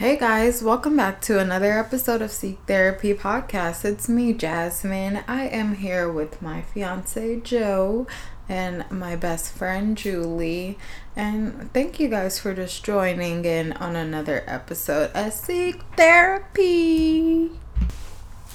Hey 0.00 0.16
guys, 0.16 0.62
welcome 0.62 0.96
back 0.96 1.20
to 1.20 1.38
another 1.38 1.78
episode 1.78 2.22
of 2.22 2.30
Seek 2.30 2.58
Therapy 2.66 3.12
Podcast. 3.12 3.84
It's 3.84 4.08
me, 4.08 4.32
Jasmine. 4.32 5.22
I 5.28 5.46
am 5.48 5.74
here 5.74 6.10
with 6.10 6.40
my 6.40 6.62
fiance, 6.62 7.40
Joe, 7.40 8.06
and 8.48 8.90
my 8.90 9.14
best 9.14 9.52
friend, 9.52 9.98
Julie. 9.98 10.78
And 11.14 11.70
thank 11.74 12.00
you 12.00 12.08
guys 12.08 12.40
for 12.40 12.54
just 12.54 12.82
joining 12.82 13.44
in 13.44 13.74
on 13.74 13.94
another 13.94 14.42
episode 14.46 15.10
of 15.14 15.34
Seek 15.34 15.82
Therapy 15.98 17.50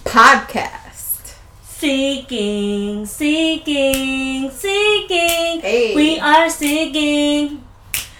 Podcast. 0.04 1.36
Seeking, 1.62 3.05
seeking, 3.05 4.50
seeking. 4.50 5.62
Hey. 5.62 5.93
We 5.93 6.20
are 6.20 6.50
seeking 6.50 7.64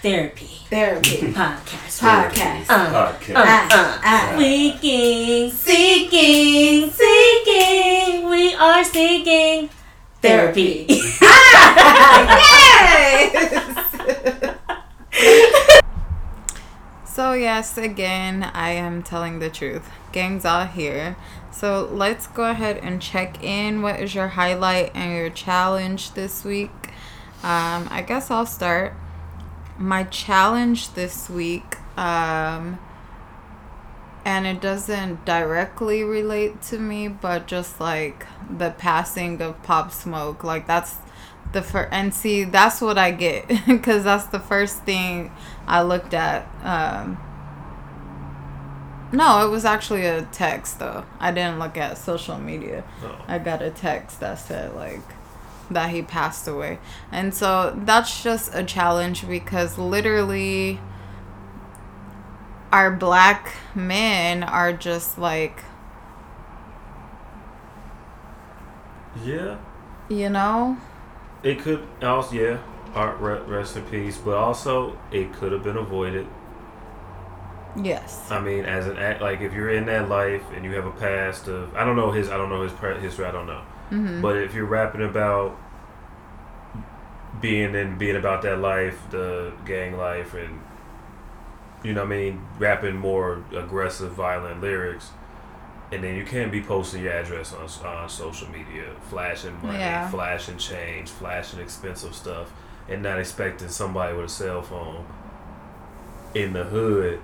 therapy 0.00 0.55
Therapy 0.68 1.16
podcast. 1.32 2.00
Podcast. 2.02 2.66
Uh, 2.68 2.90
Podcast. 2.90 3.34
Ah, 3.36 3.68
uh, 3.70 4.00
ah. 4.02 4.34
Seeking, 4.36 5.50
seeking, 5.52 6.90
seeking. 6.90 8.28
We 8.28 8.52
are 8.56 8.82
seeking 8.82 9.70
therapy. 10.20 10.86
yes! 10.90 11.30
so, 17.14 17.32
yes, 17.34 17.78
again, 17.78 18.42
I 18.52 18.70
am 18.70 19.04
telling 19.04 19.38
the 19.38 19.48
truth. 19.48 19.88
Gang's 20.10 20.44
out 20.44 20.70
here. 20.72 21.14
So, 21.52 21.88
let's 21.92 22.26
go 22.26 22.42
ahead 22.42 22.78
and 22.78 23.00
check 23.00 23.40
in. 23.40 23.82
What 23.82 24.00
is 24.00 24.16
your 24.16 24.26
highlight 24.28 24.90
and 24.96 25.12
your 25.12 25.30
challenge 25.30 26.14
this 26.14 26.44
week? 26.44 26.72
Um, 27.44 27.86
I 27.88 28.02
guess 28.04 28.32
I'll 28.32 28.46
start. 28.46 28.94
My 29.78 30.04
challenge 30.04 30.94
this 30.94 31.28
week, 31.28 31.76
um, 31.98 32.78
and 34.24 34.46
it 34.46 34.60
doesn't 34.60 35.24
directly 35.24 36.02
relate 36.02 36.62
to 36.62 36.78
me, 36.78 37.08
but 37.08 37.46
just 37.46 37.80
like 37.80 38.26
the 38.50 38.70
passing 38.70 39.40
of 39.42 39.62
Pop 39.62 39.92
Smoke, 39.92 40.42
like 40.42 40.66
that's 40.66 40.96
the 41.52 41.62
first. 41.62 41.88
And 41.92 42.12
see, 42.14 42.44
that's 42.44 42.80
what 42.80 42.98
I 42.98 43.10
get 43.10 43.48
because 43.66 44.04
that's 44.04 44.26
the 44.26 44.40
first 44.40 44.82
thing 44.84 45.30
I 45.66 45.82
looked 45.82 46.14
at. 46.14 46.46
Um, 46.62 47.18
no, 49.12 49.46
it 49.46 49.50
was 49.50 49.64
actually 49.64 50.04
a 50.04 50.22
text 50.22 50.78
though. 50.78 51.04
I 51.20 51.30
didn't 51.30 51.58
look 51.58 51.76
at 51.76 51.96
social 51.98 52.38
media. 52.38 52.84
Oh. 53.02 53.24
I 53.28 53.38
got 53.38 53.62
a 53.62 53.70
text 53.70 54.20
that 54.20 54.34
said 54.34 54.74
like 54.74 55.02
that 55.70 55.90
he 55.90 56.02
passed 56.02 56.46
away. 56.48 56.78
And 57.10 57.34
so 57.34 57.72
that's 57.84 58.22
just 58.22 58.54
a 58.54 58.64
challenge 58.64 59.26
because 59.28 59.78
literally 59.78 60.80
our 62.72 62.90
black 62.90 63.54
men 63.74 64.42
are 64.42 64.72
just 64.72 65.18
like, 65.18 65.62
Yeah, 69.24 69.56
you 70.08 70.28
know, 70.28 70.76
it 71.42 71.58
could 71.60 71.86
also 72.02 72.34
yeah. 72.34 72.58
Art 72.94 73.20
re- 73.20 73.40
rest 73.40 73.76
in 73.76 73.82
peace, 73.84 74.16
but 74.16 74.36
also 74.36 74.98
it 75.10 75.32
could 75.34 75.52
have 75.52 75.62
been 75.62 75.76
avoided. 75.76 76.26
yes. 77.76 78.30
I 78.30 78.40
mean, 78.40 78.64
as 78.64 78.86
an 78.86 78.98
act, 78.98 79.20
like 79.20 79.40
if 79.40 79.52
you're 79.52 79.70
in 79.70 79.86
that 79.86 80.08
life 80.08 80.42
and 80.54 80.64
you 80.64 80.72
have 80.72 80.86
a 80.86 80.90
past 80.90 81.48
of 81.48 81.74
I 81.74 81.84
don't 81.84 81.96
know 81.96 82.10
his 82.10 82.28
I 82.28 82.36
don't 82.36 82.48
know 82.48 82.62
his 82.62 82.72
history 83.02 83.24
I 83.24 83.30
don't 83.30 83.46
know, 83.46 83.62
Mhm. 83.90 84.20
but 84.22 84.36
if 84.36 84.54
you're 84.54 84.64
rapping 84.66 85.02
about 85.04 85.56
being 87.40 87.74
and 87.76 87.98
being 87.98 88.16
about 88.16 88.42
that 88.42 88.58
life, 88.58 88.98
the 89.10 89.52
gang 89.64 89.96
life, 89.96 90.34
and 90.34 90.60
you 91.82 91.92
know 91.92 92.00
what 92.02 92.06
I 92.12 92.16
mean, 92.16 92.40
rapping 92.58 92.96
more 92.96 93.42
aggressive, 93.54 94.12
violent 94.12 94.60
lyrics. 94.60 95.10
And 95.92 96.02
then 96.02 96.16
you 96.16 96.24
can't 96.24 96.50
be 96.50 96.60
posting 96.62 97.04
your 97.04 97.12
address 97.12 97.54
on, 97.54 97.68
on 97.86 98.08
social 98.08 98.48
media, 98.48 98.86
flashing 99.08 99.56
money, 99.62 99.78
Yeah. 99.78 100.08
flashing 100.08 100.56
change, 100.58 101.10
flashing 101.10 101.60
expensive 101.60 102.12
stuff, 102.14 102.50
and 102.88 103.02
not 103.02 103.20
expecting 103.20 103.68
somebody 103.68 104.16
with 104.16 104.24
a 104.26 104.28
cell 104.28 104.62
phone 104.62 105.04
in 106.34 106.52
the 106.54 106.64
hood 106.64 107.20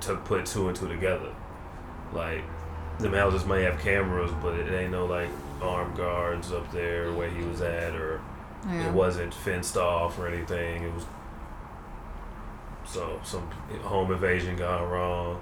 to 0.00 0.14
put 0.16 0.44
two 0.44 0.66
and 0.68 0.76
two 0.76 0.88
together. 0.88 1.30
Like, 2.12 2.42
the 2.98 3.08
houses 3.10 3.46
may 3.46 3.62
have 3.62 3.78
cameras, 3.80 4.30
but 4.42 4.54
it 4.58 4.70
ain't 4.72 4.90
no 4.92 5.06
like 5.06 5.30
armed 5.62 5.96
guards 5.96 6.52
up 6.52 6.70
there 6.72 7.12
where 7.12 7.28
he 7.30 7.44
was 7.44 7.60
at, 7.60 7.94
or 7.94 8.20
Yeah. 8.68 8.88
it 8.88 8.92
wasn't 8.92 9.32
fenced 9.34 9.76
off 9.76 10.18
or 10.18 10.26
anything. 10.26 10.82
It 10.84 10.94
was 10.94 11.04
so 12.84 13.20
some 13.22 13.42
home 13.82 14.10
invasion 14.12 14.56
gone 14.56 14.88
wrong. 14.88 15.40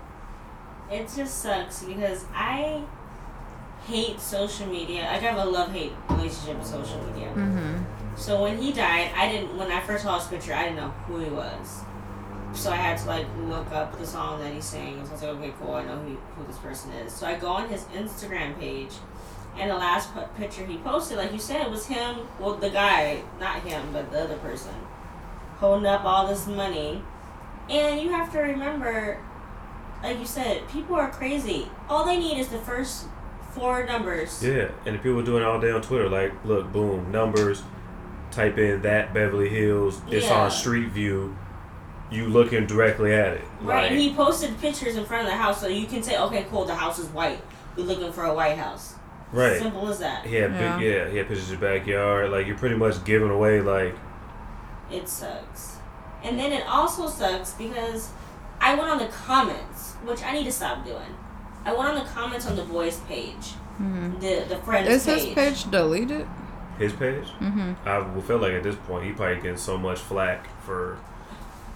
It 0.90 1.08
just 1.14 1.38
sucks 1.42 1.82
because 1.84 2.24
I 2.34 2.82
hate 3.86 4.20
social 4.20 4.66
media. 4.66 5.02
I 5.02 5.14
have 5.18 5.36
a 5.38 5.44
love 5.44 5.72
hate 5.72 5.92
relationship 6.10 6.58
with 6.58 6.66
social 6.66 7.02
media. 7.04 7.30
Mhm. 7.34 7.84
So 8.16 8.42
when 8.42 8.58
he 8.60 8.72
died, 8.72 9.10
I 9.16 9.28
didn't. 9.30 9.56
When 9.56 9.70
I 9.70 9.80
first 9.80 10.04
saw 10.04 10.18
his 10.18 10.26
picture, 10.28 10.52
I 10.54 10.64
didn't 10.64 10.76
know 10.76 10.92
who 11.06 11.18
he 11.20 11.30
was. 11.30 11.82
So 12.52 12.72
I 12.72 12.76
had 12.76 12.98
to 12.98 13.06
like 13.06 13.26
look 13.46 13.70
up 13.72 13.96
the 13.98 14.06
song 14.06 14.40
that 14.40 14.52
he 14.52 14.60
sang. 14.60 15.04
So 15.04 15.10
I 15.10 15.12
was 15.12 15.22
like, 15.22 15.30
okay, 15.30 15.52
cool. 15.60 15.74
I 15.74 15.84
know 15.84 15.96
who, 15.96 16.16
who 16.36 16.46
this 16.46 16.56
person 16.58 16.90
is. 16.92 17.12
So 17.12 17.26
I 17.26 17.34
go 17.36 17.48
on 17.50 17.68
his 17.68 17.84
Instagram 17.94 18.58
page, 18.58 18.94
and 19.58 19.70
the 19.70 19.74
last 19.74 20.10
picture 20.36 20.64
he 20.64 20.78
posted, 20.78 21.18
like 21.18 21.32
you 21.32 21.38
said, 21.38 21.62
it 21.62 21.70
was 21.70 21.86
him. 21.86 22.18
Well, 22.38 22.54
the 22.54 22.70
guy, 22.70 23.22
not 23.40 23.60
him, 23.62 23.92
but 23.92 24.10
the 24.10 24.22
other 24.24 24.36
person, 24.38 24.74
holding 25.58 25.86
up 25.86 26.04
all 26.04 26.26
this 26.26 26.46
money. 26.46 27.02
And 27.68 28.00
you 28.00 28.10
have 28.10 28.32
to 28.32 28.38
remember, 28.38 29.18
like 30.02 30.18
you 30.18 30.24
said, 30.26 30.66
people 30.68 30.96
are 30.96 31.10
crazy. 31.10 31.68
All 31.88 32.06
they 32.06 32.16
need 32.18 32.38
is 32.38 32.48
the 32.48 32.58
first 32.58 33.06
four 33.52 33.84
numbers. 33.84 34.42
Yeah, 34.42 34.68
and 34.86 34.94
the 34.94 34.98
people 34.98 35.22
doing 35.22 35.42
it 35.42 35.46
all 35.46 35.60
day 35.60 35.70
on 35.70 35.82
Twitter. 35.82 36.08
Like, 36.08 36.32
look, 36.44 36.72
boom, 36.72 37.10
numbers. 37.10 37.62
Type 38.30 38.58
in 38.58 38.82
that 38.82 39.12
Beverly 39.12 39.48
Hills. 39.48 40.00
It's 40.10 40.26
Yeah. 40.28 40.42
on 40.44 40.50
Street 40.50 40.88
View. 40.90 41.36
You 42.10 42.26
looking 42.28 42.66
directly 42.66 43.12
at 43.12 43.34
it. 43.34 43.44
Right, 43.60 43.90
Like, 43.90 43.98
he 43.98 44.14
posted 44.14 44.58
pictures 44.60 44.96
in 44.96 45.04
front 45.04 45.24
of 45.26 45.30
the 45.30 45.36
house 45.36 45.60
so 45.60 45.66
you 45.66 45.86
can 45.86 46.02
say, 46.02 46.16
okay, 46.18 46.46
cool, 46.50 46.64
the 46.64 46.74
house 46.74 46.98
is 46.98 47.08
white. 47.08 47.40
We're 47.76 47.84
looking 47.84 48.12
for 48.12 48.24
a 48.24 48.32
white 48.32 48.56
house. 48.56 48.94
Right. 49.32 49.58
Simple 49.60 49.88
as 49.88 49.98
that. 49.98 50.26
He 50.26 50.34
had 50.36 50.52
Yeah. 50.52 50.76
big, 50.78 50.86
yeah. 50.86 51.08
He 51.08 51.16
had 51.18 51.28
pictures 51.28 51.50
of 51.50 51.60
your 51.60 51.70
backyard. 51.78 52.30
Like 52.30 52.46
you're 52.46 52.56
pretty 52.58 52.76
much 52.76 53.04
giving 53.04 53.30
away. 53.30 53.60
Like 53.60 53.94
It 54.90 55.08
sucks. 55.08 55.76
And 56.24 56.38
then 56.38 56.52
it 56.52 56.66
also 56.66 57.08
sucks 57.08 57.52
because 57.52 58.10
I 58.60 58.74
went 58.74 58.88
on 58.90 58.98
the 58.98 59.06
comments, 59.08 59.94
which 60.04 60.22
I 60.22 60.32
need 60.32 60.44
to 60.44 60.52
stop 60.52 60.84
doing. 60.84 61.14
I 61.64 61.72
went 61.72 61.90
on 61.90 61.94
the 61.96 62.10
comments 62.10 62.46
on 62.46 62.56
the 62.56 62.64
boys 62.64 62.96
page, 63.08 63.54
Mhm. 63.80 64.18
the 64.20 64.44
the 64.48 64.56
friends 64.62 64.88
Is 64.88 65.04
page. 65.06 65.24
his 65.24 65.34
page 65.34 65.70
deleted? 65.70 66.26
his 66.78 66.92
page. 66.92 67.26
Mhm. 67.40 67.74
I 67.84 67.98
would 67.98 68.24
feel 68.24 68.38
like 68.38 68.52
at 68.52 68.62
this 68.62 68.76
point 68.86 69.04
he 69.04 69.12
probably 69.12 69.36
getting 69.36 69.56
so 69.56 69.76
much 69.76 69.98
flack 69.98 70.46
for 70.64 70.96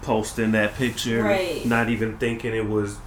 posting 0.01 0.51
that 0.53 0.75
picture, 0.75 1.21
Right. 1.23 1.65
not 1.65 1.89
even 1.89 2.17
thinking 2.17 2.53
it 2.55 2.67
was 2.69 2.97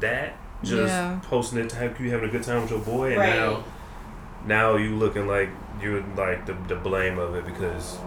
that, 0.00 0.34
just 0.62 0.92
Yeah. 0.92 1.18
posting 1.22 1.58
it 1.58 1.68
to 1.70 1.76
have 1.76 2.00
you 2.00 2.10
having 2.10 2.28
a 2.28 2.32
good 2.32 2.42
time 2.42 2.62
with 2.62 2.70
your 2.70 2.80
boy, 2.80 3.10
and 3.12 3.18
Right. 3.18 3.36
now 3.36 3.64
now 4.46 4.76
you 4.76 4.96
looking 4.96 5.26
like 5.26 5.48
you're 5.82 6.02
like 6.16 6.46
the, 6.46 6.54
the 6.68 6.76
blame 6.76 7.18
of 7.18 7.34
it 7.34 7.44
because 7.46 7.98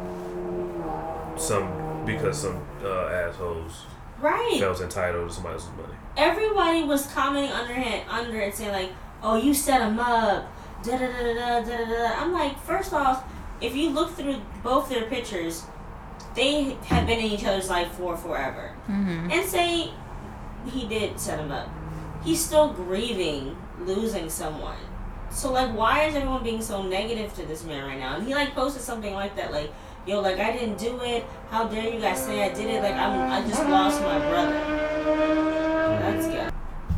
some 1.37 1.67
because 2.05 2.37
some 2.41 2.57
uh, 2.83 3.07
assholes 3.07 3.85
Right. 4.19 4.57
felt 4.59 4.79
entitled 4.81 5.29
to 5.29 5.33
somebody 5.35 5.55
else's 5.55 5.69
money. 5.71 5.93
Everybody 6.15 6.83
was 6.83 7.07
commenting 7.07 7.51
under 7.51 7.73
it, 7.73 8.03
under 8.09 8.39
it, 8.39 8.55
saying 8.55 8.71
like, 8.71 8.91
"Oh, 9.21 9.35
you 9.35 9.53
set 9.53 9.81
him 9.81 9.99
up." 9.99 10.45
Da 10.83 10.97
da 10.97 11.07
da 11.07 11.23
da 11.23 11.33
da 11.33 11.61
da 11.61 11.85
da. 11.85 12.21
I'm 12.21 12.33
like, 12.33 12.59
first 12.63 12.93
off, 12.93 13.23
if 13.61 13.73
you 13.75 13.89
look 13.89 14.11
through 14.15 14.35
both 14.63 14.89
their 14.89 15.03
pictures, 15.03 15.63
they 16.35 16.75
have 16.85 17.07
been 17.07 17.19
in 17.19 17.25
each 17.25 17.45
other's 17.45 17.69
life 17.69 17.87
for 17.93 18.15
forever. 18.17 18.71
Mhm. 18.89 19.31
And 19.31 19.45
say 19.49 19.91
he 20.65 20.85
did 20.87 21.17
set 21.19 21.39
him 21.39 21.51
up, 21.51 21.67
he's 22.23 22.43
still 22.43 22.69
grieving 22.69 23.57
losing 23.79 24.29
someone. 24.29 24.77
So 25.31 25.51
like, 25.51 25.75
why 25.75 26.03
is 26.03 26.15
everyone 26.15 26.43
being 26.43 26.61
so 26.61 26.83
negative 26.83 27.33
to 27.35 27.45
this 27.45 27.63
man 27.63 27.85
right 27.85 27.99
now? 27.99 28.15
And 28.15 28.27
he 28.27 28.35
like 28.35 28.53
posted 28.53 28.81
something 28.81 29.13
like 29.13 29.35
that, 29.35 29.51
like, 29.51 29.73
"Yo, 30.05 30.21
like 30.21 30.39
I 30.39 30.51
didn't 30.51 30.77
do 30.77 31.01
it. 31.01 31.25
How 31.49 31.67
dare 31.67 31.91
you 31.91 31.99
guys 31.99 32.23
say 32.23 32.43
I 32.43 32.53
did 32.53 32.69
it? 32.69 32.83
Like 32.83 32.95
I'm, 32.95 33.31
I 33.31 33.47
just 33.47 33.65
lost 33.65 34.01
my 34.01 34.19
brother." 34.19 34.59
That's 35.99 36.27
good. 36.27 36.53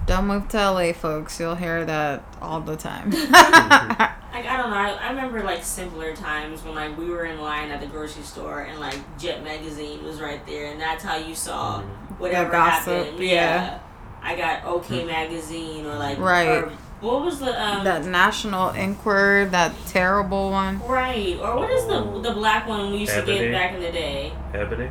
Don't 0.06 0.28
move 0.28 0.48
to 0.50 0.58
LA, 0.58 0.92
folks. 0.94 1.40
You'll 1.40 1.56
hear 1.56 1.86
that 1.86 2.24
all 2.42 2.62
the 2.62 2.76
time. 2.76 3.14
Like 4.36 4.48
I 4.48 4.58
don't 4.58 4.70
know. 4.70 4.76
I, 4.76 4.90
I 4.90 5.10
remember 5.12 5.42
like 5.44 5.64
simpler 5.64 6.14
times 6.14 6.62
when 6.62 6.76
like 6.76 6.98
we 6.98 7.06
were 7.06 7.24
in 7.24 7.40
line 7.40 7.72
at 7.72 7.80
the 7.80 7.88
grocery 7.88 8.24
store 8.24 8.64
and 8.64 8.82
like 8.82 8.98
Jet 9.18 9.46
magazine 9.46 10.04
was 10.04 10.20
right 10.20 10.46
there, 10.46 10.74
and 10.74 10.82
that's 10.82 11.06
how 11.06 11.16
you 11.16 11.34
saw 11.34 11.80
mm-hmm. 11.80 12.14
whatever 12.16 12.52
gossip, 12.52 13.06
happened. 13.06 13.20
yeah. 13.24 13.80
I 14.26 14.36
got 14.36 14.66
OK 14.66 15.06
magazine 15.06 15.86
or 15.86 15.96
like 15.96 16.18
Right. 16.18 16.64
Or, 16.64 16.72
what 17.02 17.24
was 17.24 17.40
the 17.40 17.62
um 17.62 17.84
that 17.84 18.06
National 18.06 18.70
Enquirer, 18.72 19.46
that 19.46 19.74
terrible 19.88 20.50
one. 20.50 20.80
right 20.88 21.38
or 21.40 21.58
what 21.58 21.70
is 21.70 21.86
the 21.86 22.02
the 22.22 22.32
black 22.34 22.68
one 22.68 22.92
we 22.92 23.00
used 23.00 23.14
to 23.14 23.24
get 23.24 23.52
back 23.52 23.76
in 23.76 23.82
the 23.82 23.92
day? 23.92 24.34
Ebony. 24.54 24.90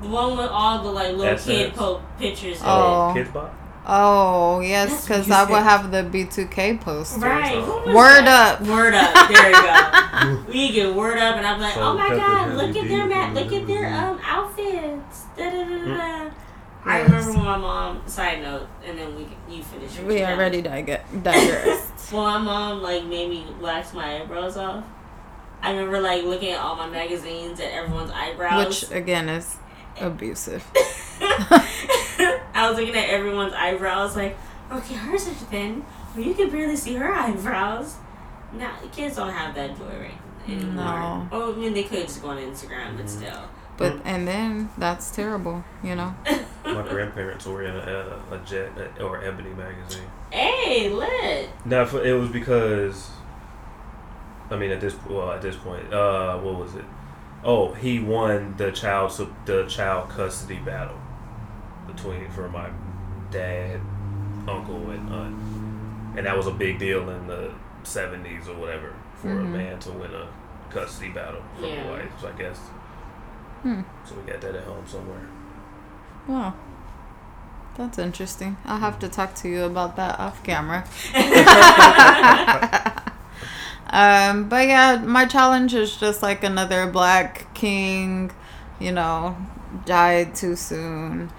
The 0.00 0.08
one 0.08 0.38
with 0.38 0.48
all 0.50 0.82
the 0.82 0.90
like 0.90 1.10
little 1.10 1.24
That's 1.24 1.44
kid 1.44 1.68
it. 1.68 1.74
po- 1.74 2.02
pictures. 2.18 2.60
Oh. 2.64 3.12
Kids 3.14 3.30
Bop. 3.30 3.54
Oh 3.84 4.60
yes, 4.60 5.04
because 5.04 5.28
I 5.30 5.42
would 5.42 5.62
have 5.62 5.90
the 5.90 6.04
B2K 6.04 6.80
posters. 6.80 7.22
Right. 7.22 7.56
Oh. 7.56 7.80
Who 7.80 7.86
was 7.88 7.96
Word 7.96 8.24
that? 8.26 8.60
up. 8.60 8.68
Word 8.68 8.94
up. 8.94 9.28
There 9.28 9.50
you 9.50 10.46
go. 10.46 10.52
we 10.52 10.72
get 10.72 10.94
word 10.94 11.18
up, 11.18 11.36
and 11.36 11.46
I'm 11.46 11.60
like, 11.60 11.74
Salt 11.74 11.96
oh 11.96 11.98
my 11.98 12.16
god, 12.16 12.54
look 12.54 12.76
at 12.76 12.88
their 12.88 13.02
D, 13.02 13.06
mat, 13.06 13.34
look 13.34 13.52
at 13.52 13.66
their 13.66 13.84
mm. 13.84 14.02
um 14.02 14.20
outfits. 14.24 15.24
Da, 15.36 15.50
da, 15.50 15.64
da, 15.64 15.84
da, 15.84 16.28
da. 16.28 16.30
I 16.84 17.00
remember 17.00 17.32
when 17.32 17.44
my 17.44 17.56
mom. 17.56 18.02
Side 18.08 18.42
note, 18.42 18.68
and 18.84 18.98
then 18.98 19.14
we 19.14 19.28
you 19.48 19.62
finish. 19.62 19.96
your 19.96 20.06
We 20.06 20.18
challenge. 20.18 20.38
already 20.38 20.62
dig- 20.62 21.22
digressed. 21.22 21.88
Well, 22.12 22.24
my 22.24 22.38
mom 22.38 22.82
like 22.82 23.04
made 23.04 23.30
me 23.30 23.46
wax 23.58 23.94
my 23.94 24.20
eyebrows 24.20 24.58
off. 24.58 24.84
I 25.62 25.70
remember 25.70 25.98
like 26.00 26.24
looking 26.24 26.50
at 26.50 26.60
all 26.60 26.76
my 26.76 26.86
magazines 26.88 27.58
and 27.58 27.72
everyone's 27.72 28.10
eyebrows. 28.10 28.66
Which 28.82 28.90
again 28.90 29.30
is 29.30 29.56
abusive. 29.98 30.62
I 31.20 32.68
was 32.68 32.78
looking 32.78 32.94
at 32.96 33.08
everyone's 33.08 33.54
eyebrows, 33.54 34.16
like, 34.16 34.36
okay, 34.70 34.94
hers 34.94 35.26
are 35.26 35.32
thin, 35.32 35.84
but 36.14 36.24
you 36.24 36.34
can 36.34 36.50
barely 36.50 36.76
see 36.76 36.94
her 36.94 37.12
eyebrows. 37.12 37.96
Now, 38.52 38.76
kids 38.92 39.16
don't 39.16 39.30
have 39.30 39.54
that 39.54 39.76
joy 39.78 39.84
right 39.86 40.18
anymore. 40.46 40.74
No. 40.74 41.28
Oh, 41.32 41.52
I 41.54 41.56
mean, 41.56 41.72
they 41.72 41.84
could 41.84 42.02
just 42.02 42.20
go 42.20 42.28
on 42.28 42.36
Instagram, 42.38 42.96
but 42.96 43.06
mm. 43.06 43.08
still. 43.08 43.48
But 43.82 44.00
and 44.06 44.26
then 44.28 44.70
that's 44.78 45.10
terrible, 45.10 45.64
you 45.82 45.94
know. 45.96 46.14
My 46.64 46.82
grandparents 46.88 47.44
were 47.46 47.62
in 47.64 47.74
a, 47.74 48.22
a, 48.30 48.34
a 48.34 48.38
Jet 48.46 48.70
or 49.00 49.22
Ebony 49.24 49.50
magazine. 49.50 50.08
Hey, 50.30 50.88
lit. 50.88 51.50
No, 51.64 51.82
it 51.98 52.12
was 52.12 52.28
because. 52.30 53.10
I 54.50 54.56
mean, 54.56 54.70
at 54.70 54.80
this 54.80 54.94
well, 55.08 55.32
at 55.32 55.42
this 55.42 55.56
point, 55.56 55.92
uh, 55.92 56.38
what 56.38 56.56
was 56.56 56.74
it? 56.74 56.84
Oh, 57.44 57.72
he 57.72 57.98
won 57.98 58.54
the 58.56 58.70
child 58.70 59.10
sup- 59.12 59.46
the 59.46 59.66
child 59.66 60.10
custody 60.10 60.58
battle 60.58 60.98
between 61.86 62.30
for 62.30 62.48
my 62.48 62.68
dad, 63.30 63.80
uncle, 64.46 64.90
and 64.90 65.08
aunt, 65.12 66.16
and 66.18 66.26
that 66.26 66.36
was 66.36 66.46
a 66.46 66.52
big 66.52 66.78
deal 66.78 67.08
in 67.10 67.26
the 67.26 67.50
seventies 67.82 68.46
or 68.48 68.56
whatever 68.56 68.92
for 69.16 69.30
a 69.40 69.42
Mhm. 69.42 69.52
man 69.52 69.78
to 69.80 69.90
win 69.92 70.12
a 70.14 70.28
custody 70.70 71.10
battle 71.10 71.42
from 71.56 71.64
Yeah. 71.64 71.84
a 71.88 71.90
wife. 71.90 72.12
So 72.20 72.28
I 72.28 72.32
guess. 72.32 72.60
Hmm. 73.62 73.82
So 74.04 74.14
we 74.16 74.30
got 74.30 74.40
that 74.40 74.54
at 74.54 74.64
home 74.64 74.84
somewhere. 74.86 75.28
Wow. 76.26 76.54
That's 77.76 77.98
interesting. 77.98 78.56
I'll 78.64 78.80
have 78.80 78.98
to 78.98 79.08
talk 79.08 79.34
to 79.36 79.48
you 79.48 79.64
about 79.64 79.96
that 79.96 80.20
off 80.20 80.42
camera. 80.44 80.84
um, 83.90 84.48
but 84.48 84.68
yeah, 84.68 85.02
my 85.04 85.24
challenge 85.24 85.74
is 85.74 85.96
just 85.96 86.22
like 86.22 86.44
another 86.44 86.86
black 86.86 87.52
king, 87.54 88.30
you 88.78 88.92
know, 88.92 89.36
died 89.86 90.34
too 90.34 90.54
soon. 90.54 91.30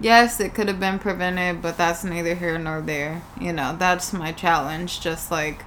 Yes, 0.00 0.40
it 0.40 0.54
could 0.54 0.68
have 0.68 0.80
been 0.80 0.98
prevented, 0.98 1.60
but 1.60 1.76
that's 1.76 2.04
neither 2.04 2.34
here 2.34 2.58
nor 2.58 2.80
there. 2.80 3.22
You 3.40 3.52
know, 3.52 3.76
that's 3.76 4.12
my 4.12 4.32
challenge. 4.32 5.00
Just 5.00 5.30
like 5.30 5.64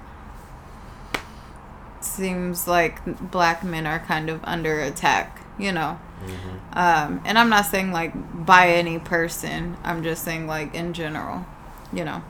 seems 1.99 2.67
like 2.67 3.31
black 3.31 3.63
men 3.63 3.85
are 3.85 3.99
kind 3.99 4.29
of 4.29 4.39
under 4.43 4.79
attack, 4.79 5.41
you 5.57 5.71
know. 5.71 5.99
Mm-hmm. 6.25 6.77
Um, 6.77 7.21
and 7.25 7.37
I'm 7.37 7.49
not 7.49 7.65
saying 7.65 7.91
like 7.91 8.13
by 8.45 8.69
any 8.69 8.99
person. 8.99 9.77
I'm 9.83 10.03
just 10.03 10.23
saying 10.23 10.47
like 10.47 10.73
in 10.73 10.93
general, 10.93 11.45
you 11.91 12.05
know. 12.05 12.23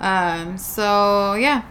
Um, 0.00 0.58
so 0.58 1.34
yeah, 1.34 1.62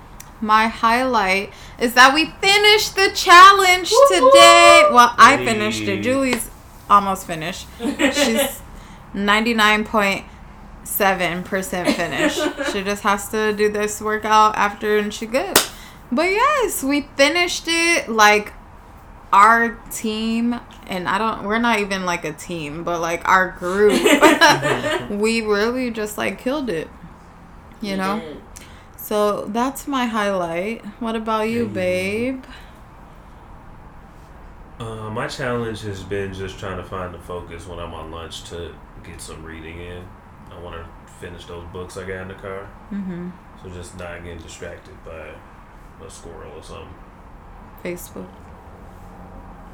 my 0.41 0.67
highlight 0.67 1.51
is 1.79 1.93
that 1.93 2.13
we 2.13 2.25
finished 2.25 2.95
the 2.95 3.11
challenge 3.13 3.89
today. 4.09 4.85
Well, 4.91 5.13
I 5.17 5.37
finished 5.43 5.83
it. 5.83 6.01
Julie's 6.01 6.49
almost 6.89 7.27
finished. 7.27 7.67
She's 7.79 8.61
99.7% 9.13 11.95
finished. 11.95 12.71
she 12.71 12.83
just 12.83 13.03
has 13.03 13.29
to 13.29 13.53
do 13.53 13.69
this 13.69 14.01
workout 14.01 14.55
after 14.55 14.97
and 14.97 15.13
she 15.13 15.25
good. 15.25 15.57
But 16.11 16.29
yes, 16.29 16.83
we 16.83 17.01
finished 17.15 17.65
it 17.67 18.09
like 18.09 18.53
our 19.35 19.71
team 19.91 20.59
and 20.87 21.07
I 21.09 21.17
don't 21.17 21.43
we're 21.43 21.59
not 21.59 21.79
even 21.79 22.05
like 22.05 22.23
a 22.25 22.31
team, 22.33 22.83
but 22.83 23.01
like 23.01 23.27
our 23.27 23.51
group 23.51 24.01
we 25.09 25.41
really 25.41 25.91
just 25.91 26.17
like 26.17 26.39
killed 26.39 26.69
it. 26.69 26.87
You 27.81 27.91
We 27.91 27.97
know? 27.97 28.19
did. 28.19 28.41
So 28.97 29.45
that's 29.45 29.87
my 29.87 30.05
highlight. 30.05 30.83
What 30.99 31.15
about 31.15 31.49
you, 31.49 31.67
Hey. 31.67 31.73
babe? 32.31 32.43
Uh, 34.79 35.09
my 35.09 35.27
challenge 35.27 35.81
has 35.81 36.03
been 36.03 36.33
just 36.33 36.59
trying 36.59 36.77
to 36.77 36.83
find 36.83 37.13
the 37.13 37.19
focus 37.19 37.67
when 37.67 37.79
I'm 37.79 37.93
on 37.93 38.11
lunch 38.11 38.43
to 38.49 38.73
get 39.03 39.21
some 39.21 39.43
reading 39.43 39.79
in. 39.79 40.03
I 40.51 40.59
want 40.59 40.75
to 40.75 41.13
finish 41.13 41.45
those 41.45 41.65
books 41.71 41.97
I 41.97 42.01
got 42.05 42.21
in 42.23 42.27
the 42.29 42.33
car, 42.35 42.69
Mm-hmm. 42.91 43.29
so 43.61 43.69
just 43.69 43.97
not 43.97 44.23
getting 44.23 44.39
distracted 44.39 44.93
by 45.05 45.29
a 46.05 46.09
squirrel 46.09 46.51
or 46.57 46.63
something. 46.63 46.93
Facebook. 47.83 48.27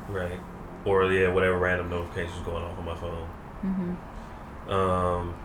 Right. 0.10 0.40
Or 0.86 1.12
yeah, 1.12 1.28
whatever 1.30 1.58
random 1.58 1.90
notifications 1.90 2.44
going 2.46 2.64
off 2.64 2.78
on 2.78 2.86
my 2.86 2.96
phone. 2.96 3.28
Mm-hmm. 3.64 4.72
Um, 4.72 5.36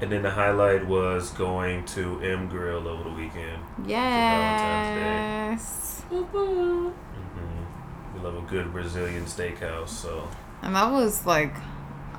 and 0.00 0.12
then 0.12 0.22
the 0.22 0.30
highlight 0.30 0.86
was 0.86 1.30
going 1.30 1.84
to 1.86 2.20
M 2.22 2.48
Grill 2.48 2.86
over 2.86 3.04
the 3.04 3.10
weekend. 3.14 3.62
Valentine's 3.78 4.94
Yes. 4.94 6.02
Woo-hoo. 6.10 6.90
hmm 6.90 8.14
We 8.14 8.20
love 8.20 8.36
a 8.36 8.42
good 8.42 8.72
Brazilian 8.72 9.24
steakhouse, 9.24 9.88
so 9.88 10.28
And 10.62 10.74
that 10.74 10.90
was 10.92 11.24
like 11.26 11.54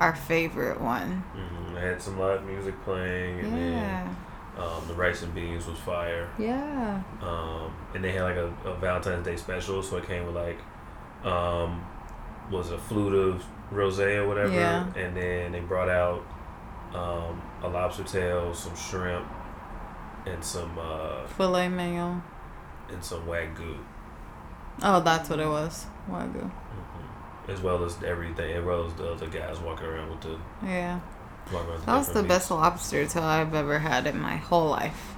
our 0.00 0.14
favorite 0.14 0.80
one. 0.80 1.22
hmm 1.34 1.76
I 1.76 1.80
had 1.80 2.02
some 2.02 2.18
live 2.18 2.44
music 2.44 2.74
playing, 2.84 3.38
and 3.40 3.52
then 3.52 3.72
Yeah. 3.72 4.08
um, 4.58 4.82
the 4.88 4.94
rice 4.94 5.22
and 5.22 5.32
beans 5.32 5.66
was 5.66 5.78
fire. 5.78 6.28
Yeah. 6.38 7.00
Um, 7.22 7.72
and 7.94 8.02
they 8.02 8.10
had 8.10 8.22
like 8.22 8.36
a, 8.36 8.52
a 8.64 8.74
Valentine's 8.74 9.24
Day 9.24 9.36
special, 9.36 9.82
so 9.84 9.96
it 9.98 10.06
came 10.06 10.26
with 10.26 10.34
like, 10.34 10.58
um, 11.24 11.84
was 12.50 12.70
a 12.70 12.78
flute 12.78 13.14
of 13.14 13.44
rosé 13.72 14.16
or 14.16 14.28
whatever, 14.28 14.52
Yeah. 14.52 14.86
and 14.96 15.16
then 15.16 15.52
they 15.52 15.60
brought 15.60 15.88
out 15.88 16.24
um, 16.94 17.42
a 17.62 17.68
lobster 17.68 18.04
tail, 18.04 18.54
some 18.54 18.74
shrimp, 18.76 19.26
and 20.26 20.42
some 20.42 20.78
uh, 20.78 21.26
Filet 21.26 21.68
mignon. 21.68 22.22
and 22.90 23.04
some 23.04 23.26
wagyu, 23.26 23.76
Oh, 24.82 25.00
that's 25.00 25.28
what 25.28 25.40
it 25.40 25.48
was. 25.48 25.86
Wagyu. 26.10 26.50
hmm 26.50 27.50
as 27.50 27.62
well 27.62 27.82
as 27.82 27.96
everything, 28.04 28.52
as 28.52 28.62
well 28.62 28.84
as 28.84 28.92
the 28.94 29.10
other 29.10 29.26
guys 29.26 29.58
walking 29.60 29.86
around 29.86 30.10
with 30.10 30.20
the 30.20 30.38
Yeah. 30.62 31.00
That 31.50 31.96
was 31.96 32.08
the 32.08 32.12
different 32.12 32.28
best 32.28 32.50
lobster 32.50 33.06
tail 33.06 33.22
I've 33.22 33.54
ever 33.54 33.78
had 33.78 34.06
in 34.06 34.20
my 34.20 34.36
whole 34.36 34.68
life. 34.68 35.14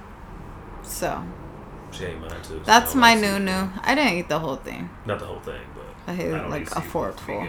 So 0.81 1.19
meats. 1.19 1.97
She 1.97 2.05
ate 2.05 2.19
mine 2.21 2.29
too. 2.41 2.59
so 2.59 2.59
that's 2.63 2.95
my 2.95 3.15
new 3.15 3.37
new. 3.37 3.69
I 3.83 3.95
didn't 3.95 4.13
eat 4.13 4.29
the 4.29 4.39
whole 4.39 4.55
thing. 4.55 4.89
Not 5.05 5.19
the 5.19 5.25
whole 5.25 5.41
thing, 5.41 5.59
but 6.05 6.13
I 6.13 6.15
I 6.15 6.21
ate 6.21 6.31
don't 6.31 6.49
like 6.49 6.61
eat 6.63 6.67
a 6.67 6.81
seafood 6.81 6.83
to 6.83 6.89
forkful. 6.89 7.47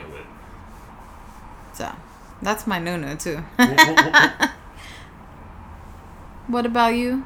So 1.73 1.91
that's 2.43 2.67
my 2.67 2.79
new 2.79 2.97
new 2.99 3.17
too. 3.17 3.39
Wh- 3.59 3.71
wh- 3.71 4.13
wh- 4.15 4.51
what 6.49 6.67
about 6.67 6.95
you? 6.95 7.25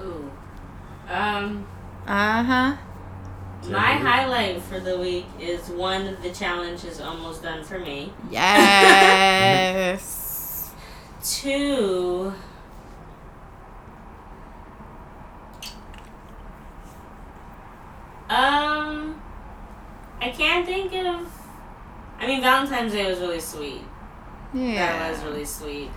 Ooh. 0.00 0.30
Um, 1.08 1.66
Uh 2.06 2.42
huh. 2.42 2.76
my 3.68 3.92
highlight 3.94 4.60
for 4.62 4.80
the 4.80 4.98
week 4.98 5.26
is 5.40 5.68
one, 5.70 6.16
the 6.22 6.30
challenge 6.32 6.84
is 6.84 7.00
almost 7.00 7.42
done 7.42 7.62
for 7.64 7.78
me. 7.78 8.12
Yes. 8.30 10.18
Two, 11.24 12.32
um, 18.28 19.20
I 20.22 20.30
can't 20.30 20.64
think 20.64 20.92
of. 20.94 21.28
I 22.18 22.26
mean, 22.26 22.40
Valentine's 22.40 22.92
Day 22.92 23.10
was 23.10 23.18
really 23.18 23.40
sweet. 23.40 23.82
Yeah. 24.54 24.98
That 24.98 25.10
was 25.12 25.22
really 25.24 25.44
sweet. 25.44 25.90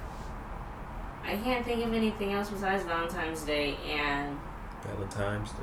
I 1.23 1.35
can't 1.37 1.63
think 1.65 1.85
of 1.85 1.93
anything 1.93 2.33
else 2.33 2.49
besides 2.49 2.83
Valentine's 2.83 3.41
Day 3.43 3.75
and 3.87 4.37
Valentine's 4.83 5.51
Day. 5.51 5.57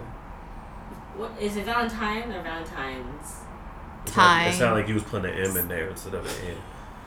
what 1.17 1.33
is 1.41 1.57
it? 1.57 1.65
Valentine 1.65 2.33
or 2.33 2.43
Valentine's? 2.43 3.37
It 4.07 4.09
sound- 4.09 4.15
Time. 4.15 4.49
It 4.49 4.53
sounded 4.55 4.81
like 4.81 4.89
you 4.89 4.95
was 4.95 5.03
putting 5.05 5.31
an 5.33 5.39
M 5.39 5.57
in 5.57 5.69
there 5.69 5.89
instead 5.89 6.15
of 6.15 6.25
an 6.25 6.49
N. 6.49 6.57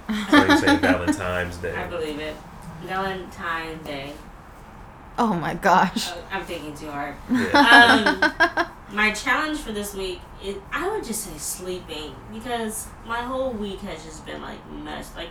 So 0.30 0.44
you 0.46 0.58
say 0.58 0.78
Valentine's 0.78 1.58
Day. 1.58 1.76
I 1.76 1.88
believe 1.88 2.20
it. 2.20 2.36
Valentine's 2.84 3.86
Day. 3.86 4.14
Oh 5.18 5.34
my 5.34 5.54
gosh. 5.56 6.10
Oh, 6.12 6.24
I'm 6.32 6.44
thinking 6.46 6.76
too 6.76 6.90
hard. 6.92 7.16
Yeah. 7.32 8.68
Um, 8.92 8.96
my 8.96 9.12
challenge 9.12 9.60
for 9.60 9.72
this 9.72 9.94
week 9.96 10.20
is 10.46 10.56
I 10.72 10.90
would 10.90 11.04
just 11.04 11.24
say 11.24 11.38
sleeping 11.38 12.16
because 12.34 12.88
my 13.06 13.22
whole 13.22 13.52
week 13.52 13.80
has 13.82 14.04
just 14.04 14.26
been 14.26 14.42
like 14.42 14.60
messed. 14.72 15.16
Like 15.16 15.30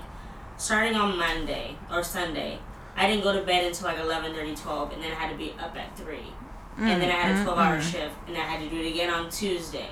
starting 0.56 0.94
on 0.96 1.16
Monday 1.16 1.76
or 1.92 2.02
Sunday, 2.02 2.58
I 2.96 3.06
didn't 3.06 3.22
go 3.24 3.32
to 3.38 3.42
bed 3.44 3.64
until 3.64 3.88
like 3.88 3.98
11, 3.98 4.34
30, 4.34 4.54
12, 4.56 4.92
and 4.92 5.02
then 5.02 5.12
I 5.12 5.14
had 5.14 5.30
to 5.30 5.36
be 5.36 5.52
up 5.58 5.76
at 5.76 5.96
3. 5.96 6.18
and 6.78 7.00
then 7.00 7.08
I 7.10 7.14
had 7.14 7.36
a 7.36 7.38
Mm, 7.38 7.44
12 7.44 7.58
hour 7.58 7.76
mm, 7.76 7.80
mm. 7.80 7.92
shift, 7.92 8.14
and 8.26 8.36
I 8.36 8.40
had 8.40 8.60
to 8.60 8.68
do 8.68 8.80
it 8.82 8.88
again 8.90 9.08
on 9.10 9.30
Tuesday. 9.30 9.90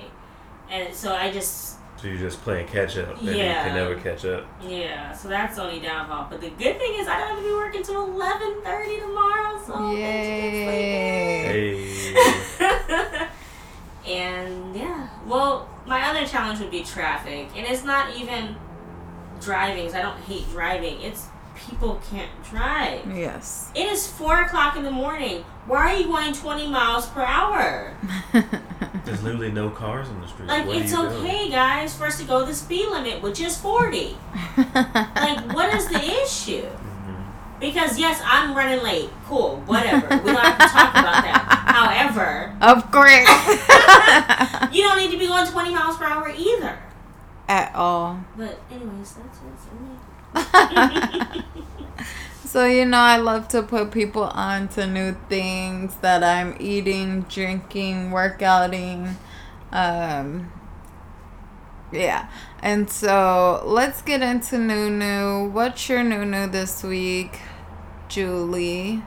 And 0.69 0.93
so 0.93 1.13
I 1.15 1.31
just, 1.31 1.77
So 1.97 2.07
you're 2.09 2.17
just 2.17 2.41
playing 2.41 2.67
catch 2.67 2.97
up, 2.97 3.17
and 3.19 3.27
you 3.27 3.35
Yeah. 3.35 3.63
can 3.67 3.75
never 3.75 3.95
catch 3.95 4.25
up. 4.25 4.45
Yeah, 4.61 5.13
so 5.13 5.29
that's 5.29 5.55
the 5.55 5.63
only 5.63 5.79
downfall. 5.79 6.27
But 6.29 6.41
the 6.41 6.49
good 6.49 6.77
thing 6.77 6.93
is 6.99 7.07
I 7.07 7.17
don't 7.19 7.29
have 7.29 7.37
to 7.37 7.43
be 7.43 7.53
working 7.53 7.83
till 7.83 8.03
eleven 8.05 8.61
thirty 8.63 8.99
tomorrow. 8.99 9.61
So 9.65 9.91
Yay. 9.91 11.73
Hey. 12.59 13.27
and 14.07 14.75
yeah, 14.75 15.09
well, 15.27 15.69
my 15.85 16.07
other 16.09 16.25
challenge 16.25 16.59
would 16.59 16.71
be 16.71 16.83
traffic, 16.83 17.49
and 17.55 17.65
it's 17.67 17.83
not 17.83 18.15
even 18.15 18.55
driving. 19.41 19.85
'cause 19.85 19.95
I 19.95 20.01
don't 20.01 20.19
hate 20.21 20.49
driving. 20.51 21.01
It's 21.01 21.27
people 21.67 22.01
can't 22.09 22.31
drive. 22.49 23.01
Yes. 23.15 23.71
It 23.75 23.85
is 23.87 24.07
four 24.07 24.41
o'clock 24.41 24.75
in 24.75 24.83
the 24.83 24.91
morning. 24.91 25.45
Why 25.67 25.93
are 25.93 25.97
you 25.97 26.07
going 26.07 26.33
twenty 26.33 26.67
miles 26.67 27.05
per 27.07 27.21
hour? 27.21 27.95
There's 29.05 29.21
literally 29.21 29.51
no 29.51 29.69
cars 29.69 30.07
on 30.09 30.21
the 30.21 30.27
street. 30.27 30.47
Like 30.47 30.65
what 30.65 30.77
it's 30.77 30.93
okay, 30.93 31.37
doing? 31.39 31.51
guys, 31.51 31.95
for 31.95 32.05
us 32.07 32.17
to 32.19 32.23
go 32.25 32.45
the 32.45 32.53
speed 32.55 32.87
limit, 32.89 33.21
which 33.21 33.39
is 33.41 33.57
forty. 33.57 34.17
Like, 34.57 35.53
what 35.53 35.73
is 35.73 35.87
the 35.87 36.03
issue? 36.23 36.67
Because 37.63 37.97
yes, 37.97 38.21
I'm 38.25 38.53
running 38.53 38.83
late. 38.83 39.09
Cool, 39.23 39.63
whatever. 39.65 40.05
we 40.17 40.33
don't 40.33 40.35
have 40.35 40.57
to 40.57 40.67
talk 40.67 40.91
about 40.91 41.23
that. 41.23 41.63
However, 42.11 42.53
of 42.59 42.91
course. 42.91 43.23
you 44.75 44.83
don't 44.83 44.97
need 44.97 45.11
to 45.11 45.17
be 45.17 45.27
going 45.27 45.47
20 45.47 45.73
miles 45.73 45.95
per 45.95 46.03
hour 46.03 46.27
either. 46.27 46.77
At 47.47 47.73
all. 47.73 48.19
But 48.35 48.59
anyways, 48.69 49.15
that's 49.15 49.39
it 49.39 49.55
for 50.33 51.35
me. 51.37 51.43
So 52.43 52.65
you 52.65 52.83
know 52.85 52.97
I 52.97 53.15
love 53.15 53.47
to 53.47 53.63
put 53.63 53.91
people 53.91 54.23
on 54.23 54.67
to 54.69 54.85
new 54.85 55.15
things 55.29 55.95
that 56.01 56.21
I'm 56.21 56.57
eating, 56.59 57.21
drinking, 57.29 58.09
workouting. 58.09 59.15
Um 59.71 60.51
yeah. 61.93 62.27
And 62.61 62.89
so 62.89 63.63
let's 63.65 64.01
get 64.01 64.21
into 64.21 64.57
new 64.57 64.89
new. 64.89 65.47
What's 65.47 65.87
your 65.87 66.03
new 66.03 66.25
new 66.25 66.47
this 66.47 66.83
week, 66.83 67.39
Julie? 68.09 69.03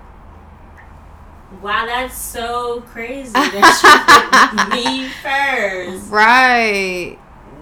Wow, 1.62 1.86
that's 1.86 2.16
so 2.16 2.80
crazy 2.82 3.32
that 3.32 4.50
you 4.52 4.52
picked 4.52 4.70
me 4.72 5.08
first. 5.22 6.10
Right. 6.10 7.18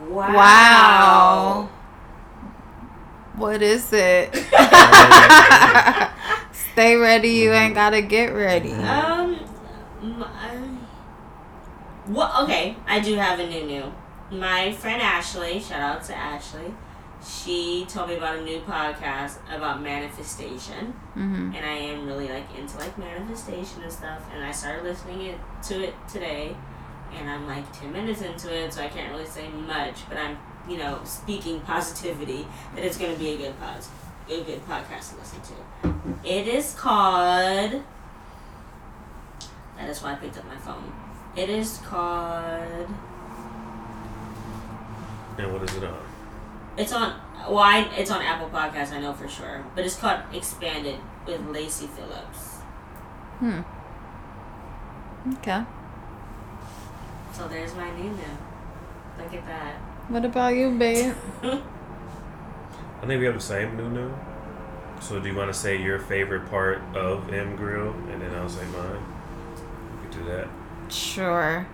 Wow. 0.09 0.35
Wow. 0.35 1.69
What 3.37 3.63
is 3.63 3.93
it? 3.93 4.35
Stay 6.73 6.97
ready, 6.97 7.29
you 7.29 7.53
ain't 7.53 7.67
mm-hmm. 7.67 7.75
gotta 7.75 8.03
get 8.03 8.27
ready. 8.27 8.71
Mm-hmm. 8.71 10.05
Um, 10.05 10.19
my, 10.19 10.51
um, 10.51 10.87
what? 12.07 12.43
Okay, 12.45 12.77
I 12.87 13.01
do 13.01 13.17
have 13.17 13.39
a 13.39 13.47
new 13.49 13.65
new. 13.65 13.93
My 14.31 14.73
friend 14.73 15.03
Ashley, 15.03 15.61
shout 15.61 15.81
out 15.81 16.03
to 16.05 16.17
Ashley. 16.17 16.75
She 17.25 17.87
told 17.89 18.09
me 18.11 18.17
about 18.17 18.37
a 18.37 18.43
new 18.43 18.61
podcast 18.61 19.39
about 19.51 19.81
manifestation, 19.83 20.93
hmm 21.15 21.53
and 21.55 21.65
I 21.65 21.73
am 21.75 22.07
really 22.07 22.29
like 22.29 22.47
into 22.59 22.77
like 22.79 22.99
manifestation 22.99 23.83
and 23.83 23.91
stuff. 23.93 24.23
And 24.35 24.45
I 24.45 24.53
started 24.53 24.85
listening 24.85 25.23
it 25.23 25.39
to 25.69 25.83
it 25.83 25.95
today, 26.07 26.55
and 27.15 27.31
I'm 27.31 27.47
like 27.47 27.65
ten 27.73 27.93
minutes 27.93 28.21
into 28.21 28.55
it, 28.55 28.75
so 28.75 28.83
I 28.83 28.89
can't 28.89 29.11
really 29.11 29.27
say 29.27 29.49
much. 29.49 30.07
But 30.09 30.19
I'm, 30.19 30.37
you 30.69 30.77
know, 30.77 31.01
speaking 31.05 31.61
positivity 31.61 32.47
that 32.75 32.85
it's 32.85 32.99
gonna 32.99 33.17
be 33.17 33.31
a 33.31 33.37
good 33.39 33.59
pod, 33.59 33.81
a 34.29 34.43
good 34.43 34.67
podcast 34.67 35.13
to 35.13 35.17
listen 35.17 35.41
to. 35.41 36.29
It 36.29 36.47
is 36.47 36.75
called. 36.75 37.83
That 39.79 39.89
is 39.89 40.03
why 40.03 40.13
I 40.13 40.15
picked 40.17 40.37
up 40.37 40.45
my 40.47 40.57
phone. 40.57 40.93
It 41.37 41.49
is 41.49 41.79
called. 41.79 42.89
And 45.39 45.53
what 45.53 45.63
is 45.63 45.75
it 45.75 45.85
on? 45.85 46.14
It's 46.77 46.93
on. 46.93 47.21
Well, 47.49 47.59
I, 47.59 47.81
it's 47.97 48.11
on 48.11 48.23
Apple 48.23 48.49
Podcasts. 48.49 48.93
I 48.93 49.01
know 49.01 49.13
for 49.13 49.29
sure, 49.29 49.65
but 49.75 49.85
it's 49.85 49.97
called 49.97 50.21
Expanded 50.33 50.99
with 51.27 51.47
Lacy 51.49 51.87
Phillips. 51.87 52.57
Hmm. 53.39 53.61
Okay. 55.35 55.65
So 57.33 57.49
there's 57.49 57.75
my 57.75 57.91
new 57.97 58.11
new. 58.11 58.39
Look 59.19 59.33
at 59.35 59.47
that. 59.47 59.75
What 60.09 60.25
about 60.25 60.55
you, 60.55 60.71
babe? 60.77 61.15
I 61.43 63.07
think 63.07 63.21
we 63.21 63.27
have 63.27 63.35
the 63.35 63.41
same 63.41 63.77
new 63.77 63.89
new. 63.89 64.15
So 65.01 65.21
do 65.21 65.29
you 65.29 65.35
want 65.35 65.53
to 65.53 65.59
say 65.59 65.81
your 65.81 65.99
favorite 65.99 66.49
part 66.49 66.81
of 66.95 67.33
M 67.33 67.57
Grill, 67.57 67.91
and 68.11 68.23
then 68.23 68.35
I'll 68.35 68.49
say 68.49 68.65
mine? 68.67 69.03
We 69.97 70.09
could 70.09 70.19
do 70.19 70.25
that. 70.31 70.49
Sure. 70.89 71.67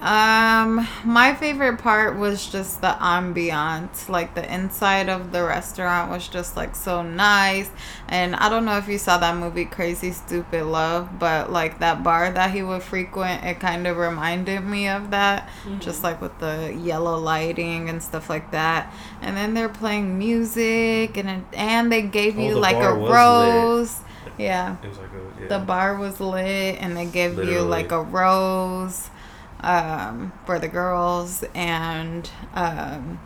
Um, 0.00 0.86
my 1.04 1.34
favorite 1.34 1.78
part 1.78 2.18
was 2.18 2.46
just 2.46 2.82
the 2.82 2.88
ambiance. 3.00 4.08
Like 4.08 4.34
the 4.34 4.52
inside 4.52 5.08
of 5.08 5.32
the 5.32 5.42
restaurant 5.44 6.10
was 6.10 6.28
just 6.28 6.56
like 6.56 6.76
so 6.76 7.02
nice. 7.02 7.70
And 8.08 8.36
I 8.36 8.50
don't 8.50 8.66
know 8.66 8.76
if 8.76 8.86
you 8.86 8.98
saw 8.98 9.16
that 9.18 9.36
movie 9.36 9.64
Crazy 9.64 10.10
Stupid 10.12 10.64
Love, 10.64 11.18
but 11.18 11.50
like 11.50 11.78
that 11.78 12.02
bar 12.02 12.30
that 12.32 12.50
he 12.50 12.62
would 12.62 12.82
frequent, 12.82 13.44
it 13.44 13.60
kind 13.60 13.86
of 13.86 13.96
reminded 13.96 14.60
me 14.64 14.88
of 14.88 15.10
that. 15.12 15.48
Just 15.80 16.02
like 16.02 16.20
with 16.20 16.38
the 16.38 16.76
yellow 16.78 17.18
lighting 17.18 17.88
and 17.88 18.02
stuff 18.02 18.28
like 18.28 18.50
that. 18.50 18.92
And 19.22 19.36
then 19.36 19.54
they're 19.54 19.68
playing 19.70 20.18
music 20.18 21.16
and 21.16 21.30
it, 21.30 21.44
and 21.54 21.90
they 21.90 22.02
gave 22.02 22.36
Oh, 22.38 22.42
you 22.42 22.54
the 22.54 22.60
like 22.60 22.76
a 22.76 22.80
bar 22.80 22.98
was 22.98 23.08
lit. 23.08 23.14
rose. 23.14 24.00
Yeah. 24.36 24.76
It 24.82 24.88
was 24.88 24.98
like 24.98 25.08
a 25.12 25.42
yeah. 25.42 25.48
The 25.58 25.64
bar 25.64 25.96
was 25.96 26.20
lit 26.20 26.76
and 26.80 26.94
they 26.96 27.06
gave 27.06 27.38
you 27.38 27.60
like 27.62 27.90
a 27.92 28.02
rose 28.02 29.08
um, 29.64 30.32
for 30.46 30.58
the 30.58 30.68
girls 30.68 31.44
and 31.54 32.30
um, 32.54 33.18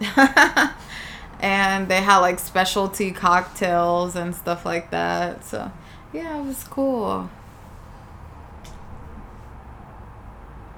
and 1.40 1.88
they 1.88 2.00
had 2.02 2.18
like 2.18 2.38
specialty 2.38 3.10
cocktails 3.12 4.16
and 4.16 4.34
stuff 4.34 4.64
like 4.64 4.90
that. 4.90 5.44
So 5.44 5.70
yeah, 6.12 6.40
it 6.40 6.44
was 6.44 6.64
cool. 6.64 7.30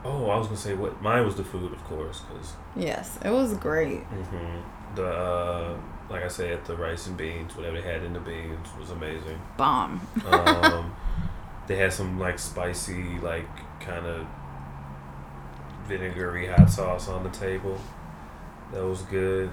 Oh, 0.04 0.30
I 0.30 0.38
was 0.38 0.46
gonna 0.46 0.58
say 0.58 0.74
what 0.74 1.02
mine 1.02 1.24
was 1.24 1.34
the 1.36 1.44
food, 1.44 1.72
of 1.72 1.82
course, 1.84 2.20
because 2.20 2.52
Yes, 2.76 3.18
it 3.24 3.30
was 3.30 3.54
great. 3.54 4.00
hmm 4.00 4.60
the 4.94 5.06
uh, 5.06 5.76
like 6.08 6.24
I 6.24 6.28
said, 6.28 6.64
the 6.64 6.74
rice 6.76 7.06
and 7.06 7.16
beans, 7.16 7.54
whatever 7.54 7.80
they 7.80 7.86
had 7.86 8.02
in 8.02 8.14
the 8.14 8.20
beans, 8.20 8.66
was 8.80 8.90
amazing. 8.90 9.38
Bomb. 9.58 10.00
Um, 10.26 10.94
they 11.66 11.76
had 11.76 11.92
some 11.92 12.18
like 12.18 12.38
spicy, 12.38 13.18
like 13.18 13.46
kind 13.80 14.06
of 14.06 14.26
vinegary 15.88 16.46
hot 16.46 16.70
sauce 16.70 17.08
on 17.08 17.24
the 17.24 17.30
table. 17.30 17.80
That 18.72 18.84
was 18.84 19.02
good. 19.02 19.50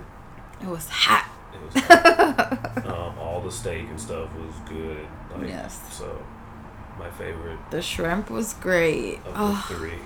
It 0.61 0.67
was 0.67 0.87
hot. 0.89 1.29
It 1.53 1.61
was 1.73 1.83
hot. 1.83 2.77
um, 2.85 3.17
all 3.19 3.41
the 3.41 3.51
steak 3.51 3.87
and 3.89 3.99
stuff 3.99 4.29
was 4.35 4.53
good. 4.67 5.07
Like, 5.33 5.47
Yes. 5.47 5.79
So, 5.93 6.21
my 6.99 7.09
favorite 7.11 7.57
The 7.71 7.81
shrimp 7.81 8.29
was 8.29 8.53
great. 8.53 9.17
of 9.25 9.33
Oh, 9.35 9.65
the 9.69 9.75
three. 9.75 9.99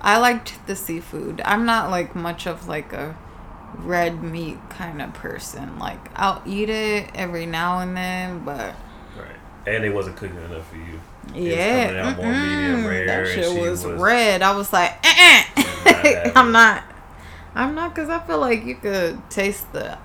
I 0.00 0.18
liked 0.18 0.66
the 0.66 0.74
seafood. 0.74 1.40
I'm 1.44 1.64
not 1.64 1.90
like 1.90 2.14
much 2.16 2.46
of 2.48 2.66
like 2.66 2.92
a 2.92 3.16
red 3.76 4.22
meat 4.22 4.58
kind 4.70 5.00
of 5.00 5.14
person. 5.14 5.78
Like 5.78 6.00
I'll 6.18 6.42
eat 6.44 6.68
it 6.68 7.10
every 7.14 7.46
now 7.46 7.78
and 7.78 7.96
then, 7.96 8.44
but 8.44 8.74
Right. 9.16 9.36
And 9.66 9.84
it 9.84 9.90
wasn't 9.94 10.16
cooking 10.16 10.36
enough 10.38 10.68
for 10.68 10.76
you. 10.76 11.00
Yeah, 11.34 12.14
that 12.14 13.26
shit 13.28 13.60
was, 13.60 13.84
was- 13.86 14.00
red. 14.00 14.42
I 14.42 14.54
was 14.56 14.72
like, 14.72 14.92
eh, 15.04 15.44
not 15.56 16.04
eh. 16.04 16.32
I'm 16.34 16.48
it. 16.48 16.52
not. 16.52 16.84
I'm 17.54 17.74
not 17.74 17.94
because 17.94 18.08
I 18.08 18.18
feel 18.20 18.38
like 18.38 18.64
you 18.64 18.74
could 18.76 19.20
taste 19.30 19.70
the 19.72 19.98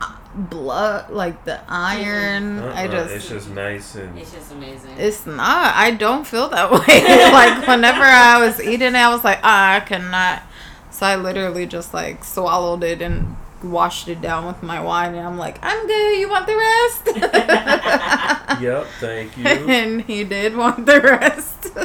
uh, 0.00 0.16
blood, 0.34 1.10
like 1.10 1.44
the 1.44 1.60
iron. 1.68 2.58
I 2.58 2.86
Uh-uh, 2.86 2.90
just. 2.90 3.14
it's 3.14 3.28
just 3.28 3.50
nice 3.50 3.94
and 3.94 4.18
It's 4.18 4.32
just 4.32 4.50
amazing. 4.52 4.90
It's 4.98 5.24
not. 5.26 5.74
I 5.76 5.92
don't 5.92 6.26
feel 6.26 6.48
that 6.48 6.70
way. 6.72 6.78
like 7.32 7.66
whenever 7.68 8.02
I 8.02 8.44
was 8.44 8.60
eating 8.60 8.88
it, 8.88 8.96
I 8.96 9.08
was 9.14 9.22
like, 9.24 9.38
ah, 9.44 9.74
I 9.76 9.80
cannot. 9.80 10.42
So 10.90 11.06
I 11.06 11.16
literally 11.16 11.66
just 11.66 11.94
like 11.94 12.24
swallowed 12.24 12.82
it 12.84 13.00
and 13.02 13.36
washed 13.64 14.08
it 14.08 14.20
down 14.20 14.46
with 14.46 14.62
my 14.62 14.80
wine, 14.80 15.14
and 15.14 15.26
I'm 15.26 15.38
like, 15.38 15.58
I'm 15.62 15.86
good. 15.86 16.18
You 16.18 16.28
want 16.28 16.46
the 16.46 16.56
rest? 16.56 17.06
yep. 18.62 18.86
Thank 19.00 19.36
you. 19.36 19.44
and 19.46 20.02
he 20.02 20.24
did 20.24 20.56
want 20.56 20.86
the 20.86 21.00
rest. 21.00 21.68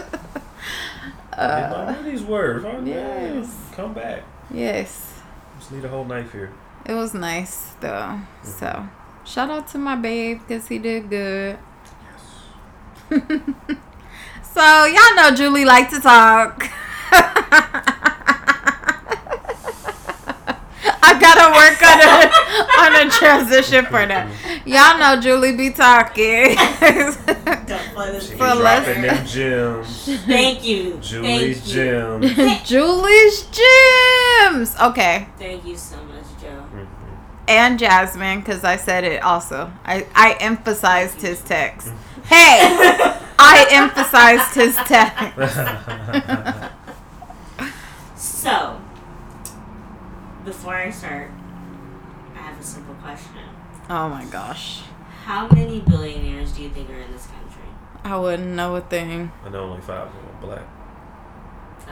Uh, 1.34 2.02
these 2.02 2.22
words. 2.22 2.66
Oh, 2.66 2.82
yes. 2.84 3.56
Come 3.74 3.94
back. 3.94 4.24
yes, 4.54 5.22
Just 5.58 5.72
need 5.72 5.86
a 5.86 5.88
whole 5.88 6.04
knife 6.04 6.34
here. 6.34 6.52
it 6.86 6.94
was 6.94 7.14
nice 7.14 7.72
though. 7.80 8.20
So 8.44 8.90
shout 9.24 9.50
out 9.50 9.70
to 9.70 9.78
my 9.78 9.96
babe 9.96 10.40
because 10.42 10.68
he 10.68 10.80
did 10.80 11.10
good. 11.10 11.58
Yes. 13.10 13.22
so 14.54 14.86
y'all 14.86 15.16
know 15.16 15.32
Julie 15.34 15.64
like 15.64 15.90
to 15.92 16.02
talk. 16.02 16.70
Gotta 21.20 21.52
work 21.54 21.82
on 21.84 22.00
a 22.02 22.30
on 22.80 23.08
a 23.08 23.10
transition 23.12 23.86
for 23.86 24.06
that. 24.06 24.28
Y'all 24.66 24.98
know 25.00 25.20
Julie 25.22 25.56
be 25.56 25.70
talking. 25.72 26.56
Don't 26.56 27.94
plug 27.94 28.14
this. 28.14 28.30
She 28.30 28.36
For 28.36 28.48
be 28.54 28.54
less- 28.62 28.86
dropping 28.86 29.02
them 29.04 29.26
gems. 29.26 30.06
Thank 30.26 30.64
you. 30.66 30.98
Julie's 31.02 31.62
Thank 31.62 31.68
you. 31.68 31.74
gems. 31.74 32.64
Julie's 32.70 33.44
Gems. 33.44 34.76
Okay. 34.82 35.28
Thank 35.38 35.66
you 35.66 35.76
so 35.78 35.98
much, 35.98 36.26
Joe. 36.42 36.64
Mhm. 36.74 36.88
And 37.48 37.80
Jasmine, 37.80 38.40
because 38.42 38.64
I 38.64 38.76
said 38.78 39.04
it 39.04 39.24
also. 39.24 39.72
I, 39.86 40.06
I 40.16 40.38
emphasized 40.40 41.22
his 41.22 41.42
text. 41.42 41.90
Hey! 42.30 42.60
I 43.40 43.66
emphasized 43.72 44.54
his 44.54 44.76
text. 44.86 45.36
So, 48.16 48.79
before 50.46 50.76
I 50.76 50.90
start, 50.90 51.30
I 52.36 52.40
have 52.40 52.60
a 52.60 52.64
simple 52.64 52.96
question. 52.96 53.34
Oh 53.90 54.10
my 54.10 54.26
gosh. 54.26 54.82
How 55.24 55.48
many 55.48 55.80
billionaires 55.82 56.52
do 56.54 56.64
you 56.64 56.70
think 56.70 56.90
are 56.90 57.00
in 57.00 57.12
this 57.12 57.28
country? 57.28 57.64
I 58.04 58.18
wouldn't 58.18 58.56
know 58.56 58.76
a 58.76 58.82
thing. 58.82 59.32
I 59.46 59.50
know 59.50 59.64
only 59.66 59.82
five 59.82 60.08
of 60.08 60.14
them 60.14 60.26
are 60.26 60.42
black. 60.42 60.64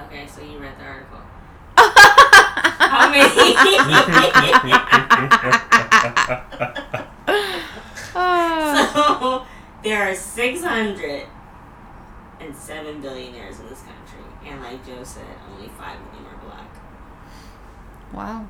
Okay, 0.05 0.27
so 0.27 0.41
you 0.41 0.57
read 0.59 0.77
the 0.77 0.85
article. 0.85 1.19
How 1.75 3.09
many? 3.11 3.55
So, 8.97 9.45
there 9.83 10.09
are 10.09 10.15
607 10.15 13.01
billionaires 13.01 13.59
in 13.59 13.67
this 13.69 13.81
country. 13.81 14.23
And 14.45 14.61
like 14.61 14.85
Joe 14.85 15.03
said, 15.03 15.25
only 15.51 15.67
five 15.69 15.99
of 15.99 16.05
them 16.11 16.15
are 16.15 16.16
black. 16.16 16.16
Wow. 18.13 18.47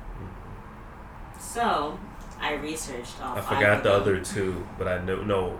So, 1.38 1.98
I 2.40 2.54
researched 2.54 3.20
all 3.22 3.36
I 3.36 3.40
five 3.40 3.56
forgot 3.58 3.76
of 3.78 3.82
the 3.84 3.92
other 3.92 4.20
two, 4.20 4.66
but 4.78 4.88
I 4.88 4.98
know 5.04 5.22
no. 5.22 5.58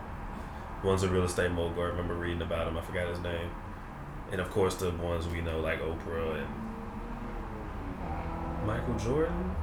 One's 0.85 1.03
a 1.03 1.09
real 1.09 1.25
estate 1.25 1.51
mogul. 1.51 1.83
I 1.83 1.87
remember 1.87 2.15
reading 2.15 2.43
about 2.43 2.69
him. 2.69 2.77
I 2.77 2.83
forgot 2.83 3.09
his 3.09 3.19
name. 3.21 3.51
And 4.31 4.41
of 4.41 4.51
course, 4.51 4.77
the 4.77 4.91
ones 4.91 5.27
we 5.27 5.41
know 5.41 5.59
like 5.61 5.81
Oprah 5.83 6.39
and 6.39 6.49
Michael 8.67 8.95
Jordan. 8.95 9.55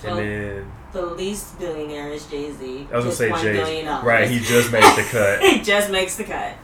So, 0.00 0.08
and 0.08 0.18
then 0.18 0.72
the 0.92 1.06
least 1.06 1.58
billionaire 1.58 2.08
is 2.08 2.26
Jay 2.26 2.50
Z. 2.52 2.88
I 2.92 2.96
was 2.96 3.04
gonna 3.04 3.14
say 3.14 3.30
Jay. 3.42 3.82
Jay. 3.82 3.86
Right, 3.86 4.28
he 4.28 4.40
just 4.40 4.72
makes 4.72 4.96
the 4.96 5.02
cut. 5.04 5.40
he 5.42 5.60
just 5.60 5.90
makes 5.90 6.16
the 6.16 6.24
cut. 6.24 6.56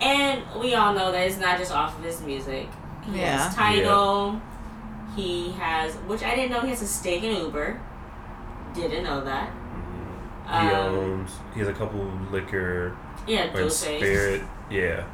And 0.00 0.42
we 0.60 0.74
all 0.74 0.92
know 0.94 1.12
that 1.12 1.26
it's 1.28 1.38
not 1.38 1.58
just 1.58 1.70
off 1.72 1.96
of 1.96 2.04
his 2.04 2.20
music. 2.22 2.68
He 3.04 3.20
Yeah. 3.20 3.44
has 3.44 3.54
Tidal. 3.54 4.40
He 5.14 5.52
has, 5.52 5.94
which 6.06 6.22
I 6.22 6.34
didn't 6.34 6.50
know 6.50 6.60
he 6.60 6.68
has 6.70 6.82
a 6.82 6.86
stake 6.86 7.22
in 7.22 7.36
Uber. 7.36 7.80
Didn't 8.74 9.04
know 9.04 9.22
that. 9.24 9.50
He 10.46 10.52
Um, 10.52 10.94
owns. 10.94 11.30
He 11.54 11.60
has 11.60 11.68
a 11.68 11.72
couple 11.72 12.00
liquor 12.30 12.96
Yeah, 13.26 13.52
or 13.54 13.60
Dulce. 13.62 13.76
spirit. 13.78 14.42
Yeah. 14.70 15.04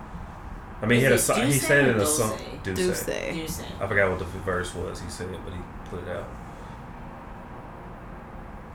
I 0.83 0.87
mean, 0.87 0.99
he 0.99 1.05
had 1.05 1.13
a 1.13 1.19
song. 1.19 1.43
He 1.43 1.53
said 1.53 1.87
it 1.89 1.97
in 1.97 2.01
a 2.01 2.07
song. 2.07 2.39
Dulce. 2.63 2.77
Deuce. 2.77 3.05
Dulce. 3.05 3.63
I 3.81 3.87
forgot 3.87 4.11
what 4.11 4.19
the 4.19 4.25
verse 4.25 4.75
was. 4.75 5.01
He 5.01 5.11
said 5.11 5.29
it, 5.29 5.39
but 5.45 5.53
he 5.53 5.61
put 5.91 6.03
it 6.09 6.17
out. 6.17 6.27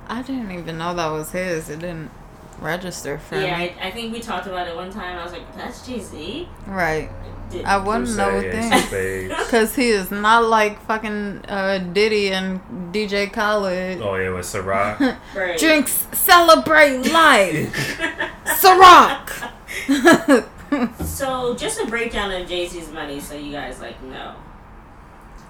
I 0.07 0.21
didn't 0.21 0.51
even 0.51 0.77
know 0.77 0.93
that 0.93 1.07
was 1.11 1.31
his. 1.31 1.69
It 1.69 1.79
didn't 1.79 2.11
register 2.59 3.17
for 3.17 3.35
Yeah, 3.35 3.57
me. 3.57 3.73
I, 3.81 3.87
I 3.87 3.91
think 3.91 4.13
we 4.13 4.19
talked 4.19 4.45
about 4.45 4.67
it 4.67 4.75
one 4.75 4.91
time. 4.91 5.17
I 5.17 5.23
was 5.23 5.33
like, 5.33 5.55
that's 5.57 5.85
Jay 5.85 5.99
Z? 5.99 6.47
Right. 6.67 7.09
I 7.65 7.77
wouldn't 7.77 8.05
Dulce, 8.07 8.17
know 8.17 8.29
a 8.29 8.41
Ace 8.43 8.85
thing. 8.87 9.27
Because 9.29 9.75
he 9.79 9.89
is 9.89 10.11
not 10.11 10.45
like 10.45 10.81
fucking 10.85 11.45
uh, 11.47 11.77
Diddy 11.93 12.31
and 12.31 12.59
DJ 12.93 13.31
Khaled. 13.31 14.01
Oh 14.01 14.15
yeah, 14.15 14.29
with 14.29 14.45
Ciroc. 14.45 15.17
Right. 15.35 15.57
Drinks, 15.57 16.07
celebrate 16.13 17.03
life. 17.11 17.73
Ciroc. 18.45 19.29
So, 21.05 21.55
just 21.55 21.79
a 21.79 21.85
breakdown 21.85 22.31
of 22.31 22.47
Jay 22.49 22.67
Z's 22.67 22.91
money 22.91 23.19
so 23.19 23.35
you 23.35 23.51
guys 23.51 23.79
like 23.79 24.01
know. 24.03 24.35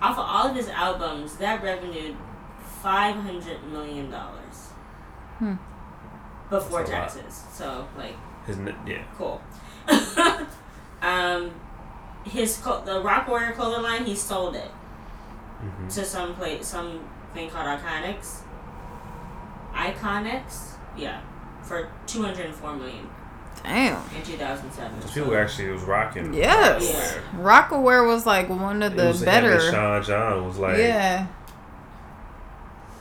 Off 0.01 0.17
of 0.19 0.25
all 0.27 0.49
of 0.49 0.55
his 0.55 0.67
albums, 0.69 1.37
that 1.37 1.63
revenue 1.63 2.13
five 2.83 3.15
hundred 3.15 3.63
million 3.71 4.11
dollars 4.11 4.67
Hmm. 5.39 5.53
before 6.49 6.59
That's 6.59 6.69
a 6.69 6.73
lot. 6.73 6.85
taxes. 6.85 7.43
So, 7.53 7.87
like, 7.97 8.15
His 8.45 8.57
n- 8.59 8.75
yeah. 8.85 9.03
cool. 9.17 9.41
um, 11.01 11.51
his 12.25 12.57
co- 12.57 12.83
the 12.83 13.01
Rocawear 13.01 13.53
clothing 13.55 13.83
line, 13.83 14.03
he 14.05 14.15
sold 14.15 14.55
it 14.55 14.69
hmm 15.61 15.87
to 15.87 16.03
some 16.03 16.35
place, 16.35 16.67
some 16.67 16.99
thing 17.33 17.49
called 17.49 17.65
Iconix. 17.79 18.41
Iconix, 19.73 20.73
yeah, 20.97 21.21
for 21.61 21.89
two 22.07 22.21
hundred 22.21 22.47
and 22.47 22.55
four 22.55 22.75
million 22.75 23.09
Damn. 23.63 24.01
in 24.15 24.21
two 24.23 24.37
thousand 24.37 24.71
seven. 24.71 24.95
Because 24.97 25.11
people 25.11 25.35
actually 25.35 25.69
was 25.69 25.83
rocking. 25.83 26.33
Yes. 26.33 27.17
Rocawear 27.35 28.05
was 28.07 28.25
like 28.25 28.49
one 28.49 28.81
of 28.83 28.93
It 28.93 28.97
the 28.97 29.07
was 29.07 29.23
better. 29.23 29.53
and 29.53 29.61
Sean 29.73 30.03
John 30.03 30.45
was 30.47 30.57
like 30.57 30.77
yeah. 30.77 31.27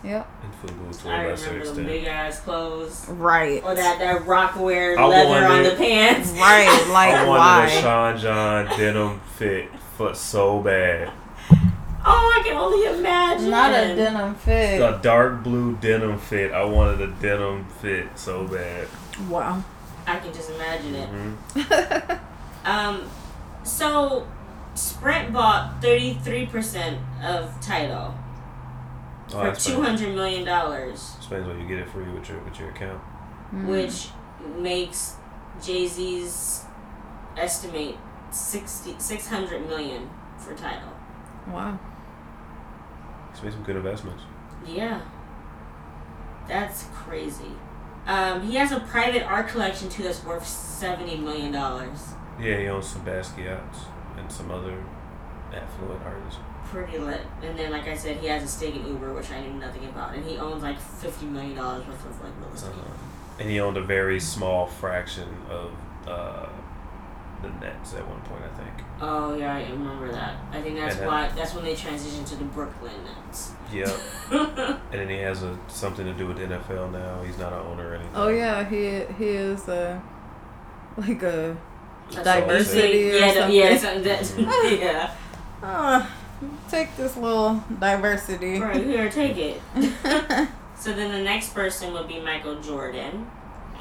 Yep. 0.04 0.28
in 0.44 0.68
Fubu 0.68 1.02
to 1.02 1.08
I 1.08 1.22
a 1.22 1.28
lesser 1.30 1.46
remember 1.50 1.64
them 1.64 1.78
extent. 1.84 1.86
big 1.88 2.04
ass 2.04 2.40
clothes. 2.40 3.08
Right. 3.08 3.62
Or 3.64 3.74
that, 3.74 3.98
that 3.98 4.22
Rocawear 4.22 4.98
I 4.98 5.06
leather 5.06 5.46
on 5.46 5.62
the 5.62 5.76
pants. 5.76 6.30
Right. 6.38 6.86
Like 6.90 7.14
I 7.14 7.26
wanted 7.26 7.72
a? 7.72 7.80
Sean 7.80 8.18
John 8.18 8.66
denim 8.78 9.20
fit 9.36 9.68
foot 9.96 10.16
so 10.16 10.60
bad. 10.60 11.10
Oh, 12.06 12.38
I 12.38 12.42
can 12.46 12.56
only 12.58 12.84
imagine. 12.98 13.48
Not 13.48 13.70
a 13.72 13.94
denim 13.96 14.34
fit. 14.34 14.78
A 14.80 15.00
dark 15.02 15.42
blue 15.42 15.76
denim 15.76 16.18
fit. 16.18 16.52
I 16.52 16.64
wanted 16.64 17.00
a 17.00 17.06
denim 17.22 17.64
fit 17.80 18.08
so 18.18 18.46
bad. 18.46 18.88
Wow. 19.30 19.64
I 20.06 20.18
can 20.18 20.34
just 20.34 20.50
imagine 20.50 20.94
it. 20.96 21.08
hmm 21.08 22.12
Um, 22.66 23.02
so 23.62 24.26
Sprint 24.74 25.32
bought 25.32 25.80
thirty 25.82 26.14
three 26.14 26.46
percent 26.46 26.98
of 27.22 27.58
Tidal 27.60 28.14
for 29.34 29.44
that's 29.44 29.64
two 29.64 29.72
funny. 29.74 29.86
hundred 29.86 30.14
million 30.14 30.44
dollars, 30.44 31.14
Explains 31.18 31.46
why 31.46 31.54
you 31.54 31.66
get 31.68 31.78
it 31.78 31.88
free 31.88 32.08
with 32.10 32.28
your 32.28 32.38
with 32.44 32.58
your 32.58 32.70
account. 32.70 33.02
Mm. 33.52 33.66
which 33.66 34.08
makes 34.56 35.14
Jay 35.62 35.86
Z's 35.86 36.64
estimate 37.36 37.96
60, 38.30 38.96
600 38.98 39.66
million 39.68 40.10
for 40.38 40.54
Tidal. 40.54 40.92
Wow. 41.48 41.78
He's 43.32 43.42
made 43.42 43.52
some 43.52 43.62
good 43.62 43.76
investments. 43.76 44.22
Yeah. 44.66 45.00
That's 46.48 46.84
crazy. 46.92 47.52
Um, 48.06 48.42
he 48.42 48.56
has 48.56 48.70
a 48.72 48.80
private 48.80 49.22
art 49.22 49.48
collection 49.48 49.88
too 49.88 50.02
that's 50.02 50.22
worth 50.24 50.46
seventy 50.46 51.16
million 51.16 51.52
dollars. 51.52 52.14
Yeah, 52.38 52.58
he 52.58 52.66
owns 52.68 52.88
some 52.88 53.02
Basquiat's 53.04 53.78
and 54.18 54.30
some 54.30 54.50
other 54.50 54.76
affluent 55.52 56.02
artists. 56.04 56.40
Pretty 56.74 56.98
lit. 56.98 57.20
And 57.42 57.58
then, 57.58 57.70
like 57.70 57.86
I 57.86 57.96
said, 57.96 58.16
he 58.18 58.26
has 58.26 58.42
a 58.42 58.48
stake 58.48 58.74
in 58.74 58.86
Uber, 58.86 59.12
which 59.14 59.30
I 59.30 59.40
knew 59.40 59.54
nothing 59.54 59.84
about, 59.86 60.14
and 60.14 60.24
he 60.24 60.36
owns 60.38 60.62
like 60.62 60.78
fifty 60.80 61.26
million 61.26 61.56
dollars 61.56 61.86
worth 61.86 62.04
of 62.04 62.22
like 62.22 62.32
real 62.40 62.52
estate. 62.54 62.72
Uh, 62.72 63.40
and 63.40 63.50
he 63.50 63.60
owned 63.60 63.76
a 63.76 63.82
very 63.82 64.18
small 64.20 64.66
fraction 64.66 65.28
of 65.48 65.70
uh, 66.06 66.48
the 67.42 67.48
Nets 67.64 67.94
at 67.94 68.06
one 68.08 68.20
point, 68.22 68.42
I 68.44 68.56
think. 68.56 68.86
Oh 69.00 69.34
yeah, 69.36 69.54
I 69.56 69.62
remember 69.70 70.10
that. 70.12 70.36
I 70.52 70.60
think 70.62 70.76
that's 70.76 70.94
And 70.96 71.02
then- 71.02 71.08
why. 71.08 71.28
That's 71.36 71.54
when 71.54 71.64
they 71.64 71.74
transitioned 71.74 72.28
to 72.28 72.36
the 72.36 72.44
Brooklyn 72.44 72.92
Nets. 73.04 73.52
Yep. 73.72 73.88
and 74.30 74.78
then 74.92 75.08
he 75.08 75.16
has 75.18 75.42
a 75.42 75.58
something 75.68 76.04
to 76.06 76.12
do 76.12 76.26
with 76.26 76.36
the 76.38 76.44
NFL 76.44 76.92
now. 76.92 77.22
He's 77.22 77.38
not 77.38 77.52
an 77.52 77.60
owner 77.60 77.88
or 77.90 77.94
anything. 77.94 78.12
Oh 78.14 78.28
yeah, 78.28 78.68
he 78.68 79.00
he 79.18 79.30
is 79.30 79.68
uh 79.68 80.00
like 80.96 81.22
a 81.22 81.56
That's 82.12 82.24
Diversity 82.24 83.10
what 83.12 83.14
or 83.14 83.14
we 83.14 83.18
yeah, 83.20 83.32
something. 83.34 83.56
Yeah, 83.56 83.76
something 83.76 84.46
that, 84.46 84.80
yeah. 84.80 85.14
uh, 85.62 86.06
take 86.68 86.96
this 86.96 87.16
little 87.16 87.62
diversity. 87.80 88.60
Right 88.60 88.84
here, 88.84 89.10
take 89.10 89.36
it. 89.36 89.60
So 90.76 90.92
then 90.92 91.12
the 91.12 91.22
next 91.22 91.54
person 91.54 91.92
would 91.94 92.08
be 92.08 92.20
Michael 92.20 92.60
Jordan, 92.60 93.30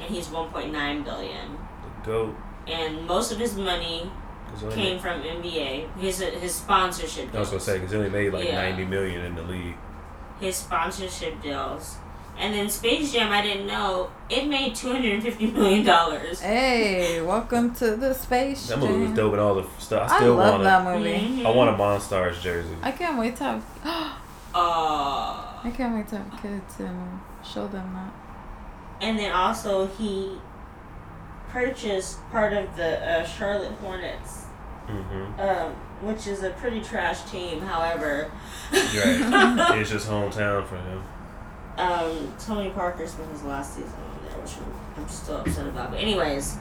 and 0.00 0.14
he's 0.14 0.28
1.9 0.28 1.04
billion. 1.04 1.58
The 2.04 2.06
GOAT. 2.10 2.34
And 2.68 3.04
most 3.06 3.30
of 3.32 3.38
his 3.38 3.56
money 3.56 4.10
he 4.58 4.64
only 4.64 4.74
came 4.76 4.98
from 5.00 5.20
NBA. 5.20 5.98
His 5.98 6.20
his 6.20 6.54
sponsorship. 6.54 7.34
I 7.34 7.40
was 7.40 7.48
gonna 7.50 7.60
say 7.60 7.74
because 7.78 7.90
he 7.90 7.98
only 7.98 8.10
made 8.10 8.32
like 8.32 8.46
Yeah. 8.46 8.54
ninety 8.62 8.86
million 8.86 9.22
in 9.22 9.34
the 9.34 9.42
league. 9.42 9.74
his 10.40 10.56
sponsorship 10.56 11.42
deals. 11.42 11.96
And 12.36 12.52
then 12.52 12.68
Space 12.68 13.12
Jam, 13.12 13.30
I 13.30 13.42
didn't 13.42 13.66
know 13.66 14.10
it 14.28 14.46
made 14.48 14.74
250 14.74 15.52
million 15.52 15.84
dollars. 15.84 16.40
Hey, 16.40 17.22
welcome 17.22 17.74
to 17.76 17.96
the 17.96 18.12
space. 18.12 18.68
Jam. 18.68 18.80
That 18.80 18.86
movie 18.88 19.00
was 19.00 19.08
Jam. 19.10 19.16
dope 19.16 19.32
and 19.32 19.40
all 19.40 19.54
the 19.54 19.66
stuff. 19.78 20.10
I 20.10 20.14
I 20.14 20.18
still 20.18 20.34
love 20.34 20.50
want 20.52 20.64
that 20.64 20.80
it. 20.86 20.98
movie. 20.98 21.10
Mm-hmm. 21.38 21.46
I 21.46 21.50
want 21.50 21.70
a 21.70 21.72
Monstars 21.74 22.40
jersey. 22.40 22.76
I 22.82 22.90
can't 22.90 23.18
wait 23.18 23.36
to 23.36 23.44
have. 23.44 23.64
Uh, 24.56 25.42
I 25.64 25.72
can't 25.76 25.96
wait 25.96 26.06
to 26.10 26.16
have 26.18 26.40
kids 26.40 26.78
and 26.78 27.18
show 27.44 27.66
them 27.66 27.92
that. 27.92 29.04
and 29.04 29.18
then 29.18 29.32
also 29.32 29.88
he 29.88 30.38
purchased 31.48 32.20
part 32.30 32.52
of 32.52 32.76
the 32.76 32.98
uh, 33.04 33.24
Charlotte 33.24 33.72
Hornets, 33.80 34.42
Mm-hmm. 34.88 35.40
um, 35.40 35.72
which 36.02 36.26
is 36.28 36.42
a 36.44 36.50
pretty 36.50 36.80
trash 36.82 37.22
team. 37.30 37.60
However, 37.62 38.30
Right. 38.70 39.74
it's 39.80 39.90
just 39.90 40.08
hometown 40.08 40.64
for 40.66 40.76
him. 40.76 41.02
Um, 41.78 42.32
Tony 42.38 42.70
Parker 42.70 43.06
spent 43.06 43.30
his 43.32 43.42
last 43.42 43.74
season 43.74 43.90
on 43.92 44.28
there, 44.28 44.38
which 44.40 44.52
I'm, 44.56 45.02
I'm 45.02 45.08
still 45.08 45.36
upset 45.38 45.66
about. 45.66 45.90
But 45.90 46.00
anyways, 46.00 46.56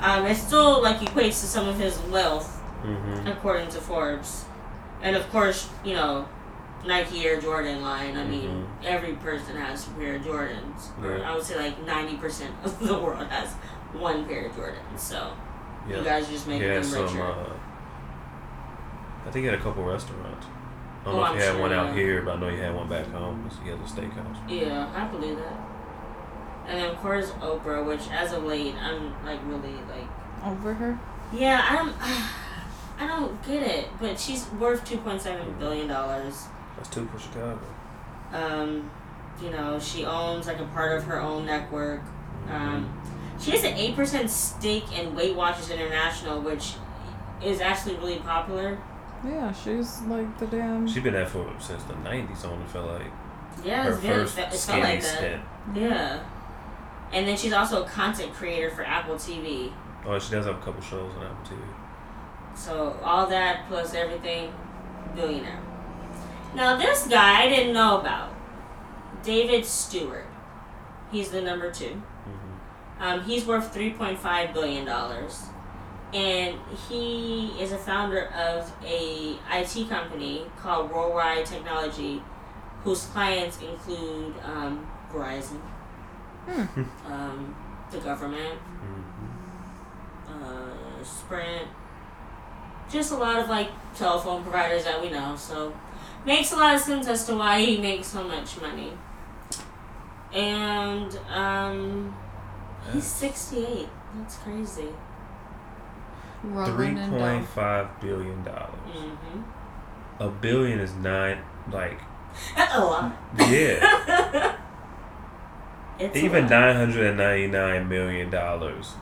Um, 0.00 0.26
it 0.26 0.34
still 0.36 0.82
like 0.82 0.98
equates 0.98 1.40
to 1.40 1.46
some 1.46 1.68
of 1.68 1.78
his 1.78 1.98
wealth, 2.10 2.60
Mm-hmm. 2.84 3.28
according 3.28 3.68
to 3.70 3.80
Forbes, 3.80 4.44
and 5.02 5.16
of 5.16 5.26
course, 5.30 5.70
you 5.84 5.94
know, 5.94 6.28
Nike 6.86 7.24
Air 7.24 7.40
Jordan 7.40 7.80
line. 7.80 8.14
I 8.14 8.24
mean, 8.26 8.66
every 8.84 9.14
person 9.14 9.56
has 9.56 9.86
a 9.86 9.90
pair 9.92 10.16
of 10.16 10.22
Jordans. 10.22 10.92
Or 11.02 11.24
I 11.24 11.34
would 11.34 11.42
say 11.44 11.56
like 11.56 11.82
ninety 11.86 12.16
percent 12.18 12.52
of 12.62 12.78
the 12.86 12.98
world 12.98 13.26
has 13.28 13.54
one 13.94 14.26
pair 14.26 14.46
of 14.46 14.52
Jordans. 14.52 14.98
So 14.98 15.32
Yeah. 15.88 15.98
you 15.98 16.04
guys 16.04 16.28
just 16.28 16.46
making 16.46 16.68
had 16.68 16.82
them 16.82 16.90
some. 16.90 17.04
richer. 17.04 17.22
Uh, 17.22 17.52
I 19.26 19.30
think 19.30 19.44
he 19.44 19.46
had 19.46 19.54
a 19.58 19.62
couple 19.62 19.82
restaurants. 19.82 20.46
I 21.06 21.10
don't 21.10 21.14
Oh, 21.14 21.18
know 21.18 21.24
if 21.24 21.30
I'm 21.32 21.36
he 21.36 21.42
had 21.42 21.52
sure, 21.52 21.60
one 21.60 21.72
out 21.72 21.94
here, 21.94 22.22
but 22.22 22.36
I 22.36 22.40
know 22.40 22.48
he 22.48 22.58
had 22.58 22.74
one 22.74 22.88
back 22.88 23.06
home. 23.12 23.44
'cause 23.48 23.58
He 23.62 23.68
has 23.70 23.78
a 23.78 23.82
steakhouse. 23.82 24.36
Yeah, 24.48 24.88
I 24.96 25.04
believe 25.04 25.36
that. 25.36 25.58
And 26.66 26.78
then 26.80 26.90
of 26.90 26.96
course 26.98 27.30
Oprah, 27.42 27.84
which 27.84 28.08
as 28.10 28.32
of 28.32 28.44
late 28.44 28.74
I'm 28.82 29.12
like 29.24 29.38
really 29.46 29.74
like 29.90 30.08
Over 30.46 30.72
her? 30.74 30.98
yeah 31.32 31.62
I 31.70 31.76
don't 31.76 31.94
I 33.00 33.06
don't 33.06 33.42
get 33.46 33.62
it, 33.62 33.88
but 34.00 34.18
she's 34.18 34.46
worth 34.52 34.84
two 34.84 34.96
point 34.98 35.20
seven 35.20 35.54
billion 35.58 35.88
dollars. 35.88 36.46
That's 36.76 36.88
two 36.88 37.06
for 37.06 37.18
Chicago. 37.18 37.58
Um, 38.32 38.90
you 39.42 39.50
know 39.50 39.78
she 39.78 40.04
owns 40.06 40.46
like 40.46 40.58
a 40.60 40.64
part 40.66 40.96
of 40.96 41.04
her 41.04 41.20
own 41.20 41.44
network. 41.44 42.00
Um, 42.50 42.88
she 43.38 43.50
has 43.50 43.64
an 43.64 43.74
eight 43.74 43.94
percent 43.94 44.30
stake 44.30 44.96
in 44.98 45.14
Weight 45.14 45.34
Watchers 45.36 45.68
International, 45.70 46.40
which 46.40 46.76
is 47.42 47.60
actually 47.60 47.96
really 47.96 48.18
popular. 48.20 48.78
Yeah, 49.24 49.52
she's 49.52 50.02
like 50.02 50.38
the 50.38 50.46
damn. 50.46 50.86
She's 50.86 51.02
been 51.02 51.14
there 51.14 51.26
for 51.26 51.50
since 51.58 51.82
the 51.84 51.94
'90s. 51.94 52.44
On 52.44 52.60
it 52.60 52.68
felt 52.70 52.86
like 52.86 53.02
Yeah, 53.64 53.84
her 53.84 53.90
it's 53.92 54.00
been, 54.00 54.10
it 54.10 54.14
first 54.14 54.34
fe- 54.34 54.42
it 54.42 54.44
felt 54.50 54.54
skinny 54.60 54.82
like 54.82 55.00
that. 55.02 55.16
stint. 55.16 55.42
Yeah. 55.74 56.22
And 57.12 57.26
then 57.28 57.36
she's 57.36 57.52
also 57.52 57.84
a 57.84 57.88
content 57.88 58.32
creator 58.34 58.70
for 58.70 58.84
Apple 58.84 59.14
TV. 59.14 59.72
Oh, 60.04 60.18
she 60.18 60.32
does 60.32 60.46
have 60.46 60.56
a 60.56 60.60
couple 60.60 60.82
shows 60.82 61.12
on 61.16 61.24
Apple 61.26 61.56
TV. 61.56 61.62
So 62.56 62.98
all 63.02 63.26
that 63.28 63.66
plus 63.68 63.94
everything, 63.94 64.52
billionaire. 65.14 65.60
Now 66.54 66.76
this 66.76 67.06
guy 67.06 67.42
I 67.44 67.48
didn't 67.48 67.72
know 67.72 68.00
about, 68.00 68.30
David 69.22 69.64
Steward. 69.64 70.26
He's 71.10 71.30
the 71.30 71.40
number 71.40 71.70
two. 71.70 72.00
Mm-hmm. 72.28 73.02
Um, 73.02 73.22
he's 73.24 73.44
worth 73.46 73.72
three 73.72 73.92
point 73.92 74.18
five 74.18 74.52
billion 74.52 74.84
dollars, 74.84 75.44
and 76.14 76.56
he 76.88 77.48
is 77.60 77.72
a 77.72 77.78
founder 77.78 78.26
of 78.28 78.72
a 78.84 79.36
IT 79.52 79.88
company 79.88 80.46
called 80.60 80.90
Worldwide 80.92 81.44
Technology, 81.44 82.22
whose 82.84 83.04
clients 83.06 83.60
include 83.60 84.34
um, 84.44 84.86
Verizon, 85.12 85.60
Hmm. 86.48 86.82
um, 87.12 87.54
the 87.90 87.98
government, 87.98 88.58
Mm-hmm. 90.28 90.44
uh, 90.44 91.04
Sprint, 91.04 91.68
just 92.90 93.12
a 93.12 93.16
lot 93.16 93.38
of 93.40 93.48
like 93.48 93.68
telephone 93.96 94.42
providers 94.42 94.84
that 94.84 95.00
we 95.00 95.10
know. 95.10 95.34
So 95.36 95.74
makes 96.26 96.52
a 96.52 96.56
lot 96.56 96.74
of 96.74 96.80
sense 96.80 97.06
as 97.08 97.24
to 97.26 97.34
why 97.36 97.60
he 97.60 97.78
makes 97.80 98.06
so 98.08 98.22
much 98.24 98.60
money. 98.60 98.92
And 100.32 101.16
um, 101.32 102.14
he's 102.92 103.04
sixty 103.04 103.64
eight. 103.66 103.88
That's 104.16 104.36
crazy. 104.38 104.88
Three 106.52 106.52
Rolling 106.52 106.98
in 106.98 107.10
dough. 107.10 107.18
point 107.18 107.46
five 107.48 108.00
billion 108.00 108.44
dollars. 108.44 108.70
Mm-hmm. 108.94 110.22
A 110.22 110.28
billion 110.30 110.78
is 110.78 110.92
nine. 110.94 111.38
Like 111.72 112.00
A 112.56 112.80
lot. 112.84 113.12
yeah, 113.38 114.56
it's 115.98 116.16
even 116.16 116.46
nine 116.48 116.76
hundred 116.76 117.06
and 117.06 117.16
ninety 117.16 117.46
nine 117.46 117.88
million 117.88 118.28
dollars. 118.30 118.92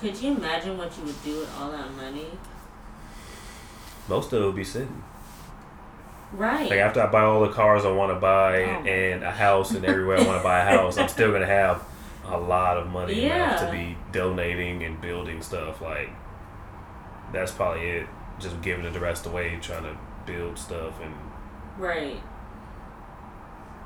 Could 0.00 0.20
you 0.20 0.36
imagine 0.36 0.76
what 0.76 0.96
you 0.98 1.04
would 1.04 1.22
do 1.24 1.38
with 1.40 1.50
all 1.58 1.70
that 1.70 1.90
money? 1.94 2.26
Most 4.08 4.32
of 4.32 4.42
it 4.42 4.44
will 4.44 4.52
be 4.52 4.64
sitting. 4.64 5.02
Right. 6.32 6.68
Like 6.68 6.80
after 6.80 7.00
I 7.00 7.06
buy 7.06 7.22
all 7.22 7.40
the 7.42 7.52
cars 7.52 7.84
I 7.86 7.92
want 7.92 8.12
to 8.12 8.18
buy 8.20 8.64
Oh 8.64 8.80
my 8.82 8.88
and 8.88 9.22
a 9.24 9.30
house 9.30 9.70
and 9.70 9.84
everywhere 9.84 10.18
I 10.18 10.24
want 10.26 10.38
to 10.38 10.42
buy 10.42 10.60
a 10.60 10.64
house, 10.76 10.98
I'm 10.98 11.08
still 11.08 11.30
gonna 11.32 11.46
have 11.46 11.82
a 12.26 12.36
lot 12.38 12.76
of 12.76 12.86
money 12.88 13.26
Yeah. 13.26 13.56
to 13.56 13.70
be 13.70 13.96
donating 14.12 14.82
and 14.84 15.00
building 15.00 15.42
stuff. 15.42 15.80
Like 15.80 16.10
that's 17.32 17.52
probably 17.52 17.88
it. 17.88 18.06
Just 18.38 18.60
giving 18.62 18.84
it 18.84 18.92
the 18.92 19.00
rest 19.00 19.26
away, 19.26 19.58
trying 19.60 19.84
to 19.84 19.96
build 20.26 20.58
stuff 20.58 20.94
and 21.02 21.14
Right. 21.78 22.20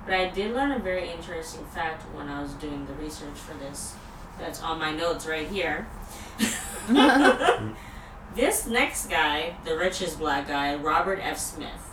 But 0.05 0.14
I 0.14 0.29
did 0.31 0.55
learn 0.55 0.72
a 0.72 0.79
very 0.79 1.11
interesting 1.11 1.64
fact 1.66 2.03
when 2.14 2.29
I 2.29 2.40
was 2.42 2.53
doing 2.55 2.87
the 2.87 2.94
research 2.94 3.37
for 3.37 3.55
this. 3.55 3.94
That's 4.38 4.62
on 4.62 4.79
my 4.79 4.92
notes 4.92 5.27
right 5.27 5.46
here. 5.48 5.87
this 8.35 8.66
next 8.66 9.09
guy, 9.11 9.57
the 9.64 9.77
richest 9.77 10.18
black 10.18 10.48
guy, 10.48 10.74
Robert 10.77 11.18
F. 11.22 11.38
Smith. 11.38 11.90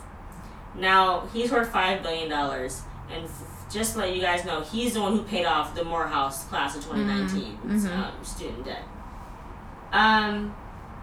Now, 0.74 1.26
he's 1.32 1.50
worth 1.50 1.72
$5 1.72 2.02
billion. 2.02 2.30
And 2.32 3.24
f- 3.24 3.55
just 3.76 3.92
to 3.92 3.98
let 4.00 4.14
you 4.16 4.20
guys 4.22 4.44
know, 4.44 4.62
he's 4.62 4.94
the 4.94 5.00
one 5.00 5.12
who 5.12 5.22
paid 5.22 5.44
off 5.44 5.74
the 5.74 5.84
Morehouse 5.84 6.44
class 6.46 6.74
of 6.76 6.82
2019 6.84 7.58
Mhm. 7.66 7.86
um, 7.96 8.12
student 8.24 8.64
debt. 8.64 8.82
Um, 9.92 10.54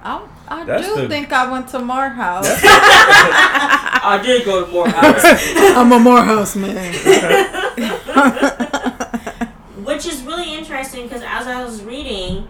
I, 0.04 0.22
I 0.50 0.66
do 0.82 0.96
the- 1.02 1.08
think 1.08 1.32
I 1.32 1.50
went 1.50 1.70
to 1.70 1.80
Morehouse. 1.80 2.48
I 2.64 4.20
did 4.22 4.44
go 4.44 4.66
to 4.66 4.72
Morehouse. 4.72 5.24
I'm 5.78 5.92
a 5.94 6.00
Morehouse 6.00 6.56
man. 6.58 6.94
Which 9.86 10.06
is 10.08 10.22
really 10.24 10.54
interesting 10.56 11.04
because 11.04 11.22
as 11.24 11.46
I 11.48 11.64
was 11.64 11.84
reading, 11.84 12.48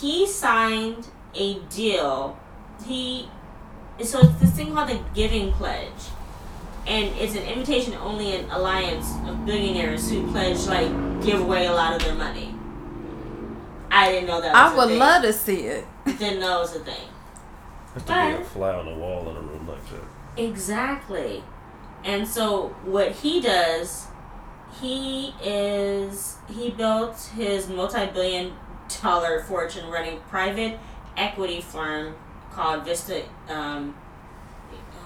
he 0.00 0.26
signed 0.26 1.06
a 1.34 1.58
deal. 1.70 2.38
He 2.86 3.28
so 4.02 4.20
it's 4.20 4.34
this 4.40 4.50
thing 4.52 4.72
called 4.74 4.88
the 4.90 5.00
Giving 5.14 5.52
Pledge, 5.52 5.90
and 6.86 7.14
it's 7.16 7.34
an 7.34 7.42
invitation 7.42 7.94
only 7.94 8.34
an 8.36 8.48
alliance 8.50 9.12
of 9.26 9.44
billionaires 9.44 10.10
who 10.10 10.30
pledge 10.30 10.66
like 10.66 10.90
give 11.24 11.40
away 11.40 11.66
a 11.66 11.72
lot 11.72 11.94
of 11.94 12.02
their 12.02 12.14
money. 12.14 12.54
I 13.90 14.10
didn't 14.10 14.26
know 14.28 14.40
that. 14.40 14.52
Was 14.52 14.72
I 14.72 14.74
a 14.74 14.76
would 14.78 14.88
thing. 14.88 14.98
love 14.98 15.22
to 15.22 15.32
see 15.32 15.60
it. 15.66 15.84
Didn't 16.04 16.40
know 16.40 16.58
it 16.58 16.60
was 16.60 16.76
a 16.76 16.80
thing. 16.80 17.08
has 17.94 18.02
to 18.04 18.12
be 18.12 18.42
a 18.42 18.44
fly 18.44 18.74
on 18.74 18.86
the 18.86 18.94
wall 18.94 19.28
in 19.30 19.36
a 19.36 19.40
room 19.40 19.66
like 19.66 19.84
that. 19.90 20.42
Exactly. 20.42 21.42
And 22.04 22.26
so 22.28 22.68
what 22.84 23.12
he 23.12 23.40
does, 23.40 24.06
he 24.80 25.34
is 25.42 26.36
he 26.48 26.70
built 26.70 27.18
his 27.34 27.68
multi-billion 27.68 28.52
dollar 29.02 29.42
fortune 29.42 29.88
running 29.90 30.20
private 30.28 30.78
equity 31.16 31.60
firm 31.60 32.14
called 32.52 32.84
Vista 32.84 33.24
um 33.48 33.96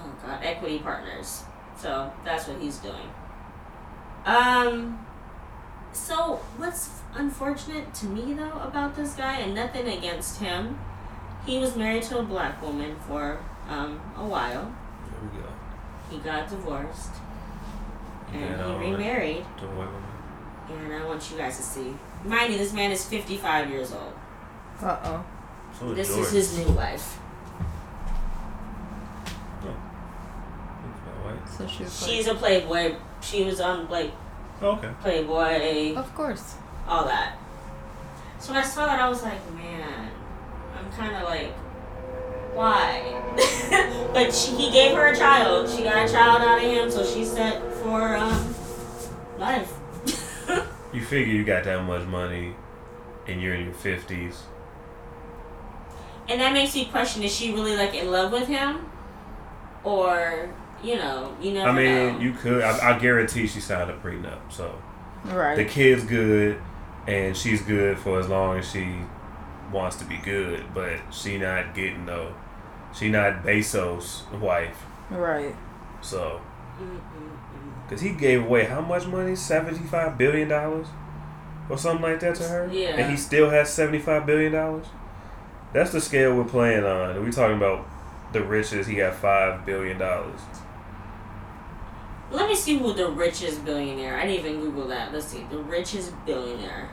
oh 0.03 0.11
god, 0.25 0.39
Equity 0.43 0.79
Partners. 0.79 1.43
So 1.81 2.11
that's 2.23 2.47
what 2.47 2.61
he's 2.61 2.77
doing. 2.77 3.09
Um 4.25 5.05
so 5.93 6.39
what's 6.57 6.89
unfortunate 7.15 7.93
to 7.95 8.05
me 8.05 8.33
though 8.33 8.59
about 8.61 8.95
this 8.95 9.13
guy 9.13 9.37
and 9.39 9.53
nothing 9.55 9.87
against 9.87 10.39
him, 10.39 10.79
he 11.45 11.57
was 11.59 11.75
married 11.75 12.03
to 12.03 12.19
a 12.19 12.23
black 12.23 12.61
woman 12.61 12.95
for 13.07 13.39
um 13.67 13.99
a 14.15 14.25
while. 14.25 14.71
There 15.09 15.21
we 15.31 15.39
go. 15.41 15.47
He 16.09 16.17
got 16.19 16.49
divorced 16.49 17.11
and 18.33 18.41
Yeah, 18.41 18.67
he 18.67 18.73
right. 18.85 18.91
remarried. 18.91 19.45
To 19.57 19.65
a 19.65 19.67
white 19.69 19.91
woman. 19.91 20.83
And 20.85 20.93
I 20.93 21.05
want 21.05 21.29
you 21.31 21.37
guys 21.37 21.57
to 21.57 21.63
see. 21.63 21.93
Mind 22.23 22.53
you, 22.53 22.57
this 22.57 22.71
man 22.73 22.91
is 22.91 23.03
55 23.05 23.69
years 23.69 23.91
old. 23.91 24.13
Uh 24.81 24.97
oh. 25.03 25.25
So 25.77 25.93
This 25.93 26.07
Jordan. 26.07 26.25
is 26.25 26.31
his 26.31 26.57
new 26.59 26.71
wife. 26.73 27.17
He's 31.45 31.59
not 31.59 31.67
white. 31.67 31.69
So 31.69 31.83
she's 31.83 32.05
She's 32.07 32.27
a 32.27 32.35
Playboy. 32.35 32.95
She 33.21 33.43
was 33.43 33.59
on 33.61 33.89
like 33.89 34.11
Oh, 34.61 34.71
okay. 34.73 34.91
Playboy, 35.01 35.95
of 35.95 36.13
course. 36.15 36.55
all 36.87 37.05
that. 37.05 37.37
So 38.39 38.53
when 38.53 38.61
I 38.63 38.65
saw 38.65 38.85
that, 38.85 38.99
I 38.99 39.09
was 39.09 39.23
like, 39.23 39.39
man, 39.53 40.09
I'm 40.77 40.91
kind 40.91 41.15
of 41.15 41.23
like, 41.23 41.51
why? 42.53 43.21
but 44.13 44.33
she, 44.33 44.51
he 44.55 44.71
gave 44.71 44.95
her 44.95 45.07
a 45.13 45.15
child. 45.15 45.69
She 45.69 45.83
got 45.83 46.07
a 46.07 46.11
child 46.11 46.41
out 46.41 46.57
of 46.57 46.63
him, 46.63 46.91
so 46.91 47.03
she's 47.03 47.31
set 47.31 47.61
for 47.75 48.15
um, 48.15 48.53
life. 49.37 49.73
You 50.93 50.99
figure 51.05 51.33
you 51.33 51.45
got 51.45 51.63
that 51.63 51.85
much 51.85 52.05
money, 52.05 52.53
and 53.25 53.41
you're 53.41 53.55
in 53.55 53.65
your 53.67 53.73
fifties. 53.73 54.43
And 56.27 56.41
that 56.41 56.51
makes 56.51 56.75
me 56.75 56.83
question: 56.85 57.23
Is 57.23 57.33
she 57.33 57.53
really 57.53 57.77
like 57.77 57.93
in 57.95 58.11
love 58.11 58.33
with 58.33 58.49
him, 58.49 58.91
or 59.85 60.53
you 60.83 60.95
know, 60.95 61.35
you 61.41 61.53
never 61.53 61.69
I 61.69 61.73
mean, 61.73 62.13
know. 62.13 62.19
you 62.19 62.31
could. 62.33 62.61
I, 62.63 62.95
I 62.95 62.99
guarantee 62.99 63.47
she 63.47 63.59
signed 63.59 63.89
a 63.89 63.97
prenup. 63.97 64.39
So 64.51 64.73
Right. 65.25 65.55
the 65.55 65.65
kid's 65.65 66.03
good, 66.03 66.59
and 67.07 67.35
she's 67.37 67.61
good 67.61 67.97
for 67.99 68.19
as 68.19 68.27
long 68.27 68.57
as 68.59 68.69
she 68.71 68.95
wants 69.71 69.95
to 69.97 70.05
be 70.05 70.17
good. 70.17 70.63
But 70.73 70.99
she 71.11 71.37
not 71.37 71.73
getting 71.75 72.05
no. 72.05 72.33
She 72.93 73.09
not 73.09 73.43
Bezos' 73.43 74.29
wife. 74.39 74.83
right. 75.09 75.55
So, 76.01 76.41
cause 77.89 78.01
he 78.01 78.09
gave 78.09 78.43
away 78.43 78.65
how 78.65 78.81
much 78.81 79.05
money? 79.07 79.35
Seventy 79.35 79.85
five 79.85 80.17
billion 80.17 80.47
dollars. 80.49 80.87
or 81.69 81.77
something 81.77 82.01
like 82.01 82.19
that 82.21 82.35
to 82.35 82.43
her. 82.43 82.69
Yeah. 82.71 82.89
And 82.97 83.11
he 83.11 83.15
still 83.17 83.49
has 83.49 83.71
seventy 83.71 83.99
five 83.99 84.25
billion 84.25 84.51
dollars. 84.53 84.87
That's 85.73 85.91
the 85.91 86.01
scale 86.01 86.35
we're 86.35 86.43
playing 86.43 86.83
on. 86.83 87.11
And 87.11 87.23
we 87.23 87.31
talking 87.31 87.55
about 87.57 87.87
the 88.33 88.43
richest. 88.43 88.89
He 88.89 88.95
got 88.95 89.15
five 89.15 89.65
billion 89.65 89.97
dollars. 89.99 90.39
Let 92.31 92.47
me 92.47 92.55
see 92.55 92.77
who 92.77 92.93
the 92.93 93.09
richest 93.09 93.65
billionaire. 93.65 94.15
I 94.17 94.25
didn't 94.25 94.45
even 94.45 94.61
Google 94.61 94.87
that. 94.87 95.11
Let's 95.11 95.27
see. 95.27 95.45
The 95.49 95.57
richest 95.59 96.13
billionaire. 96.25 96.89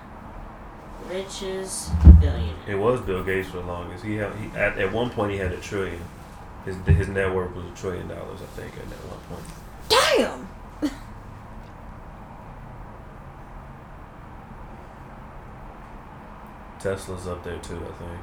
Richest 1.09 1.93
billionaire. 2.21 2.57
It 2.67 2.75
was 2.75 3.01
Bill 3.03 3.23
Gates 3.23 3.49
for 3.49 3.59
the 3.59 3.67
longest. 3.67 4.05
He 4.05 4.17
had 4.17 4.35
he 4.35 4.49
at, 4.57 4.77
at 4.79 4.93
one 4.93 5.11
point 5.11 5.31
he 5.33 5.39
had 5.39 5.53
a 5.53 5.61
trillion. 5.61 6.03
His 6.65 6.77
his 6.87 7.07
net 7.09 7.33
worth 7.33 7.55
was 7.55 7.67
a 7.67 7.71
trillion 7.77 8.09
dollars, 8.09 8.41
I 8.43 8.47
think, 8.61 8.73
at 8.77 8.91
that 8.91 8.99
one 9.07 9.21
point. 9.29 9.45
Damn. 9.89 10.49
Tesla's 16.81 17.29
up 17.29 17.45
there 17.45 17.59
too, 17.59 17.77
I 17.77 17.93
think. 17.93 18.21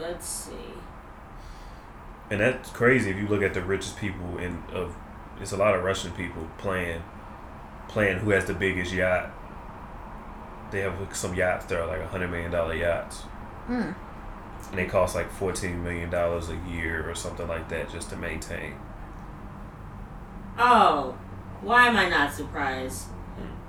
Let's 0.00 0.26
see. 0.26 0.74
And 2.30 2.40
that's 2.40 2.70
crazy 2.70 3.10
if 3.10 3.16
you 3.16 3.26
look 3.26 3.42
at 3.42 3.54
the 3.54 3.62
richest 3.62 3.96
people 3.96 4.38
in 4.38 4.62
of 4.72 4.94
it's 5.40 5.52
a 5.52 5.56
lot 5.56 5.74
of 5.74 5.84
Russian 5.84 6.12
people 6.12 6.48
playing 6.58 7.02
playing 7.88 8.18
who 8.18 8.30
has 8.30 8.44
the 8.44 8.54
biggest 8.54 8.92
yacht. 8.92 9.30
They 10.70 10.80
have 10.80 10.94
some 11.16 11.34
yachts 11.34 11.64
that 11.66 11.80
are 11.80 11.86
like 11.86 12.00
a 12.00 12.06
hundred 12.08 12.30
million 12.30 12.50
dollar 12.50 12.74
yachts. 12.74 13.22
Mm. 13.68 13.94
And 14.70 14.78
they 14.78 14.86
cost 14.86 15.14
like 15.14 15.30
fourteen 15.30 15.82
million 15.82 16.10
dollars 16.10 16.50
a 16.50 16.56
year 16.70 17.08
or 17.08 17.14
something 17.14 17.48
like 17.48 17.68
that 17.70 17.90
just 17.90 18.10
to 18.10 18.16
maintain. 18.16 18.74
Oh, 20.58 21.16
why 21.62 21.86
am 21.86 21.96
I 21.96 22.08
not 22.08 22.34
surprised? 22.34 23.06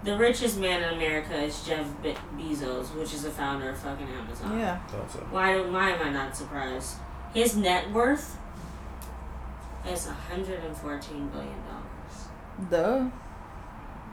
The 0.03 0.17
richest 0.17 0.57
man 0.57 0.81
in 0.81 0.93
America 0.93 1.37
is 1.37 1.65
Jeff 1.65 1.85
Be- 2.01 2.15
Bezos, 2.37 2.95
which 2.95 3.13
is 3.13 3.23
the 3.23 3.29
founder 3.29 3.69
of 3.69 3.77
fucking 3.77 4.07
Amazon. 4.07 4.57
Yeah. 4.57 4.79
Thought 4.87 5.11
so. 5.11 5.19
Why? 5.29 5.59
Why 5.59 5.91
am 5.91 6.07
I 6.07 6.09
not 6.09 6.35
surprised? 6.35 6.95
His 7.33 7.55
net 7.57 7.91
worth 7.91 8.37
is 9.91 10.07
hundred 10.07 10.63
and 10.63 10.75
fourteen 10.75 11.27
billion 11.29 11.55
dollars. 11.67 12.69
Duh. 12.69 13.09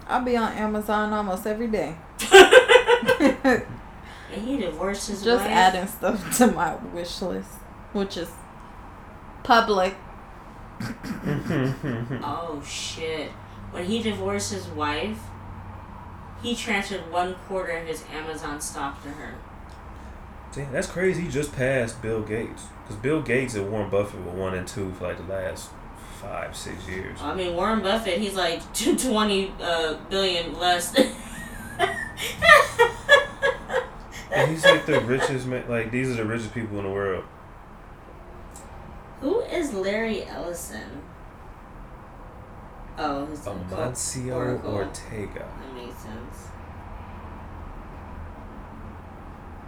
I'll 0.08 0.24
be 0.24 0.36
on 0.36 0.52
Amazon 0.52 1.12
almost 1.12 1.46
every 1.46 1.68
day. 1.68 1.96
And 4.32 4.42
he 4.44 4.56
divorced 4.56 5.08
his 5.08 5.22
Just 5.22 5.44
wife. 5.44 5.50
adding 5.52 5.86
stuff 5.86 6.36
to 6.38 6.48
my 6.48 6.74
wish 6.92 7.22
list, 7.22 7.48
which 7.92 8.16
is 8.16 8.28
public. 9.44 9.94
Oh 12.22 12.62
shit! 12.66 13.30
When 13.70 13.84
he 13.84 14.02
divorced 14.02 14.52
his 14.52 14.66
wife, 14.68 15.18
he 16.42 16.54
transferred 16.56 17.10
one 17.10 17.34
quarter 17.46 17.72
of 17.78 17.86
his 17.86 18.04
Amazon 18.12 18.60
stock 18.60 19.02
to 19.04 19.08
her. 19.10 19.34
Damn, 20.56 20.72
that's 20.72 20.86
crazy. 20.88 21.22
He 21.22 21.28
just 21.28 21.54
passed 21.54 22.02
Bill 22.02 22.22
Gates. 22.22 22.64
Because 22.82 22.96
Bill 23.02 23.22
Gates 23.22 23.54
and 23.54 23.70
Warren 23.70 23.90
Buffett 23.90 24.24
were 24.24 24.32
one 24.32 24.54
and 24.54 24.66
two 24.66 24.90
for 24.94 25.04
like 25.08 25.18
the 25.18 25.32
last 25.32 25.70
five, 26.20 26.56
six 26.56 26.88
years. 26.88 27.18
I 27.22 27.34
mean, 27.34 27.54
Warren 27.54 27.80
Buffett, 27.82 28.18
he's 28.18 28.34
like 28.34 28.60
twenty 28.74 29.52
uh, 29.60 29.94
billion 30.10 30.58
less. 30.58 30.90
than- 30.92 31.12
And 34.32 34.50
he's 34.50 34.64
like 34.64 34.84
the 34.86 35.00
richest 35.00 35.46
man. 35.46 35.64
Like, 35.68 35.90
these 35.90 36.10
are 36.10 36.14
the 36.14 36.24
richest 36.24 36.52
people 36.52 36.76
in 36.78 36.84
the 36.84 36.90
world. 36.90 37.24
Who 39.20 39.40
is 39.42 39.72
Larry 39.72 40.24
Ellison? 40.24 41.02
Oh, 42.98 43.24
his 43.26 43.40
Amancio 43.40 44.62
Ortega. 44.64 45.46
That 45.60 45.74
makes 45.74 45.96
sense. 45.98 46.45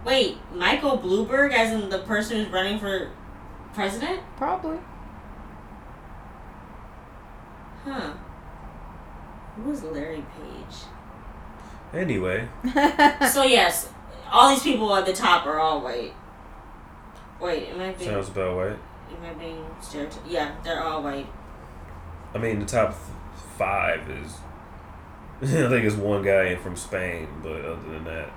Wait, 0.05 0.39
Michael 0.55 0.99
Bloomberg, 0.99 1.53
as 1.53 1.73
in 1.73 1.89
the 1.89 1.99
person 1.99 2.39
who's 2.39 2.53
running 2.53 2.79
for 2.79 3.11
president? 3.75 4.21
Probably. 4.37 4.79
Huh. 7.85 8.13
Who 9.57 9.73
is 9.73 9.83
Larry 9.83 10.25
Page? 10.37 10.77
Anyway, 11.93 12.49
so 13.33 13.45
yes, 13.45 13.89
all 14.31 14.51
these 14.51 14.63
people 14.63 14.95
at 14.95 15.07
the 15.07 15.13
top 15.13 15.47
are 15.47 15.59
all 15.59 15.81
white. 15.81 16.13
Wait, 17.41 17.69
am 17.69 17.81
I 17.81 17.93
being 17.93 18.11
sounds 18.11 18.29
about 18.29 18.57
right. 18.57 18.79
am 19.11 19.25
I 19.25 19.33
being 19.35 19.65
stereotyped? 19.81 20.27
Yeah, 20.29 20.55
they're 20.63 20.83
all 20.83 21.03
white. 21.03 21.27
I 22.35 22.39
mean, 22.39 22.61
the 22.61 22.67
top 22.67 22.95
five 23.57 24.09
is. 24.11 24.37
I 25.43 25.69
think 25.69 25.85
it's 25.85 25.97
one 25.97 26.23
guy 26.23 26.57
from 26.57 26.77
Spain, 26.77 27.29
but 27.43 27.65
other 27.65 27.91
than 27.91 28.05
that, 28.05 28.31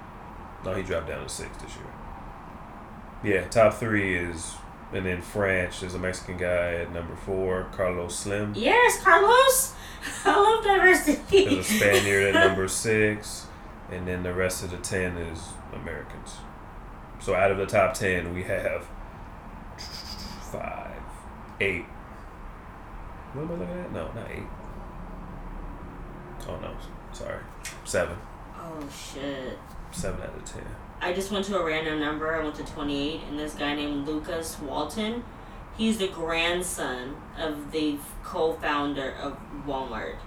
no, 0.63 0.73
he 0.73 0.83
dropped 0.83 1.07
down 1.07 1.23
to 1.23 1.29
six 1.29 1.55
this 1.57 1.75
year. 1.75 1.85
Yeah, 3.23 3.47
top 3.47 3.75
three 3.75 4.15
is, 4.15 4.55
and 4.93 5.05
then 5.05 5.21
France 5.21 5.83
is 5.83 5.93
a 5.93 5.99
Mexican 5.99 6.37
guy 6.37 6.75
at 6.75 6.91
number 6.91 7.15
four, 7.15 7.67
Carlos 7.71 8.17
Slim. 8.17 8.53
Yes, 8.55 9.03
Carlos. 9.03 9.75
I 10.25 10.39
love 10.39 10.63
diversity. 10.63 11.45
There's 11.45 11.69
a 11.69 11.73
Spaniard 11.73 12.35
at 12.35 12.47
number 12.47 12.67
six, 12.69 13.47
and 13.91 14.07
then 14.07 14.23
the 14.23 14.33
rest 14.33 14.63
of 14.63 14.71
the 14.71 14.77
ten 14.77 15.17
is 15.17 15.49
Americans. 15.73 16.37
So 17.19 17.35
out 17.35 17.51
of 17.51 17.57
the 17.57 17.67
top 17.67 17.93
ten, 17.93 18.33
we 18.33 18.43
have 18.43 18.87
five, 20.51 21.01
eight. 21.59 21.85
What 23.33 23.43
am 23.43 23.51
I 23.51 23.53
looking 23.53 23.79
at? 23.79 23.91
No, 23.93 24.11
not 24.13 24.29
eight. 24.31 24.43
Oh 26.47 26.57
no, 26.59 26.75
sorry, 27.13 27.39
seven. 27.85 28.17
Oh 28.57 28.83
shit. 28.89 29.59
Seven 29.91 30.21
out 30.21 30.35
of 30.35 30.45
ten. 30.45 30.63
I 31.01 31.13
just 31.13 31.31
went 31.31 31.45
to 31.45 31.57
a 31.57 31.65
random 31.65 31.99
number. 31.99 32.33
I 32.33 32.43
went 32.43 32.55
to 32.55 32.63
28, 32.63 33.21
and 33.29 33.39
this 33.39 33.55
guy 33.55 33.73
named 33.73 34.07
Lukas 34.07 34.59
Walton, 34.59 35.23
he's 35.75 35.97
the 35.97 36.07
grandson 36.07 37.15
of 37.39 37.71
the 37.71 37.97
co-founder 38.23 39.13
of 39.13 39.35
Walmart, 39.65 40.17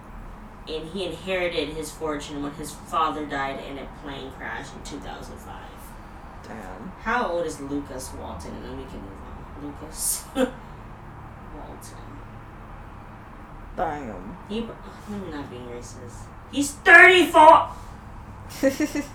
and 0.69 0.89
he 0.89 1.05
inherited 1.07 1.69
his 1.69 1.93
fortune 1.93 2.43
when 2.43 2.53
his 2.55 2.73
father 2.73 3.25
died 3.25 3.63
in 3.65 3.79
a 3.79 3.87
plane 4.03 4.33
crash 4.33 4.67
in 4.75 4.83
2005. 4.83 5.55
Damn. 6.47 6.93
How 7.03 7.29
old 7.29 7.47
is 7.47 7.61
Lukas 7.61 8.13
Walton? 8.15 8.53
And 8.55 8.65
then 8.65 8.77
we 8.77 8.85
can 8.85 9.01
move 9.01 9.13
on. 9.13 9.67
Lukas 9.67 10.25
Walton. 10.35 10.55
Damn. 13.77 14.37
He, 14.49 14.67
I'm 15.09 15.31
not 15.31 15.49
being 15.51 15.67
racist. 15.69 16.27
He's 16.51 16.73
34. 16.73 17.69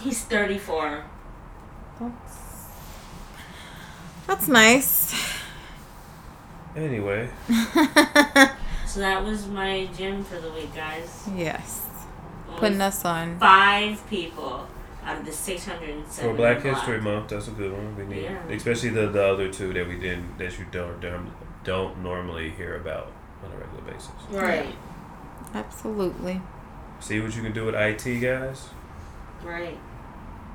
He's 0.00 0.22
34. 0.24 1.04
That's, 2.00 2.64
that's 4.26 4.48
nice. 4.48 5.14
Anyway, 6.76 7.28
So 8.86 9.00
that 9.00 9.24
was 9.24 9.46
my 9.48 9.88
gym 9.96 10.22
for 10.24 10.38
the 10.38 10.50
week, 10.52 10.74
guys. 10.74 11.28
yes. 11.34 11.86
Only 12.48 12.60
Putting 12.60 12.80
us 12.80 13.04
on. 13.04 13.38
five 13.38 14.08
people 14.08 14.66
out 15.04 15.18
of 15.18 15.26
the 15.26 15.32
670. 15.32 16.02
for 16.10 16.34
Black 16.34 16.62
block. 16.62 16.76
History 16.76 17.00
Month, 17.00 17.28
that's 17.30 17.48
a 17.48 17.50
good 17.50 17.72
one. 17.72 17.96
We 17.96 18.04
need, 18.04 18.22
Yeah. 18.24 18.38
especially 18.50 18.90
the 18.90 19.08
the 19.08 19.24
other 19.24 19.50
two 19.52 19.72
that 19.72 19.88
we 19.88 19.98
didn't 19.98 20.38
that 20.38 20.58
you 20.58 20.66
don't 20.70 21.00
don't, 21.00 21.32
don't 21.64 21.98
normally 22.02 22.50
hear 22.50 22.76
about 22.76 23.10
on 23.44 23.50
a 23.52 23.56
regular 23.56 23.82
basis. 23.92 24.10
Right, 24.30 24.74
Absolutely. 25.54 26.40
See 27.00 27.20
what 27.20 27.34
you 27.34 27.42
can 27.42 27.52
do 27.52 27.64
with 27.66 27.74
IT, 27.74 28.20
guys. 28.20 28.68
right. 29.42 29.78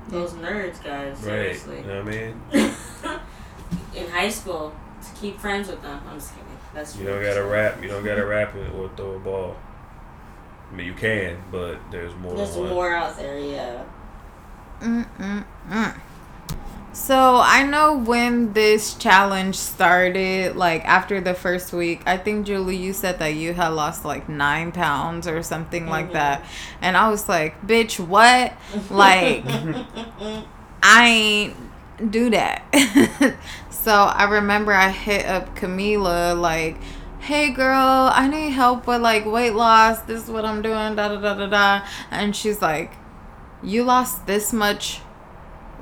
Those 0.08 0.32
nerds, 0.32 0.82
guys. 0.82 1.16
Right. 1.16 1.22
Seriously. 1.22 1.78
You 1.78 1.84
know 1.84 2.04
what 2.04 2.14
I 2.14 2.16
mean? 2.16 3.20
In 3.94 4.10
high 4.10 4.28
school, 4.28 4.74
to 5.02 5.20
keep 5.20 5.38
friends 5.38 5.68
with 5.68 5.82
them. 5.82 6.00
I'm 6.08 6.18
just 6.18 6.34
kidding. 6.34 6.44
That's 6.74 6.96
You 6.96 7.06
don't 7.06 7.22
gotta 7.22 7.44
rap. 7.44 7.82
You 7.82 7.88
don't 7.88 8.04
gotta 8.04 8.26
rap 8.26 8.54
it 8.56 8.74
or 8.74 8.90
throw 8.96 9.14
a 9.14 9.18
ball. 9.18 9.56
I 10.70 10.74
mean, 10.74 10.86
you 10.86 10.94
can, 10.94 11.38
but 11.52 11.78
there's 11.90 12.14
more. 12.16 12.34
There's 12.34 12.54
than 12.54 12.64
one. 12.64 12.70
more 12.70 12.94
out 12.94 13.16
there, 13.16 13.38
yeah. 13.38 13.84
Mm-mm-mm. 14.80 15.44
So 17.04 17.36
I 17.44 17.64
know 17.64 17.98
when 17.98 18.54
this 18.54 18.94
challenge 18.94 19.56
started, 19.56 20.56
like 20.56 20.86
after 20.86 21.20
the 21.20 21.34
first 21.34 21.70
week, 21.74 22.00
I 22.06 22.16
think 22.16 22.46
Julie, 22.46 22.76
you 22.76 22.94
said 22.94 23.18
that 23.18 23.34
you 23.34 23.52
had 23.52 23.68
lost 23.68 24.06
like 24.06 24.26
nine 24.26 24.72
pounds 24.72 25.28
or 25.28 25.42
something 25.42 25.86
like 25.86 26.08
Mhm. 26.08 26.12
that, 26.14 26.44
and 26.80 26.96
I 26.96 27.10
was 27.10 27.28
like, 27.28 27.60
"Bitch, 27.66 28.00
what? 28.00 28.54
Like, 28.88 29.44
I 30.82 31.06
ain't 31.06 31.56
do 32.10 32.30
that." 32.30 32.62
so 33.70 33.92
I 33.92 34.24
remember 34.24 34.72
I 34.72 34.88
hit 34.88 35.26
up 35.26 35.54
Camila 35.56 36.40
like, 36.40 36.78
"Hey 37.18 37.50
girl, 37.50 38.10
I 38.14 38.28
need 38.28 38.52
help 38.52 38.86
with 38.86 39.02
like 39.02 39.26
weight 39.26 39.52
loss. 39.54 40.00
This 40.08 40.22
is 40.24 40.30
what 40.30 40.46
I'm 40.46 40.62
doing." 40.62 40.96
Da 40.96 41.08
da 41.08 41.16
da 41.20 41.34
da 41.34 41.46
da, 41.48 41.86
and 42.10 42.34
she's 42.34 42.62
like, 42.62 42.92
"You 43.62 43.84
lost 43.84 44.26
this 44.26 44.54
much." 44.54 45.02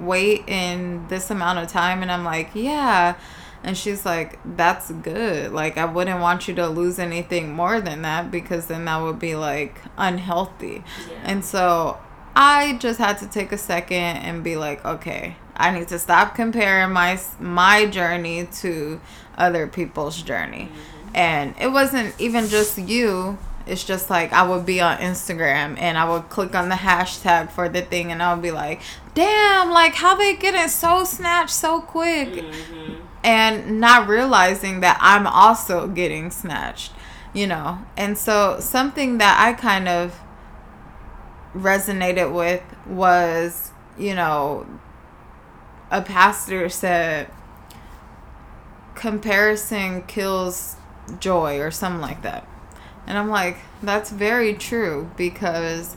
Weight 0.02 0.44
in 0.46 1.06
this 1.08 1.30
amount 1.30 1.58
of 1.58 1.68
time 1.68 2.02
and 2.02 2.10
I'm 2.10 2.24
like, 2.24 2.50
yeah. 2.54 3.16
And 3.64 3.78
she's 3.78 4.04
like, 4.04 4.40
that's 4.56 4.90
good. 4.90 5.52
Like, 5.52 5.78
I 5.78 5.84
wouldn't 5.84 6.20
want 6.20 6.48
you 6.48 6.54
to 6.54 6.66
lose 6.68 6.98
anything 6.98 7.52
more 7.52 7.80
than 7.80 8.02
that 8.02 8.30
because 8.30 8.66
then 8.66 8.86
that 8.86 9.00
would 9.00 9.20
be 9.20 9.36
like 9.36 9.80
unhealthy. 9.96 10.82
Yeah. 11.08 11.18
And 11.22 11.44
so 11.44 11.98
I 12.34 12.76
just 12.78 12.98
had 12.98 13.18
to 13.18 13.28
take 13.28 13.52
a 13.52 13.58
second 13.58 13.98
and 13.98 14.42
be 14.42 14.56
like, 14.56 14.84
okay, 14.84 15.36
I 15.56 15.70
need 15.70 15.88
to 15.88 15.98
stop 15.98 16.34
comparing 16.34 16.92
my 16.92 17.20
my 17.38 17.86
journey 17.86 18.48
to 18.60 19.00
other 19.36 19.66
people's 19.68 20.20
journey. 20.22 20.68
Mm-hmm. 20.70 21.16
And 21.16 21.54
it 21.60 21.68
wasn't 21.68 22.18
even 22.20 22.48
just 22.48 22.78
you. 22.78 23.38
It's 23.66 23.84
just 23.84 24.10
like 24.10 24.32
I 24.32 24.42
would 24.46 24.66
be 24.66 24.80
on 24.80 24.98
Instagram 24.98 25.78
and 25.80 25.96
I 25.96 26.08
would 26.10 26.28
click 26.28 26.54
on 26.54 26.68
the 26.68 26.74
hashtag 26.76 27.50
for 27.50 27.68
the 27.68 27.82
thing 27.82 28.10
and 28.10 28.22
I 28.22 28.32
would 28.34 28.42
be 28.42 28.50
like, 28.50 28.80
damn, 29.14 29.70
like 29.70 29.94
how 29.94 30.14
they 30.14 30.34
getting 30.36 30.68
so 30.68 31.04
snatched 31.04 31.50
so 31.50 31.80
quick 31.80 32.28
Mhm. 32.34 32.96
and 33.22 33.80
not 33.80 34.08
realizing 34.08 34.80
that 34.80 34.98
I'm 35.00 35.26
also 35.26 35.86
getting 35.86 36.30
snatched, 36.30 36.92
you 37.32 37.46
know. 37.46 37.78
And 37.96 38.18
so 38.18 38.58
something 38.60 39.18
that 39.18 39.38
I 39.38 39.52
kind 39.52 39.86
of 39.88 40.18
resonated 41.54 42.32
with 42.32 42.62
was, 42.86 43.70
you 43.98 44.14
know, 44.14 44.66
a 45.90 46.00
pastor 46.02 46.68
said 46.68 47.28
comparison 48.94 50.02
kills 50.02 50.76
joy 51.20 51.58
or 51.60 51.70
something 51.70 52.00
like 52.00 52.22
that. 52.22 52.46
And 53.06 53.18
I'm 53.18 53.28
like, 53.28 53.58
that's 53.82 54.10
very 54.10 54.54
true 54.54 55.10
because 55.16 55.96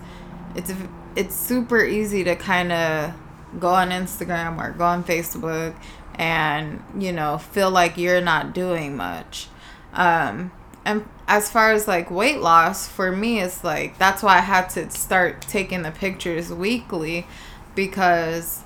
it's 0.55 0.73
it's 1.15 1.35
super 1.35 1.83
easy 1.83 2.23
to 2.23 2.35
kind 2.35 2.71
of 2.71 3.13
go 3.59 3.69
on 3.69 3.89
Instagram 3.89 4.59
or 4.59 4.71
go 4.71 4.85
on 4.85 5.03
Facebook 5.03 5.75
and 6.15 6.83
you 6.97 7.11
know 7.11 7.37
feel 7.37 7.69
like 7.69 7.97
you're 7.97 8.21
not 8.21 8.53
doing 8.53 8.95
much. 8.95 9.47
Um, 9.93 10.51
and 10.83 11.07
as 11.27 11.49
far 11.49 11.71
as 11.71 11.87
like 11.87 12.11
weight 12.11 12.39
loss, 12.39 12.87
for 12.87 13.11
me, 13.11 13.39
it's 13.41 13.63
like 13.63 13.97
that's 13.97 14.21
why 14.21 14.37
I 14.37 14.41
had 14.41 14.69
to 14.71 14.89
start 14.89 15.41
taking 15.41 15.81
the 15.81 15.91
pictures 15.91 16.51
weekly 16.51 17.27
because 17.73 18.63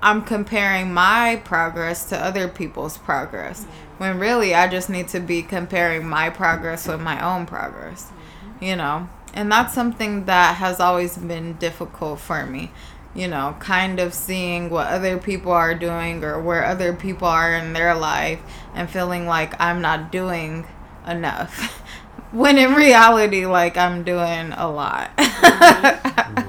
I'm 0.00 0.22
comparing 0.22 0.92
my 0.92 1.42
progress 1.44 2.08
to 2.10 2.18
other 2.18 2.48
people's 2.48 2.98
progress. 2.98 3.66
When 3.98 4.18
really 4.18 4.54
I 4.54 4.68
just 4.68 4.88
need 4.88 5.08
to 5.08 5.20
be 5.20 5.42
comparing 5.42 6.08
my 6.08 6.30
progress 6.30 6.86
with 6.88 7.00
my 7.00 7.24
own 7.24 7.46
progress. 7.46 8.10
You 8.60 8.76
know? 8.76 9.08
And 9.34 9.50
that's 9.52 9.74
something 9.74 10.24
that 10.24 10.56
has 10.56 10.80
always 10.80 11.16
been 11.16 11.54
difficult 11.54 12.20
for 12.20 12.46
me. 12.46 12.70
You 13.14 13.28
know, 13.28 13.56
kind 13.58 13.98
of 13.98 14.14
seeing 14.14 14.70
what 14.70 14.86
other 14.86 15.18
people 15.18 15.52
are 15.52 15.74
doing 15.74 16.22
or 16.22 16.40
where 16.40 16.64
other 16.64 16.92
people 16.92 17.26
are 17.26 17.52
in 17.54 17.72
their 17.72 17.94
life 17.94 18.40
and 18.74 18.88
feeling 18.88 19.26
like 19.26 19.60
I'm 19.60 19.80
not 19.80 20.12
doing 20.12 20.66
enough. 21.06 21.82
when 22.32 22.58
in 22.58 22.74
reality, 22.74 23.46
like 23.46 23.76
I'm 23.76 24.04
doing 24.04 24.52
a 24.52 24.70
lot. 24.70 25.10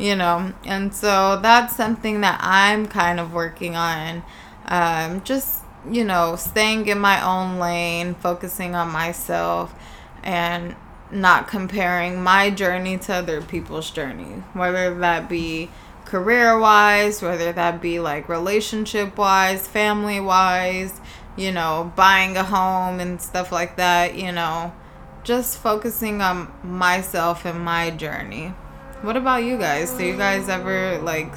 you 0.00 0.16
know 0.16 0.52
and 0.64 0.94
so 0.94 1.38
that's 1.42 1.76
something 1.76 2.22
that 2.22 2.38
i'm 2.42 2.86
kind 2.86 3.20
of 3.20 3.32
working 3.32 3.76
on 3.76 4.22
um, 4.66 5.22
just 5.24 5.59
you 5.88 6.04
know 6.04 6.36
staying 6.36 6.86
in 6.88 6.98
my 6.98 7.22
own 7.24 7.58
lane 7.58 8.14
focusing 8.14 8.74
on 8.74 8.90
myself 8.90 9.74
and 10.22 10.74
not 11.10 11.48
comparing 11.48 12.22
my 12.22 12.50
journey 12.50 12.96
to 12.98 13.12
other 13.12 13.40
people's 13.40 13.90
journey 13.90 14.42
whether 14.52 14.94
that 14.98 15.28
be 15.28 15.70
career 16.04 16.58
wise 16.58 17.22
whether 17.22 17.52
that 17.52 17.80
be 17.80 17.98
like 17.98 18.28
relationship 18.28 19.16
wise 19.16 19.66
family 19.66 20.20
wise 20.20 21.00
you 21.36 21.50
know 21.50 21.92
buying 21.96 22.36
a 22.36 22.44
home 22.44 23.00
and 23.00 23.20
stuff 23.20 23.50
like 23.50 23.76
that 23.76 24.14
you 24.14 24.30
know 24.30 24.72
just 25.22 25.58
focusing 25.58 26.20
on 26.20 26.52
myself 26.62 27.44
and 27.44 27.60
my 27.60 27.90
journey 27.90 28.52
what 29.02 29.16
about 29.16 29.44
you 29.44 29.56
guys? 29.56 29.90
Do 29.92 30.04
you 30.04 30.16
guys 30.16 30.50
ever 30.50 30.98
like 30.98 31.32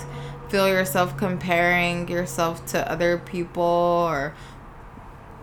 feel 0.54 0.68
yourself 0.70 1.18
comparing 1.18 2.08
yourself 2.08 2.64
to 2.64 2.92
other 2.92 3.18
people 3.18 3.64
or 3.64 4.36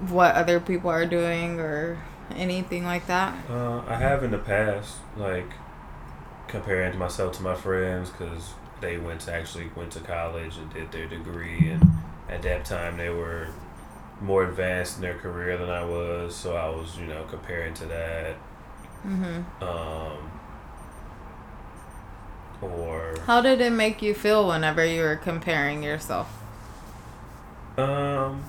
what 0.08 0.36
other 0.36 0.60
people 0.60 0.88
are 0.88 1.04
doing 1.04 1.58
or 1.58 1.98
anything 2.36 2.84
like 2.84 3.08
that? 3.08 3.34
Uh, 3.50 3.82
I 3.88 3.96
have 3.96 4.22
in 4.22 4.30
the 4.30 4.38
past, 4.38 4.98
like 5.16 5.50
comparing 6.46 6.96
myself 6.96 7.36
to 7.38 7.42
my 7.42 7.56
friends 7.56 8.10
because 8.10 8.52
they 8.80 8.98
went 8.98 9.22
to 9.22 9.32
actually 9.32 9.68
went 9.74 9.90
to 9.90 10.00
college 10.00 10.56
and 10.56 10.72
did 10.72 10.92
their 10.92 11.08
degree, 11.08 11.70
and 11.70 11.82
at 12.28 12.42
that 12.42 12.64
time 12.64 12.96
they 12.96 13.10
were 13.10 13.48
more 14.20 14.44
advanced 14.44 14.94
in 14.98 15.02
their 15.02 15.18
career 15.18 15.58
than 15.58 15.70
I 15.70 15.84
was, 15.84 16.36
so 16.36 16.54
I 16.54 16.68
was 16.68 16.96
you 16.96 17.06
know 17.06 17.24
comparing 17.24 17.74
to 17.74 17.86
that. 17.86 18.36
Mhm. 19.04 19.44
Um, 19.60 20.30
or 22.62 23.14
How 23.26 23.40
did 23.40 23.60
it 23.60 23.70
make 23.72 24.02
you 24.02 24.14
feel 24.14 24.46
whenever 24.48 24.84
you 24.84 25.02
were 25.02 25.16
comparing 25.16 25.82
yourself? 25.82 26.28
Um, 27.78 28.44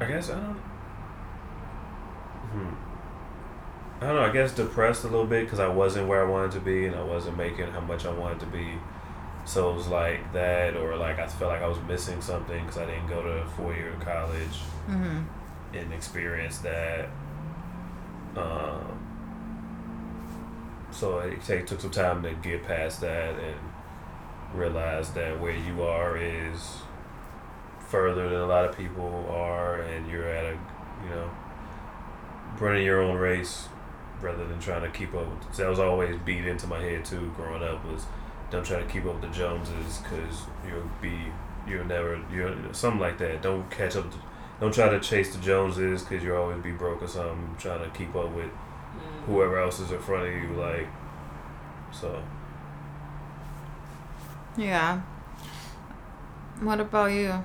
I 0.00 0.04
guess 0.06 0.30
I 0.30 0.34
don't. 0.34 0.60
Hmm. 2.52 2.74
I 4.00 4.06
don't 4.06 4.14
know. 4.16 4.22
I 4.22 4.30
guess 4.32 4.52
depressed 4.52 5.02
a 5.04 5.08
little 5.08 5.26
bit 5.26 5.44
because 5.44 5.58
I 5.58 5.66
wasn't 5.68 6.06
where 6.06 6.24
I 6.24 6.28
wanted 6.30 6.52
to 6.52 6.60
be 6.60 6.86
and 6.86 6.94
I 6.94 7.02
wasn't 7.02 7.36
making 7.36 7.66
how 7.72 7.80
much 7.80 8.06
I 8.06 8.12
wanted 8.12 8.38
to 8.40 8.46
be. 8.46 8.74
So 9.44 9.70
it 9.70 9.74
was 9.74 9.88
like 9.88 10.32
that, 10.34 10.76
or 10.76 10.94
like 10.96 11.18
I 11.18 11.26
felt 11.26 11.50
like 11.50 11.62
I 11.62 11.66
was 11.66 11.78
missing 11.88 12.20
something 12.20 12.64
because 12.64 12.78
I 12.78 12.86
didn't 12.86 13.08
go 13.08 13.22
to 13.22 13.44
four 13.56 13.72
year 13.74 13.92
college 14.00 14.60
Mhm. 14.88 15.24
and 15.74 15.92
experience 15.92 16.58
that. 16.58 17.08
Um, 18.36 18.98
so 20.90 21.18
it 21.20 21.42
take, 21.44 21.66
took 21.66 21.80
some 21.80 21.90
time 21.90 22.22
to 22.22 22.32
get 22.34 22.64
past 22.64 23.00
that 23.00 23.38
and 23.38 23.56
realize 24.54 25.10
that 25.12 25.40
where 25.40 25.56
you 25.56 25.82
are 25.82 26.16
is 26.16 26.78
further 27.88 28.28
than 28.28 28.40
a 28.40 28.46
lot 28.46 28.64
of 28.64 28.76
people 28.76 29.26
are, 29.30 29.80
and 29.80 30.10
you're 30.10 30.28
at 30.28 30.44
a, 30.44 30.58
you 31.04 31.10
know, 31.10 31.30
running 32.58 32.84
your 32.84 33.02
own 33.02 33.16
race 33.16 33.68
rather 34.20 34.46
than 34.46 34.58
trying 34.58 34.82
to 34.82 34.90
keep 34.90 35.14
up. 35.14 35.28
With, 35.28 35.54
so 35.54 35.62
that 35.62 35.70
was 35.70 35.78
always 35.78 36.16
beat 36.24 36.46
into 36.46 36.66
my 36.66 36.80
head 36.80 37.04
too 37.04 37.32
growing 37.36 37.62
up 37.62 37.84
was 37.84 38.04
don't 38.50 38.64
try 38.64 38.80
to 38.80 38.86
keep 38.86 39.04
up 39.04 39.20
with 39.20 39.22
the 39.22 39.28
Joneses 39.28 39.98
because 39.98 40.42
you'll 40.66 40.90
be 41.00 41.32
you'll 41.66 41.84
never 41.84 42.20
you're 42.32 42.54
something 42.72 43.00
like 43.00 43.18
that. 43.18 43.42
Don't 43.42 43.70
catch 43.70 43.96
up. 43.96 44.10
To, 44.10 44.16
don't 44.60 44.74
try 44.74 44.88
to 44.88 44.98
chase 45.00 45.34
the 45.34 45.40
Joneses 45.40 46.02
because 46.02 46.24
you'll 46.24 46.36
always 46.36 46.62
be 46.62 46.72
broke 46.72 47.02
or 47.02 47.08
something. 47.08 47.54
Trying 47.58 47.84
to 47.84 47.96
keep 47.96 48.14
up 48.14 48.32
with. 48.32 48.50
Whoever 49.26 49.58
else 49.58 49.80
is 49.80 49.90
in 49.92 49.98
front 50.00 50.26
of 50.28 50.32
you, 50.34 50.48
like 50.56 50.86
so. 51.92 52.22
Yeah. 54.56 55.00
What 56.60 56.80
about 56.80 57.12
you? 57.12 57.44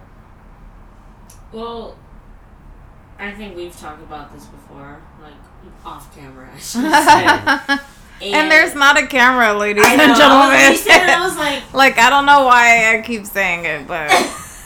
Well, 1.51 1.95
I 3.19 3.31
think 3.31 3.55
we've 3.55 3.77
talked 3.77 4.01
about 4.01 4.33
this 4.33 4.45
before, 4.45 4.99
like 5.21 5.33
off 5.85 6.13
camera. 6.15 6.49
I 6.53 6.57
should 6.57 6.81
say. 8.21 8.33
and, 8.33 8.49
there's 8.51 8.73
not 8.73 9.01
a 9.01 9.05
camera, 9.05 9.53
ladies 9.53 9.85
I 9.85 9.89
and 9.91 9.97
know, 9.97 10.07
You 10.07 10.15
gentlemen. 10.15 10.75
said 10.77 11.03
it, 11.03 11.17
I 11.17 11.25
was 11.25 11.37
like, 11.37 11.73
like 11.73 11.97
I 11.99 12.09
don't 12.09 12.25
know 12.25 12.43
why 12.45 12.95
I 12.97 13.01
keep 13.01 13.25
saying 13.25 13.65
it, 13.65 13.87
but 13.87 14.09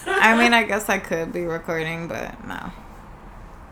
I 0.08 0.38
mean 0.38 0.54
I 0.54 0.63
guess 0.63 0.88
I 0.88 1.00
could 1.00 1.34
be 1.34 1.43
recording, 1.43 2.08
but 2.08 2.41
no. 2.48 2.72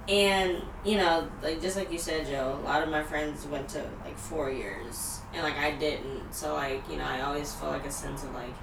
And 0.07 0.61
you 0.83 0.97
know, 0.97 1.27
like 1.41 1.61
just 1.61 1.75
like 1.77 1.91
you 1.91 1.97
said, 1.99 2.27
Joe. 2.27 2.59
A 2.61 2.65
lot 2.65 2.83
of 2.83 2.89
my 2.89 3.01
friends 3.03 3.45
went 3.47 3.67
to 3.69 3.83
like 4.03 4.17
four 4.17 4.49
years, 4.51 5.21
and 5.33 5.43
like 5.43 5.57
I 5.57 5.71
didn't. 5.71 6.33
So 6.33 6.53
like 6.53 6.83
you 6.89 6.97
know, 6.97 7.05
I 7.05 7.21
always 7.21 7.53
felt 7.55 7.71
like 7.73 7.85
a 7.85 7.91
sense 7.91 8.23
of 8.23 8.33
like 8.33 8.53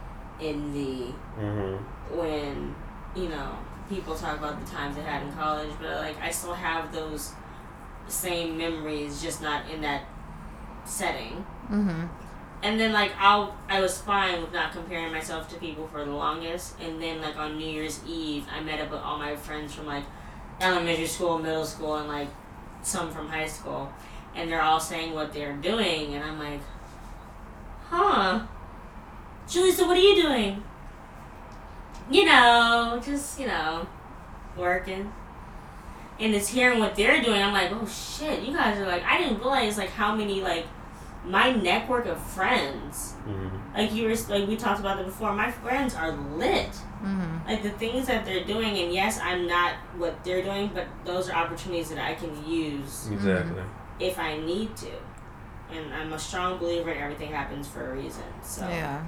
envy 0.41 1.15
Mm-hmm. 1.39 2.17
when 2.17 2.75
you 3.15 3.29
know 3.29 3.57
people 3.89 4.15
talk 4.15 4.39
about 4.39 4.65
the 4.65 4.71
times 4.71 4.97
they 4.97 5.03
had 5.03 5.23
in 5.23 5.33
college, 5.33 5.71
but 5.81 5.97
like 5.99 6.21
I 6.23 6.31
still 6.31 6.55
have 6.55 6.93
those 6.93 7.33
same 8.09 8.57
memories, 8.59 9.23
just 9.23 9.43
not 9.43 9.69
in 9.71 9.81
that 9.83 10.03
setting. 10.85 11.45
Mhm. 11.71 12.09
And 12.63 12.79
then 12.79 12.93
like 12.93 13.13
I'll 13.19 13.57
I 13.69 13.81
was 13.81 14.01
fine 14.01 14.41
with 14.41 14.53
not 14.53 14.73
comparing 14.73 15.11
myself 15.13 15.49
to 15.49 15.57
people 15.57 15.89
for 15.89 16.05
the 16.05 16.13
longest. 16.13 16.79
And 16.81 17.03
then 17.03 17.21
like 17.21 17.37
on 17.37 17.59
New 17.59 17.67
Year's 17.69 18.01
Eve, 18.07 18.47
I 18.55 18.61
met 18.61 18.81
up 18.81 18.91
with 18.91 19.01
all 19.01 19.19
my 19.19 19.35
friends 19.37 19.75
from 19.75 19.87
like 19.87 20.05
elementary 20.63 21.07
school, 21.07 21.39
middle 21.39 21.65
school, 21.67 21.97
and 21.97 22.09
like 22.09 22.29
some 22.83 23.11
from 23.11 23.29
high 23.29 23.47
school, 23.47 23.93
and 24.35 24.51
they're 24.51 24.63
all 24.63 24.81
saying 24.81 25.13
what 25.15 25.33
they're 25.33 25.55
doing, 25.57 26.15
and 26.15 26.25
I'm 26.25 26.39
like, 26.39 26.61
huh, 27.89 28.47
Julie, 29.49 29.73
so 29.73 29.87
what 29.87 29.97
are 29.97 30.01
you 30.01 30.21
doing? 30.23 30.63
You 32.11 32.25
know, 32.25 33.01
just 33.05 33.39
you 33.41 33.47
know, 33.47 33.87
working. 34.57 35.13
And 36.21 36.35
it's 36.35 36.49
hearing 36.49 36.79
what 36.79 36.95
they're 36.95 37.21
doing. 37.23 37.43
I'm 37.43 37.53
like, 37.53 37.73
oh 37.73 37.87
shit, 37.87 38.43
you 38.43 38.53
guys 38.55 38.79
are 38.79 38.87
like, 38.87 39.03
I 39.03 39.19
didn't 39.19 39.39
realize 39.39 39.77
like 39.79 39.91
how 39.91 40.15
many 40.15 40.41
like 40.41 40.67
my 41.25 41.53
network 41.53 42.07
of 42.07 42.21
friends, 42.21 43.15
Mm-hmm. 43.27 43.77
like 43.79 43.93
you 43.95 44.05
were, 44.09 44.15
like 44.29 44.49
we 44.49 44.57
talked 44.57 44.81
about 44.81 44.99
it 45.01 45.07
before, 45.07 45.33
my 45.33 45.51
friends 45.51 45.95
are 45.95 46.13
lit. 46.13 46.71
Mm-hmm. 47.03 47.49
Like 47.49 47.63
the 47.63 47.71
things 47.71 48.07
that 48.07 48.25
they're 48.25 48.45
doing, 48.45 48.79
and 48.79 48.93
yes, 48.93 49.19
I'm 49.23 49.47
not 49.47 49.75
what 49.97 50.23
they're 50.25 50.43
doing, 50.43 50.71
but 50.73 50.87
those 51.05 51.29
are 51.29 51.35
opportunities 51.37 51.89
that 51.91 51.99
I 51.99 52.15
can 52.15 52.31
use 52.49 53.09
Exactly. 53.11 53.63
if 53.99 54.19
I 54.19 54.39
need 54.39 54.77
to. 54.77 54.91
And 55.73 55.93
I'm 55.95 56.13
a 56.13 56.19
strong 56.19 56.59
believer 56.59 56.91
in 56.91 56.99
everything 56.99 57.33
happens 57.33 57.67
for 57.67 57.91
a 57.91 57.95
reason. 57.95 58.23
So 58.43 58.69
Yeah. 58.69 59.01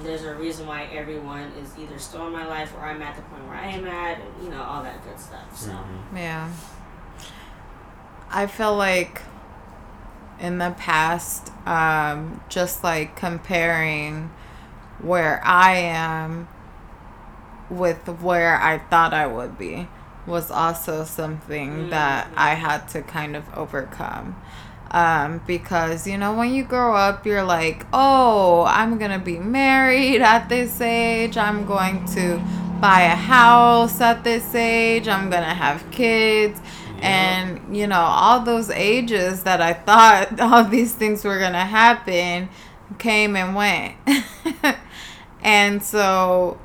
there's 0.00 0.24
a 0.24 0.34
reason 0.34 0.66
why 0.66 0.84
everyone 0.92 1.52
is 1.60 1.78
either 1.78 1.98
still 1.98 2.26
in 2.26 2.32
my 2.32 2.46
life 2.46 2.72
or 2.76 2.84
I'm 2.84 3.02
at 3.02 3.14
the 3.14 3.22
point 3.22 3.46
where 3.46 3.56
I 3.56 3.66
am 3.66 3.86
at, 3.86 4.18
and 4.20 4.44
you 4.44 4.50
know 4.50 4.62
all 4.62 4.82
that 4.82 5.04
good 5.04 5.18
stuff. 5.20 5.54
So 5.56 5.70
Mhm. 5.70 6.16
Yeah. 6.16 6.48
I 8.30 8.46
feel 8.46 8.76
like 8.76 9.22
in 10.40 10.58
the 10.58 10.70
past, 10.76 11.50
um, 11.66 12.40
just 12.48 12.82
like 12.84 13.16
comparing 13.16 14.30
where 15.00 15.40
I 15.44 15.76
am 15.76 16.48
with 17.70 18.06
where 18.20 18.60
I 18.60 18.78
thought 18.78 19.12
I 19.12 19.26
would 19.26 19.58
be 19.58 19.88
was 20.26 20.50
also 20.50 21.04
something 21.04 21.90
that 21.90 22.30
I 22.36 22.54
had 22.54 22.86
to 22.88 23.02
kind 23.02 23.34
of 23.34 23.44
overcome. 23.56 24.36
Um, 24.90 25.42
because 25.46 26.06
you 26.06 26.16
know, 26.16 26.34
when 26.34 26.54
you 26.54 26.64
grow 26.64 26.94
up, 26.94 27.26
you're 27.26 27.42
like, 27.42 27.84
oh, 27.92 28.64
I'm 28.66 28.98
gonna 28.98 29.18
be 29.18 29.38
married 29.38 30.22
at 30.22 30.48
this 30.48 30.80
age, 30.80 31.36
I'm 31.36 31.66
going 31.66 32.04
to 32.14 32.42
buy 32.80 33.02
a 33.02 33.16
house 33.16 34.00
at 34.00 34.24
this 34.24 34.54
age, 34.54 35.08
I'm 35.08 35.28
gonna 35.30 35.54
have 35.54 35.90
kids. 35.90 36.60
And 37.00 37.76
you 37.76 37.86
know, 37.86 38.00
all 38.00 38.40
those 38.40 38.70
ages 38.70 39.44
that 39.44 39.60
I 39.60 39.72
thought 39.74 40.40
all 40.40 40.64
these 40.64 40.94
things 40.94 41.24
were 41.24 41.38
gonna 41.38 41.66
happen 41.66 42.48
came 42.98 43.36
and 43.36 43.54
went. 43.54 43.94
and 45.42 45.82
so, 45.82 46.58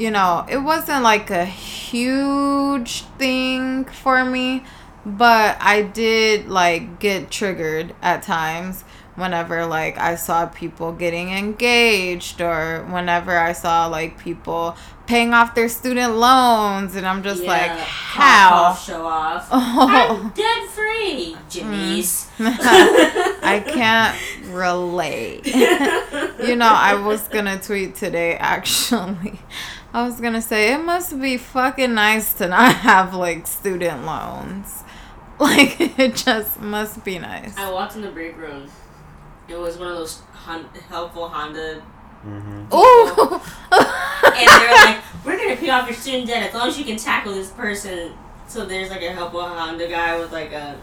you 0.00 0.10
know, 0.10 0.46
it 0.48 0.56
wasn't 0.56 1.02
like 1.02 1.30
a 1.30 1.44
huge 1.44 3.02
thing 3.18 3.84
for 3.84 4.24
me, 4.24 4.64
but 5.04 5.58
I 5.60 5.82
did 5.82 6.48
like 6.48 6.98
get 7.00 7.30
triggered 7.30 7.94
at 8.00 8.22
times 8.22 8.82
whenever 9.16 9.66
like 9.66 9.98
I 9.98 10.14
saw 10.14 10.46
people 10.46 10.92
getting 10.92 11.30
engaged 11.30 12.40
or 12.40 12.86
whenever 12.88 13.36
I 13.36 13.52
saw 13.52 13.88
like 13.88 14.18
people 14.18 14.74
paying 15.06 15.34
off 15.34 15.54
their 15.54 15.68
student 15.68 16.16
loans 16.16 16.96
and 16.96 17.06
I'm 17.06 17.22
just 17.22 17.42
like 17.42 17.70
cough, 17.70 17.78
how 17.86 18.74
show 18.74 19.06
off. 19.06 19.48
Oh. 19.52 20.22
I'm 20.22 20.30
debt 20.30 20.68
free, 20.70 21.36
Janice. 21.50 22.30
Mm. 22.38 22.56
I 23.42 23.60
can't 23.60 24.16
relate. 24.54 25.46
you 25.46 26.56
know, 26.56 26.72
I 26.72 26.94
was 26.94 27.28
gonna 27.28 27.60
tweet 27.60 27.96
today 27.96 28.36
actually. 28.36 29.40
I 29.92 30.04
was 30.04 30.20
gonna 30.20 30.42
say 30.42 30.72
it 30.72 30.78
must 30.84 31.20
be 31.20 31.36
fucking 31.36 31.94
nice 31.94 32.32
to 32.34 32.48
not 32.48 32.74
have 32.88 33.14
like 33.14 33.46
student 33.46 34.04
loans. 34.04 34.84
Like 35.40 35.80
it 35.98 36.16
just 36.16 36.60
must 36.60 37.02
be 37.02 37.18
nice. 37.18 37.56
I 37.56 37.70
walked 37.72 37.96
in 37.96 38.02
the 38.02 38.10
break 38.10 38.36
room. 38.36 38.68
It 39.48 39.56
was 39.58 39.78
one 39.78 39.88
of 39.88 39.96
those 39.96 40.20
Hon- 40.34 40.68
helpful 40.90 41.28
Honda, 41.30 41.82
Mm-hmm. 42.26 42.74
Ooh. 42.74 43.40
and 43.72 44.48
they're 44.48 44.74
like, 44.84 44.98
"We're 45.24 45.38
gonna 45.38 45.56
pay 45.56 45.70
off 45.70 45.86
your 45.88 45.96
student 45.96 46.26
debt 46.26 46.42
as 46.48 46.54
long 46.54 46.68
as 46.68 46.78
you 46.78 46.84
can 46.84 46.98
tackle 46.98 47.32
this 47.32 47.50
person." 47.52 48.12
So 48.48 48.66
there's 48.66 48.90
like 48.90 49.00
a 49.00 49.12
helpful 49.12 49.40
Honda 49.42 49.88
guy 49.88 50.18
with 50.18 50.30
like 50.30 50.52
a 50.52 50.78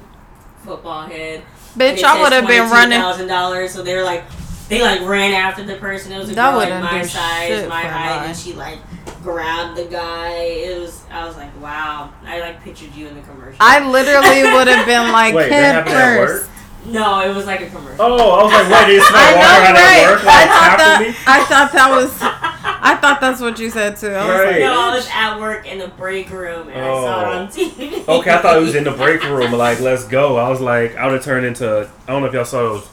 football 0.63 1.03
head. 1.03 1.43
Bitch, 1.75 2.03
I 2.03 2.19
would 2.19 2.31
have 2.33 2.47
been 2.47 2.67
running. 2.71 2.99
thousand 2.99 3.27
dollars. 3.27 3.71
So 3.73 3.83
they 3.83 3.95
were 3.95 4.01
like, 4.03 4.23
they 4.69 4.81
like 4.81 5.01
ran 5.01 5.33
after 5.33 5.63
the 5.63 5.75
person. 5.75 6.11
It 6.11 6.17
was 6.19 6.29
a 6.29 6.35
That 6.35 6.49
girl 6.51 6.57
like 6.59 6.67
wouldn't 6.69 6.83
my 6.83 7.01
do 7.01 7.07
size, 7.07 7.47
shit 7.47 7.69
my 7.69 7.81
for 7.83 7.87
height, 7.87 8.25
and 8.27 8.37
she 8.37 8.53
like 8.53 8.79
grabbed 9.23 9.77
the 9.77 9.85
guy. 9.85 10.33
It 10.37 10.79
was. 10.79 11.03
I 11.11 11.25
was 11.25 11.35
like, 11.37 11.59
wow. 11.61 12.13
I 12.25 12.39
like 12.39 12.61
pictured 12.61 12.93
you 12.95 13.07
in 13.07 13.15
the 13.15 13.21
commercial. 13.21 13.57
I 13.59 13.79
literally 13.87 14.43
would 14.53 14.67
have 14.67 14.85
been 14.85 15.11
like 15.11 15.33
Wait, 15.33 15.51
head 15.51 15.61
that 15.75 15.87
happened 15.87 15.95
at 15.95 16.19
work? 16.19 16.29
first. 16.41 16.49
no, 16.87 17.29
it 17.29 17.33
was 17.35 17.45
like 17.45 17.61
a 17.61 17.69
commercial. 17.69 17.97
Oh, 18.05 18.31
I 18.39 18.43
was 18.43 18.53
like, 18.53 18.69
wait, 18.71 18.93
did 18.93 19.01
I 19.01 19.05
somebody 19.05 19.31
know, 19.31 19.39
walk 19.39 19.57
around 19.57 19.75
right? 19.75 20.03
at 20.03 20.11
work 20.11 20.21
I 20.23 20.47
thought 20.47 20.77
tackle 20.77 21.05
me? 21.05 21.11
that. 21.11 21.23
I 21.27 21.45
thought 21.45 21.71
that 21.73 21.89
was. 21.91 22.17
I 22.79 22.95
thought 22.95 23.19
that's 23.21 23.41
what 23.41 23.59
you 23.59 23.69
said 23.69 23.97
too. 23.97 24.07
I 24.09 24.25
was 24.27 24.35
Right. 24.39 24.51
like, 24.51 24.59
No, 24.61 24.79
I 24.79 24.95
was 24.95 25.09
at 25.11 25.39
work 25.39 25.65
in 25.67 25.79
the 25.79 25.87
break 25.89 26.29
room 26.29 26.69
and 26.69 26.79
I 26.79 26.93
saw 26.93 27.21
it 27.21 27.25
Oh. 27.35 27.39
on 27.39 27.47
TV. 27.47 28.07
Okay, 28.07 28.31
I 28.31 28.37
thought 28.37 28.57
it 28.57 28.61
was 28.61 28.75
in 28.75 28.83
the 28.83 28.91
break 28.91 29.23
room. 29.23 29.51
Like, 29.51 29.79
let's 29.79 30.05
go. 30.05 30.37
I 30.37 30.47
was 30.49 30.61
like, 30.61 30.95
I 30.95 31.05
would 31.05 31.15
have 31.15 31.23
turned 31.23 31.45
into. 31.45 31.89
I 32.07 32.11
don't 32.11 32.21
know 32.21 32.27
if 32.27 32.33
y'all 32.33 32.45
saw 32.45 32.59
those 32.59 32.87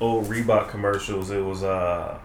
old 0.00 0.26
Reebok 0.26 0.68
commercials. 0.68 1.30
It 1.30 1.42
was 1.44 1.62
uh, 1.62 2.18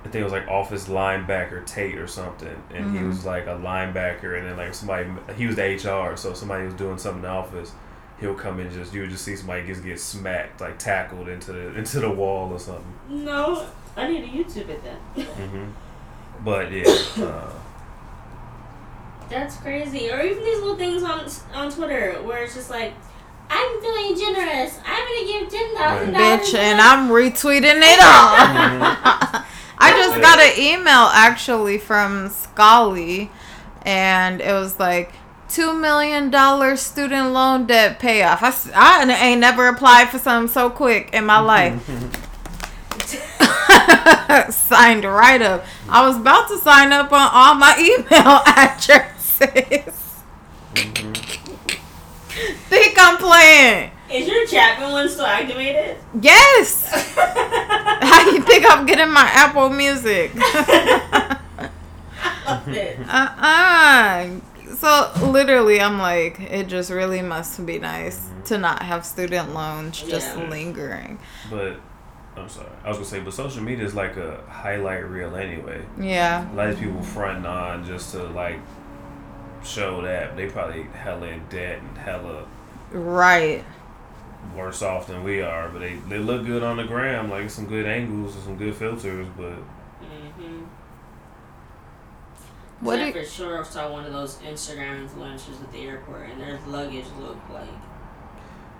I 0.00 0.02
think 0.04 0.16
it 0.16 0.24
was 0.24 0.32
like 0.32 0.48
Office 0.48 0.88
linebacker 0.88 1.64
Tate 1.66 1.98
or 1.98 2.06
something, 2.06 2.62
and 2.74 2.90
he 2.90 2.98
Mhm. 3.02 3.08
was 3.08 3.24
like 3.26 3.46
a 3.46 3.50
linebacker, 3.62 4.38
and 4.38 4.48
then 4.48 4.56
like 4.56 4.72
somebody 4.74 5.08
he 5.36 5.46
was 5.46 5.56
the 5.56 5.62
HR, 5.74 6.16
so 6.16 6.32
somebody 6.32 6.64
was 6.64 6.74
doing 6.74 6.96
something 6.98 7.18
in 7.18 7.22
the 7.22 7.28
office. 7.28 7.72
He'll 8.18 8.34
come 8.34 8.60
in 8.60 8.70
just 8.72 8.92
you 8.94 9.00
would 9.02 9.10
just 9.10 9.24
see 9.24 9.34
somebody 9.36 9.66
just 9.66 9.82
get 9.84 9.98
smacked 10.00 10.60
like 10.60 10.78
tackled 10.78 11.28
into 11.28 11.52
the 11.52 11.74
into 11.76 12.00
the 12.00 12.10
wall 12.10 12.52
or 12.52 12.58
something. 12.58 12.84
No, 13.08 13.66
I 13.96 14.06
need 14.08 14.22
to 14.22 14.28
YouTube 14.28 14.68
it 14.68 14.82
then. 14.84 15.24
hmm 15.26 15.64
But 16.44 16.70
yeah, 16.72 16.84
uh, 17.24 17.50
That's 19.28 19.56
crazy. 19.58 20.10
Or 20.10 20.20
even 20.20 20.42
these 20.42 20.58
little 20.60 20.76
things 20.76 21.02
on 21.02 21.26
on 21.54 21.70
Twitter 21.70 22.20
where 22.22 22.42
it's 22.44 22.54
just 22.54 22.68
like, 22.70 22.94
I'm 23.50 23.80
feeling 23.80 24.16
generous. 24.16 24.78
I'm 24.86 25.04
gonna 25.06 25.26
give 25.26 25.48
ten 25.50 25.74
thousand 25.76 26.12
dollars. 26.12 26.48
bitch, 26.48 26.54
and 26.54 26.80
I'm 26.80 27.08
retweeting 27.08 27.80
it 27.82 27.98
all. 28.00 29.44
I 29.82 29.92
just 29.96 30.20
got 30.20 30.38
an 30.38 30.58
email 30.58 31.08
actually 31.12 31.78
from 31.78 32.28
Scully, 32.28 33.30
and 33.82 34.40
it 34.40 34.52
was 34.52 34.78
like 34.78 35.12
two 35.48 35.74
million 35.74 36.30
dollar 36.30 36.76
student 36.76 37.32
loan 37.32 37.66
debt 37.66 37.98
payoff. 37.98 38.42
I, 38.42 39.02
I 39.10 39.12
ain't 39.26 39.40
never 39.40 39.66
applied 39.68 40.10
for 40.10 40.18
something 40.18 40.52
so 40.52 40.70
quick 40.70 41.10
in 41.12 41.24
my 41.26 41.40
life. 41.40 41.82
Signed 44.54 45.04
right 45.04 45.42
up. 45.42 45.64
I 45.88 46.06
was 46.06 46.16
about 46.16 46.48
to 46.48 46.58
sign 46.58 46.92
up 46.92 47.10
on 47.12 47.28
all 47.32 47.54
my 47.56 47.74
email 47.80 48.42
addresses. 48.46 49.96
Think 52.68 52.96
I'm 52.98 53.16
playing? 53.16 53.90
Is 54.10 54.26
your 54.26 54.46
Chapman 54.46 54.90
one 54.92 55.08
still 55.08 55.26
activated? 55.26 55.96
Yes. 56.20 56.90
How 57.16 58.30
you 58.30 58.40
think 58.42 58.64
I'm 58.68 58.84
getting 58.86 59.12
my 59.12 59.28
Apple 59.32 59.70
Music? 59.70 60.32
I 62.46 62.96
uh-uh. 63.08 64.74
So 64.74 65.12
literally, 65.30 65.80
I'm 65.80 65.98
like, 65.98 66.40
it 66.40 66.66
just 66.68 66.90
really 66.90 67.22
must 67.22 67.64
be 67.66 67.78
nice 67.78 68.28
to 68.46 68.58
not 68.58 68.82
have 68.82 69.04
student 69.04 69.54
loans 69.54 70.00
just 70.02 70.36
Yeah. 70.36 70.48
lingering. 70.48 71.18
but 71.50 71.76
I'm 72.36 72.48
sorry. 72.48 72.68
I 72.84 72.88
was 72.88 72.96
gonna 72.96 73.08
say, 73.08 73.20
but 73.20 73.34
social 73.34 73.62
media 73.62 73.84
is 73.84 73.94
like 73.94 74.16
a 74.16 74.42
highlight 74.48 75.04
reel 75.08 75.36
anyway. 75.36 75.82
Yeah. 76.00 76.50
A 76.52 76.54
lot 76.54 76.68
of 76.70 76.78
people 76.78 77.02
fronting 77.02 77.46
on 77.46 77.84
just 77.84 78.12
to 78.12 78.22
like 78.24 78.58
show 79.64 80.02
that 80.02 80.36
they 80.36 80.46
probably 80.48 80.82
hella 80.84 81.26
in 81.28 81.46
debt 81.48 81.78
and 81.78 81.98
hella 81.98 82.46
Right. 82.90 83.64
worse 84.56 84.82
off 84.82 85.06
than 85.06 85.22
we 85.22 85.42
are, 85.42 85.68
but 85.68 85.78
they, 85.80 85.96
they 86.08 86.18
look 86.18 86.44
good 86.46 86.62
on 86.62 86.76
the 86.78 86.84
gram, 86.84 87.30
like 87.30 87.50
some 87.50 87.66
good 87.66 87.86
angles 87.86 88.34
and 88.34 88.44
some 88.44 88.56
good 88.56 88.74
filters. 88.74 89.26
But 89.36 89.52
Mm-hmm. 90.02 90.64
What 92.80 92.98
I 92.98 93.10
do 93.12 93.20
for 93.20 93.26
sure 93.26 93.60
I 93.60 93.62
saw 93.64 93.92
one 93.92 94.06
of 94.06 94.12
those 94.12 94.36
Instagram 94.38 95.06
influencers 95.06 95.62
at 95.62 95.70
the 95.72 95.80
airport, 95.86 96.30
and 96.30 96.40
their 96.40 96.58
luggage 96.66 97.04
looked 97.20 97.50
like 97.50 97.68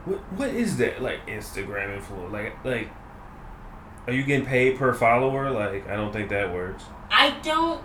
what 0.06 0.18
what 0.32 0.48
is 0.48 0.78
that 0.78 1.02
like 1.02 1.26
Instagram 1.26 1.94
influence? 1.96 2.32
Like 2.32 2.64
like, 2.64 2.88
are 4.06 4.14
you 4.14 4.22
getting 4.22 4.46
paid 4.46 4.78
per 4.78 4.94
follower? 4.94 5.50
Like 5.50 5.86
I 5.88 5.96
don't 5.96 6.12
think 6.12 6.30
that 6.30 6.52
works. 6.54 6.82
I 7.10 7.32
don't 7.42 7.84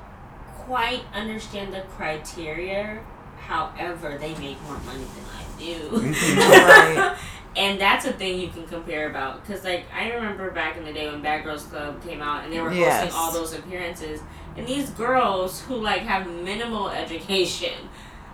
quite 0.65 1.01
understand 1.13 1.73
the 1.73 1.81
criteria. 1.97 2.99
However, 3.39 4.17
they 4.17 4.33
make 4.35 4.61
more 4.63 4.77
money 4.79 5.05
than 5.15 5.25
I 5.37 5.59
do. 5.59 6.13
Right. 6.35 7.17
and 7.55 7.79
that's 7.79 8.05
a 8.05 8.11
thing 8.11 8.39
you 8.39 8.49
can 8.49 8.65
compare 8.67 9.09
about 9.09 9.45
because, 9.45 9.63
like, 9.63 9.85
I 9.93 10.09
remember 10.11 10.49
back 10.51 10.75
in 10.77 10.83
the 10.83 10.91
day 10.91 11.09
when 11.09 11.21
Bad 11.21 11.43
Girls 11.43 11.63
Club 11.63 12.03
came 12.03 12.21
out 12.21 12.43
and 12.43 12.51
they 12.51 12.59
were 12.59 12.69
hosting 12.71 13.11
all 13.13 13.31
those 13.31 13.53
appearances, 13.53 14.21
and 14.57 14.65
these 14.67 14.89
girls 14.91 15.61
who 15.61 15.75
like 15.75 16.01
have 16.01 16.27
minimal 16.27 16.89
education, 16.89 17.89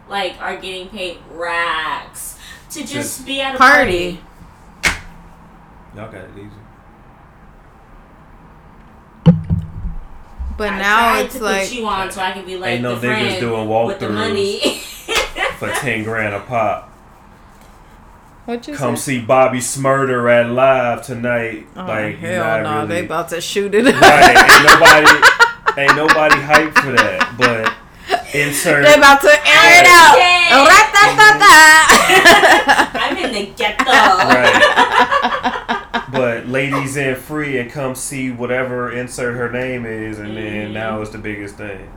like, 0.10 0.40
are 0.42 0.56
getting 0.58 0.88
paid 0.90 1.18
racks 1.32 2.38
to 2.72 2.80
just 2.80 2.92
Just 2.94 3.26
be 3.26 3.42
at 3.42 3.56
a 3.56 3.58
Party. 3.58 4.20
party. 4.84 5.00
Y'all 5.96 6.12
got 6.12 6.24
it 6.24 6.30
easy. 6.38 6.50
But 10.62 10.74
I 10.74 10.78
now 10.80 11.10
tried 11.14 11.26
it's 11.26 11.36
to 11.38 11.44
like 11.44 11.68
put 11.70 11.78
you 11.78 11.86
on 11.88 12.12
so 12.12 12.22
I 12.22 12.32
can 12.34 12.46
be 12.46 12.56
like 12.58 12.72
Ain't 12.74 12.84
no 12.84 12.96
the 12.96 13.08
niggas 13.08 13.28
friend 13.28 13.40
doing 13.40 13.68
with 13.88 14.00
the 14.00 14.06
walkthroughs 14.08 14.14
money. 14.14 14.60
for 15.58 15.70
ten 15.82 16.04
grand 16.04 16.36
a 16.36 16.40
pop. 16.42 16.90
What 18.46 18.68
you 18.68 18.76
come 18.76 18.96
say? 18.96 19.18
see 19.20 19.26
Bobby 19.26 19.58
Shmurda 19.60 20.32
at 20.42 20.50
live 20.52 21.04
tonight. 21.06 21.66
Oh, 21.76 21.86
like 21.86 22.20
you're 22.22 22.32
hell 22.44 22.64
no, 22.64 22.76
really, 22.76 22.88
they 22.88 23.06
about 23.06 23.30
to 23.30 23.42
shoot 23.42 23.74
it. 23.74 23.86
right? 23.86 24.38
Ain't 24.38 24.64
nobody, 24.70 25.08
ain't 25.82 25.96
nobody 25.96 26.36
hyped 26.36 26.78
for 26.80 26.92
that. 26.92 27.34
But 27.38 27.74
insert 28.36 28.86
they 28.86 28.96
about 28.98 29.22
to 29.22 29.30
air 29.30 29.82
it 29.82 29.88
out. 29.88 30.18
I'm 32.94 33.18
in 33.18 33.32
the 33.34 33.46
ghetto. 33.56 33.92
right. 33.92 35.41
But 36.52 36.58
ladies 36.72 36.98
in 36.98 37.16
free 37.16 37.58
and 37.58 37.72
come 37.72 37.96
see 37.96 38.32
whatever 38.32 38.92
insert 38.92 39.36
her 39.36 39.50
name 39.52 39.86
is, 39.86 40.20
and 40.20 40.36
then 40.36 40.70
Mhm. 40.70 40.74
now 40.74 41.02
it's 41.02 41.12
the 41.12 41.18
biggest 41.18 41.56
thing. 41.56 41.88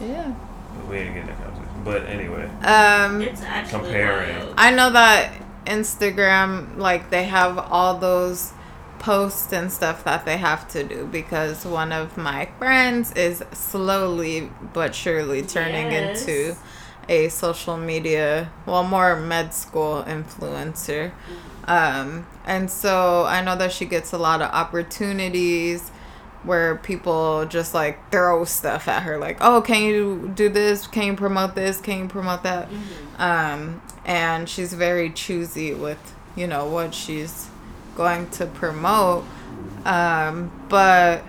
yeah. 0.00 0.32
But 0.76 0.88
we 0.88 0.96
ain't 0.98 1.14
getting 1.14 1.28
that 1.28 1.36
conversation. 1.38 1.68
But 1.84 2.06
anyway, 2.08 2.48
Um, 2.64 3.20
It's 3.22 3.42
actually 3.42 3.80
Comparing. 3.84 4.36
wild. 4.38 4.54
I 4.58 4.70
know 4.70 4.90
that 4.90 5.30
Instagram, 5.66 6.76
like, 6.78 7.10
they 7.10 7.24
have 7.24 7.58
all 7.70 7.98
those 7.98 8.52
posts 8.98 9.52
and 9.52 9.70
stuff 9.72 10.04
that 10.04 10.24
they 10.24 10.36
have 10.36 10.66
to 10.68 10.84
do 10.84 11.08
because 11.10 11.64
one 11.66 11.92
of 11.92 12.16
my 12.16 12.48
friends 12.58 13.12
is 13.16 13.42
slowly 13.52 14.50
but 14.72 14.94
surely 14.94 15.42
turning 15.42 15.90
Yes. 15.90 16.22
into 16.26 16.56
a 17.08 17.28
social 17.28 17.76
media, 17.76 18.48
well, 18.64 18.84
more 18.84 19.16
med 19.16 19.52
school 19.52 20.04
influencer. 20.08 21.10
Um, 21.66 22.26
and 22.44 22.70
so 22.70 23.24
I 23.24 23.42
know 23.42 23.56
that 23.56 23.72
she 23.72 23.84
gets 23.84 24.12
a 24.12 24.18
lot 24.18 24.42
of 24.42 24.50
opportunities 24.50 25.90
where 26.44 26.74
people 26.76 27.46
just 27.46 27.72
like 27.72 28.10
throw 28.10 28.44
stuff 28.44 28.88
at 28.88 29.04
her, 29.04 29.16
like, 29.18 29.38
oh, 29.40 29.60
can 29.62 29.82
you 29.84 30.32
do 30.34 30.48
this? 30.48 30.86
Can 30.88 31.06
you 31.06 31.14
promote 31.14 31.54
this? 31.54 31.80
Can 31.80 32.00
you 32.00 32.08
promote 32.08 32.42
that? 32.42 32.68
Um, 33.18 33.80
and 34.04 34.48
she's 34.48 34.72
very 34.74 35.10
choosy 35.10 35.72
with, 35.72 36.14
you 36.34 36.48
know, 36.48 36.66
what 36.66 36.94
she's 36.94 37.48
going 37.96 38.28
to 38.30 38.46
promote. 38.46 39.24
Um, 39.84 40.50
but 40.68 41.22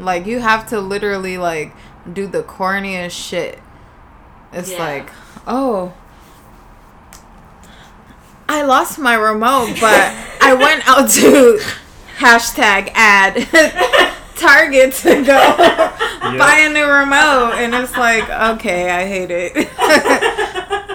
like, 0.00 0.26
you 0.26 0.40
have 0.40 0.68
to 0.70 0.80
literally 0.80 1.38
like 1.38 1.72
do 2.12 2.26
the 2.26 2.42
corniest 2.42 3.12
shit. 3.12 3.60
It's 4.52 4.72
Yeah. 4.72 4.78
like, 4.84 5.10
oh, 5.46 5.92
I 8.48 8.62
lost 8.62 8.98
my 8.98 9.14
remote, 9.14 9.76
but 9.80 10.14
I 10.40 10.54
went 10.54 10.86
out 10.86 11.08
to 11.10 11.60
hashtag 12.18 12.90
ad 12.94 13.48
Target 14.36 14.92
to 14.94 15.24
go 15.24 15.56
buy 16.38 16.66
a 16.66 16.68
new 16.68 16.84
remote, 16.84 17.54
and 17.54 17.74
it's 17.74 17.96
like, 17.96 18.28
okay, 18.28 18.90
I 18.90 19.06
hate 19.06 19.30
it. 19.30 19.68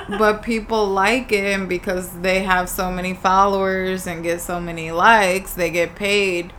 but 0.19 0.43
people 0.43 0.87
like 0.87 1.31
it, 1.31 1.45
and 1.45 1.69
because 1.69 2.09
they 2.19 2.43
have 2.43 2.67
so 2.67 2.91
many 2.91 3.13
followers 3.13 4.07
and 4.07 4.23
get 4.23 4.41
so 4.41 4.59
many 4.59 4.91
likes, 4.91 5.53
they 5.53 5.71
get 5.71 5.95
paid 5.95 6.51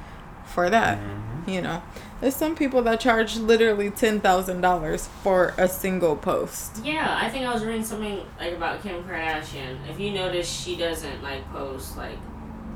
for 0.46 0.70
that. 0.70 0.98
Mm-hmm. 0.98 1.50
You 1.50 1.62
know, 1.62 1.82
there's 2.20 2.36
some 2.36 2.54
people 2.54 2.82
that 2.82 3.00
charge 3.00 3.36
literally 3.36 3.90
ten 3.90 4.20
thousand 4.20 4.60
dollars 4.60 5.08
for 5.22 5.54
a 5.56 5.68
single 5.68 6.16
post. 6.16 6.84
Yeah, 6.84 7.18
I 7.20 7.28
think 7.30 7.46
I 7.46 7.52
was 7.52 7.64
reading 7.64 7.84
something 7.84 8.20
like 8.38 8.52
about 8.54 8.82
Kim 8.82 9.02
Kardashian. 9.04 9.78
If 9.88 9.98
you 9.98 10.12
notice, 10.12 10.50
she 10.50 10.76
doesn't 10.76 11.22
like 11.22 11.50
post 11.52 11.96
like 11.96 12.18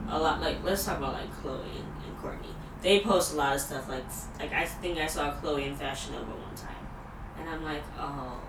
a 0.09 0.18
lot. 0.18 0.40
Like 0.40 0.62
let's 0.64 0.84
talk 0.84 0.99
about 0.99 1.12
like 1.14 1.30
Khloé 1.42 1.61
and, 1.64 2.07
and 2.07 2.16
Kourtney. 2.22 2.53
They 2.82 3.01
post 3.01 3.34
a 3.34 3.36
lot 3.36 3.55
of 3.55 3.61
stuff. 3.61 3.88
Like 3.88 4.05
like 4.38 4.53
I 4.53 4.64
think 4.64 4.99
I 4.99 5.07
saw 5.07 5.32
Khloé 5.32 5.66
in 5.66 5.76
Fashion 5.76 6.12
Nova 6.12 6.30
one 6.30 6.55
time, 6.55 6.86
and 7.38 7.49
I'm 7.49 7.62
like, 7.64 7.82
oh, 7.99 8.40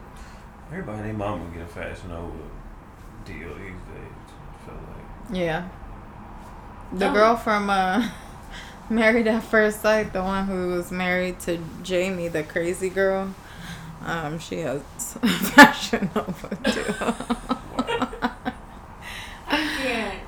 everybody 0.71 1.09
and 1.09 1.17
mom 1.17 1.39
mama 1.39 1.53
get 1.53 1.63
a 1.63 1.67
Fashion 1.67 2.09
Nova 2.09 2.31
deal 3.25 3.49
these 3.49 3.57
days. 3.57 4.15
I 4.29 4.65
feel 4.65 4.75
like. 4.75 5.37
Yeah. 5.37 5.67
The 6.93 7.09
Oh. 7.09 7.13
girl 7.13 7.35
from 7.35 7.69
uh 7.69 8.07
Married 8.89 9.27
at 9.27 9.43
First 9.43 9.81
Sight, 9.81 10.13
the 10.13 10.21
one 10.21 10.45
who 10.45 10.69
was 10.69 10.91
married 10.91 11.39
to 11.41 11.59
Jamie, 11.81 12.27
the 12.27 12.43
crazy 12.43 12.89
girl. 12.89 13.33
Um, 14.03 14.37
she 14.37 14.59
has 14.59 14.81
Fashion 15.55 16.09
Nova 16.13 16.49
too. 16.71 16.93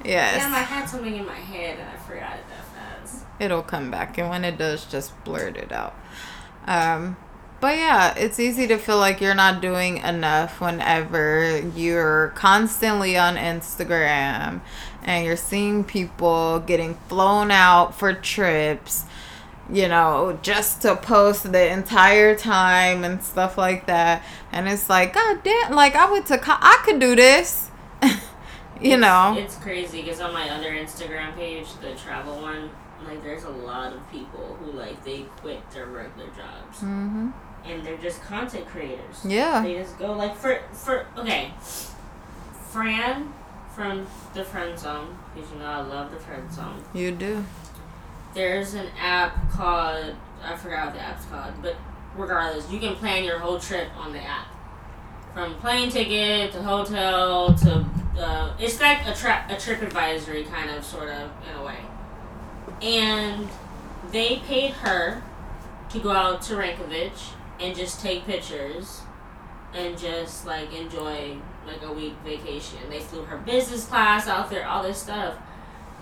yes. 0.04 0.38
Damn, 0.38 0.54
I 0.54 0.60
had 0.60 0.86
something 0.86 1.16
in 1.16 1.26
my 1.26 1.36
head 1.36 1.78
and 1.80 1.88
I 1.90 1.98
forgot 1.98 2.38
it 2.38 2.46
that 2.50 2.66
fast. 3.06 3.26
It'll 3.40 3.62
come 3.62 3.92
back 3.92 4.18
and 4.18 4.30
when 4.30 4.44
it 4.44 4.58
does 4.58 4.86
just 4.86 5.24
blurt 5.24 5.58
it 5.58 5.72
out. 5.72 5.96
Um 6.66 7.18
but 7.60 7.76
yeah, 7.76 8.14
it's 8.16 8.40
easy 8.40 8.68
to 8.68 8.78
feel 8.78 8.98
like 9.00 9.20
you're 9.20 9.34
not 9.34 9.62
doing 9.62 9.98
enough 9.98 10.62
whenever 10.62 11.60
you're 11.76 12.30
constantly 12.36 13.18
on 13.18 13.36
Instagram 13.36 14.62
and 15.08 15.26
you're 15.26 15.36
seeing 15.38 15.84
people 15.84 16.60
getting 16.60 16.94
flown 17.08 17.50
out 17.50 17.96
for 17.96 18.14
trips, 18.14 19.06
you 19.72 19.88
know, 19.88 20.38
just 20.44 20.84
to 20.84 20.96
post 20.98 21.52
the 21.52 21.72
entire 21.72 22.36
time 22.36 23.04
and 23.04 23.24
stuff 23.24 23.58
like 23.58 23.88
that. 23.88 24.24
And 24.52 24.68
it's 24.68 24.90
like, 24.90 25.14
God 25.14 25.44
damn, 25.44 25.74
like 25.74 25.96
I 25.96 26.12
went 26.12 26.28
to, 26.28 26.38
co- 26.38 26.58
I 26.60 26.80
could 26.86 27.00
do 27.00 27.16
this, 27.16 27.72
you 28.04 28.12
It's- 28.82 29.00
know. 29.00 29.36
It's 29.38 29.56
crazy 29.56 30.02
because 30.04 30.20
on 30.22 30.34
my 30.34 30.50
other 30.50 30.72
Instagram 30.72 31.34
page, 31.36 31.68
the 31.82 31.96
travel 31.96 32.40
one, 32.42 32.70
like 33.06 33.24
there's 33.24 33.44
a 33.46 33.50
lot 33.50 33.94
of 33.94 34.12
people 34.12 34.58
who 34.60 34.72
like 34.74 35.04
they 35.06 35.22
quit 35.42 35.60
their 35.72 35.86
regular 35.86 36.28
jobs 36.36 36.80
hmm 36.80 37.30
and 37.66 37.86
they're 37.86 37.98
just 37.98 38.22
content 38.22 38.66
creators. 38.66 39.24
Yeah. 39.26 39.62
They 39.62 39.76
just 39.76 39.98
go 40.00 40.14
like 40.14 40.36
for 40.36 40.62
for 40.74 41.06
okay. 41.18 41.52
Fran 42.72 43.34
from 43.78 44.08
the 44.34 44.44
Friend 44.44 44.78
Zone, 44.78 45.16
because 45.36 45.52
you 45.52 45.60
know 45.60 45.66
I 45.66 45.82
love 45.82 46.12
the 46.12 46.20
Friend 46.20 46.52
Zone. 46.52 46.84
You 46.96 47.12
do. 47.12 47.46
There's 48.34 48.74
an 48.74 48.88
app 49.00 49.52
called 49.52 50.16
I 50.44 50.56
forgot 50.56 50.88
what 50.88 50.96
the 50.96 51.02
app's 51.02 51.26
called, 51.26 51.54
but 51.62 51.76
regardless, 52.16 52.70
you 52.72 52.80
can 52.80 52.96
plan 52.96 53.24
your 53.24 53.38
whole 53.38 53.60
trip 53.60 53.90
on 53.96 54.14
the 54.14 54.20
app. 54.20 54.48
From 55.34 55.56
plane 55.56 55.92
ticket 55.92 56.52
to 56.54 56.64
hotel 56.64 57.54
to 57.54 57.86
uh, 58.18 58.56
it's 58.60 58.82
like 58.82 59.06
a 59.06 59.14
tra- 59.14 59.46
a 59.48 59.58
trip 59.58 59.84
advisory 59.84 60.44
kind 60.44 60.72
of 60.72 60.84
sort 60.84 61.10
of 61.10 61.30
in 61.48 61.56
a 61.56 61.64
way. 61.64 61.78
And 62.82 63.48
they 64.12 64.38
paid 64.38 64.72
her 64.72 65.22
to 65.92 66.00
go 66.00 66.12
out 66.12 66.42
to 66.44 66.56
Rankovich 66.56 67.34
and 67.60 67.76
just 67.76 68.02
take 68.02 68.26
pictures 68.26 69.02
and 69.76 69.96
just 69.98 70.48
like 70.48 70.74
enjoy 70.74 71.38
like 71.68 71.84
a 71.84 71.92
week 71.92 72.14
vacation. 72.26 72.80
They 72.90 73.00
flew 73.00 73.24
her 73.24 73.38
business 73.38 73.86
class 73.86 74.28
out 74.28 74.50
there, 74.50 74.68
all 74.68 74.84
this 74.84 74.98
stuff. 74.98 75.36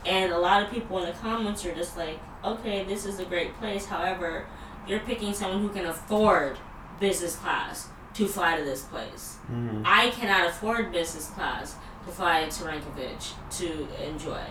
And 0.05 0.31
a 0.31 0.37
lot 0.37 0.61
of 0.63 0.71
people 0.71 0.99
in 0.99 1.07
the 1.07 1.13
comments 1.13 1.65
are 1.65 1.73
just 1.73 1.97
like, 1.97 2.19
okay, 2.43 2.83
this 2.83 3.05
is 3.05 3.19
a 3.19 3.25
great 3.25 3.57
place. 3.57 3.85
However, 3.87 4.45
you're 4.87 4.99
picking 4.99 5.33
someone 5.33 5.61
who 5.61 5.69
can 5.69 5.85
afford 5.87 6.57
business 6.99 7.35
class 7.35 7.87
to 8.13 8.27
fly 8.27 8.57
to 8.57 8.63
this 8.63 8.83
place. 8.83 9.37
Mm-hmm. 9.51 9.81
I 9.83 10.11
cannot 10.11 10.49
afford 10.49 10.91
business 10.91 11.29
class 11.31 11.75
to 12.05 12.11
fly 12.11 12.43
to 12.45 12.63
Rankovich 12.63 13.31
to 13.57 13.87
enjoy. 14.07 14.41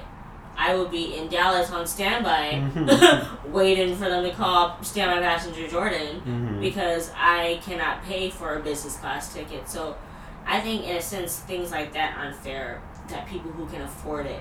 I 0.57 0.75
will 0.75 0.89
be 0.89 1.17
in 1.17 1.29
Dallas 1.29 1.71
on 1.71 1.85
standby, 1.87 2.63
waiting 3.47 3.97
for 3.97 4.09
them 4.09 4.23
to 4.25 4.31
call 4.33 4.77
standby 4.83 5.21
passenger 5.21 5.67
Jordan 5.69 6.21
Mm-hmm. 6.27 6.61
because 6.61 7.11
I 7.17 7.61
cannot 7.65 8.05
pay 8.05 8.31
for 8.31 8.55
a 8.57 8.61
business 8.61 8.97
class 8.97 9.33
ticket. 9.35 9.69
So 9.69 9.97
I 10.47 10.61
think, 10.61 10.85
in 10.87 10.97
a 10.97 11.03
sense, 11.03 11.39
things 11.41 11.71
like 11.71 11.93
that 11.95 12.17
aren't 12.19 12.37
fair. 12.37 12.83
That 13.09 13.27
people 13.27 13.51
who 13.53 13.67
can 13.67 13.83
afford 13.83 14.27
it 14.27 14.41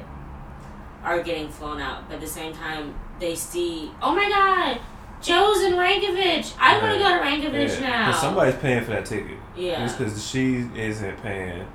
are 1.04 1.22
getting 1.22 1.50
flown 1.50 1.82
out, 1.82 2.08
but 2.08 2.16
at 2.16 2.22
the 2.22 2.28
same 2.28 2.54
time, 2.54 2.96
they 3.20 3.36
see, 3.36 3.92
oh 4.02 4.16
my 4.16 4.30
God, 4.30 4.80
Joe's 5.22 5.62
in 5.64 5.74
Rankovich. 5.74 6.54
I 6.60 6.78
want 6.80 6.94
to 6.94 7.00
go 7.00 7.10
to 7.10 7.22
Rankovich 7.50 7.82
now. 7.82 8.08
Because 8.08 8.22
somebody's 8.22 8.56
paying 8.56 8.84
for 8.84 8.92
that 8.92 9.06
ticket. 9.06 9.38
yeah. 9.56 9.80
Just 9.80 9.98
because 9.98 10.26
she 10.30 10.66
isn't 10.76 11.22
paying, 11.22 11.68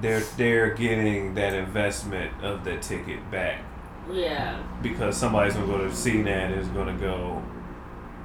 they're 0.00 0.20
they're 0.36 0.74
getting 0.74 1.34
that 1.34 1.54
investment 1.54 2.32
of 2.44 2.64
the 2.64 2.76
ticket 2.78 3.30
back 3.30 3.60
Yeah. 4.10 4.62
because 4.82 5.16
somebody's 5.16 5.54
gonna 5.54 5.66
go 5.66 5.78
to 5.78 5.88
CNET 5.90 6.56
is 6.56 6.68
gonna 6.68 6.96
go, 6.96 7.42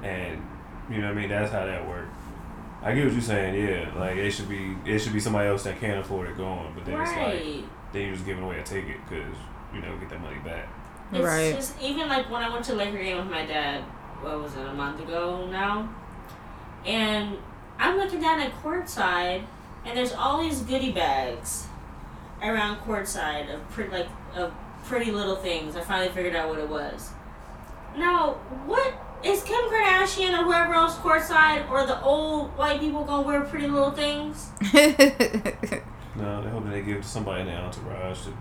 and 0.02 0.40
you 0.90 0.98
know 0.98 1.08
what 1.08 1.16
I 1.16 1.20
mean. 1.20 1.30
That's 1.30 1.50
how 1.52 1.64
that 1.66 1.86
works. 1.88 2.13
I 2.84 2.94
get 2.94 3.04
what 3.04 3.12
you're 3.14 3.22
saying. 3.22 3.54
Yeah, 3.54 3.98
like 3.98 4.16
it 4.16 4.30
should 4.30 4.48
be 4.48 4.76
it 4.84 4.98
should 4.98 5.12
be 5.14 5.20
somebody 5.20 5.48
else 5.48 5.64
that 5.64 5.80
can't 5.80 5.98
afford 6.00 6.28
it 6.28 6.36
going, 6.36 6.72
but 6.74 6.84
then 6.84 7.00
it's 7.00 7.10
like 7.12 7.64
then 7.92 8.02
you're 8.02 8.12
just 8.14 8.26
giving 8.26 8.44
away 8.44 8.58
a 8.58 8.62
ticket 8.62 8.96
because 9.08 9.34
you 9.72 9.80
know 9.80 9.96
get 9.98 10.10
that 10.10 10.20
money 10.20 10.38
back. 10.44 10.68
It's 11.12 11.24
Right. 11.24 11.54
just 11.54 11.80
even 11.80 12.08
like 12.08 12.30
when 12.30 12.42
I 12.42 12.50
went 12.52 12.64
to 12.66 12.74
Laker 12.74 12.98
game 12.98 13.16
with 13.16 13.30
my 13.30 13.46
dad, 13.46 13.82
what 14.20 14.40
was 14.40 14.54
it, 14.54 14.66
a 14.66 14.72
month 14.74 15.00
ago 15.00 15.46
now? 15.50 15.88
And 16.84 17.38
I'm 17.78 17.96
looking 17.96 18.20
down 18.20 18.40
at 18.40 18.52
courtside 18.62 19.44
and 19.84 19.96
there's 19.96 20.12
all 20.12 20.42
these 20.42 20.60
goodie 20.60 20.92
bags 20.92 21.66
around 22.42 22.78
courtside 22.78 23.52
of 23.54 23.66
pretty 23.70 23.90
like 23.90 24.08
of 24.34 24.52
pretty 24.84 25.10
little 25.10 25.36
things. 25.36 25.76
I 25.76 25.80
finally 25.80 26.10
figured 26.10 26.36
out 26.36 26.48
what 26.50 26.58
it 26.58 26.68
was. 26.68 27.10
Now, 27.96 28.32
what 28.66 28.92
is 29.24 29.42
Kim 29.42 29.60
Kardashian 29.70 30.38
or 30.38 30.44
whoever 30.44 30.74
else 30.74 30.96
courtside 30.96 31.68
or 31.70 31.86
the 31.86 32.00
old 32.02 32.56
white 32.56 32.80
people 32.80 33.04
gonna 33.04 33.26
wear 33.26 33.40
pretty 33.42 33.66
little 33.66 33.90
things? 33.90 34.50
No, 36.16 36.40
they 36.42 36.48
hoping 36.48 36.70
they 36.70 36.82
give 36.82 36.98
it 36.98 37.02
to 37.02 37.08
somebody 37.08 37.40
in 37.40 37.48
the 37.48 37.54
entourage 37.54 38.22
to 38.22 38.32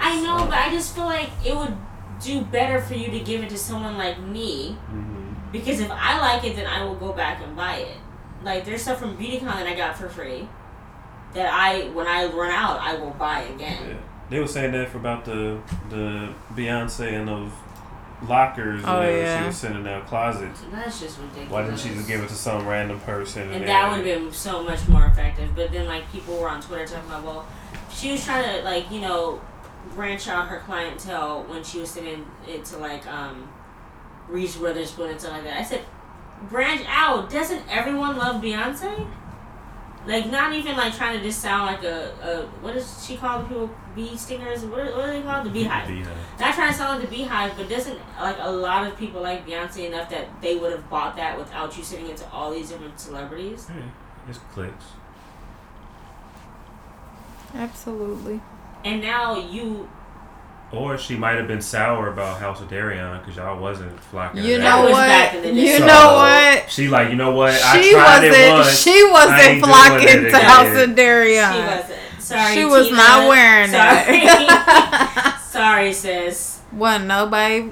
I 0.00 0.18
know, 0.22 0.46
but 0.46 0.54
I 0.54 0.70
just 0.70 0.94
feel 0.94 1.04
like 1.04 1.28
it 1.44 1.54
would 1.54 1.76
do 2.22 2.40
better 2.40 2.80
for 2.80 2.94
you 2.94 3.10
to 3.10 3.20
give 3.20 3.42
it 3.42 3.50
to 3.50 3.58
someone 3.58 3.98
like 3.98 4.18
me 4.18 4.72
hmm 4.88 5.14
because 5.50 5.80
if 5.80 5.90
I 5.90 6.18
like 6.20 6.44
it, 6.44 6.56
then 6.56 6.66
I 6.66 6.84
will 6.84 6.94
go 6.94 7.12
back 7.14 7.42
and 7.42 7.56
buy 7.56 7.76
it. 7.76 7.96
Like 8.42 8.64
there's 8.66 8.82
stuff 8.82 8.98
from 8.98 9.16
BeautyCon 9.16 9.44
that 9.44 9.66
I 9.66 9.74
got 9.74 9.96
for 9.96 10.08
free 10.08 10.46
that 11.32 11.50
I 11.52 11.88
when 11.88 12.06
I 12.06 12.26
run 12.26 12.50
out, 12.50 12.80
I 12.80 12.96
will 12.96 13.10
buy 13.10 13.42
again. 13.42 13.88
Yeah. 13.88 13.96
They 14.30 14.40
were 14.40 14.46
saying 14.46 14.72
that 14.72 14.90
for 14.90 14.98
about 14.98 15.24
the 15.24 15.58
the 15.88 16.34
Beyonce 16.54 17.12
and 17.12 17.28
those 17.28 17.50
lockers 18.26 18.82
Oh, 18.84 19.00
that 19.00 19.12
yeah. 19.12 19.40
she 19.42 19.46
was 19.46 19.56
sending 19.56 19.86
out 19.86 20.06
closets. 20.06 20.60
That's 20.72 21.00
just 21.00 21.18
ridiculous. 21.18 21.50
Why 21.50 21.62
didn't 21.64 21.78
she 21.78 21.90
just 21.90 22.08
give 22.08 22.20
it 22.22 22.28
to 22.28 22.34
some 22.34 22.66
random 22.66 22.98
person? 23.00 23.42
And 23.42 23.52
then- 23.62 23.66
that 23.66 23.88
would 23.90 24.04
have 24.06 24.22
been 24.22 24.32
so 24.32 24.62
much 24.62 24.86
more 24.88 25.06
effective. 25.06 25.54
But 25.54 25.70
then, 25.72 25.86
like, 25.86 26.10
people 26.12 26.36
were 26.36 26.48
on 26.48 26.60
Twitter 26.60 26.86
talking 26.86 27.08
about, 27.08 27.22
well, 27.24 27.46
she 27.90 28.12
was 28.12 28.24
trying 28.24 28.44
to, 28.58 28.64
like, 28.64 28.90
you 28.90 29.00
know, 29.00 29.40
branch 29.94 30.26
out 30.28 30.48
her 30.48 30.58
clientele 30.66 31.44
when 31.44 31.62
she 31.62 31.78
was 31.80 31.90
sending 31.90 32.26
it 32.46 32.64
to, 32.66 32.78
like, 32.78 33.06
um, 33.06 33.48
Reese 34.28 34.56
Witherspoon 34.58 35.10
and 35.10 35.20
stuff 35.20 35.32
like 35.32 35.44
that. 35.44 35.58
I 35.58 35.62
said, 35.62 35.84
branch 36.50 36.82
out. 36.88 37.30
Doesn't 37.30 37.62
everyone 37.70 38.16
love 38.18 38.42
Beyonce? 38.42 39.06
Like, 40.06 40.30
not 40.30 40.52
even, 40.54 40.76
like, 40.76 40.94
trying 40.96 41.18
to 41.18 41.22
just 41.24 41.40
sound 41.40 41.66
like 41.66 41.84
a, 41.84 42.10
a 42.22 42.46
what 42.62 42.72
does 42.74 43.04
she 43.06 43.16
call 43.16 43.40
the 43.42 43.48
people? 43.48 43.70
Bee 43.94 44.16
stingers? 44.16 44.64
What, 44.64 44.78
are- 44.80 44.92
what 44.92 45.08
are 45.08 45.12
they 45.12 45.22
called? 45.22 45.44
The 45.46 45.50
Beyhive. 45.64 45.86
Beyhive. 45.86 46.40
Not 46.40 46.54
trying 46.54 46.70
to 46.72 46.78
sound 46.78 47.00
like 47.00 47.10
the 47.10 47.16
Beyhive, 47.16 47.56
but 47.56 47.68
doesn't 47.68 47.98
like 48.20 48.36
a 48.38 48.50
lot 48.50 48.86
of 48.86 48.96
people 48.96 49.20
like 49.20 49.46
Beyonce 49.46 49.86
enough 49.88 50.08
that 50.10 50.40
they 50.40 50.56
would 50.56 50.72
have 50.72 50.88
bought 50.88 51.16
that 51.16 51.36
without 51.36 51.76
you 51.76 51.82
sitting 51.84 52.08
into 52.08 52.26
all 52.30 52.52
these 52.52 52.70
different 52.70 52.98
celebrities? 52.98 53.66
Hey, 53.68 53.82
it's 54.28 54.38
clicks. 54.52 54.84
Absolutely. 57.54 58.40
And 58.84 59.02
now 59.02 59.36
you 59.38 59.88
Or 60.70 60.98
she 60.98 61.16
might 61.16 61.36
have 61.36 61.48
been 61.48 61.62
sour 61.62 62.08
about 62.08 62.38
House 62.40 62.60
of 62.60 62.68
Deréon 62.68 63.20
because 63.20 63.36
y'all 63.36 63.58
wasn't 63.58 63.98
flocking. 64.00 64.44
You 64.44 64.56
to 64.56 64.62
That 64.62 64.76
know 64.82 64.86
that. 64.88 64.90
was 64.90 64.98
back 64.98 65.34
in 65.36 65.54
what? 65.56 65.64
You 65.64 65.78
So, 65.78 65.86
know 65.86 66.12
what? 66.16 66.70
She 66.70 66.88
like, 66.88 67.08
you 67.08 67.16
know 67.16 67.30
what? 67.30 67.54
I 67.54 67.80
She 67.80 67.92
tried 67.92 68.28
wasn't. 68.28 68.52
once. 68.52 68.78
She 68.78 69.10
wasn't 69.10 69.64
flocking 69.64 70.24
to. 70.30 70.38
House 70.38 70.78
of 70.82 70.90
Deréon. 70.90 71.52
she 71.52 71.60
wasn't. 71.60 72.00
Sorry, 72.22 72.54
She 72.54 72.64
was 72.66 72.84
Tina. 72.88 72.96
not 72.98 73.28
wearing 73.28 73.70
Sorry. 73.70 74.20
that. 74.26 75.40
Sorry, 75.50 75.92
sis. 75.94 76.60
Wasn't 76.72 77.06
nobody 77.06 77.70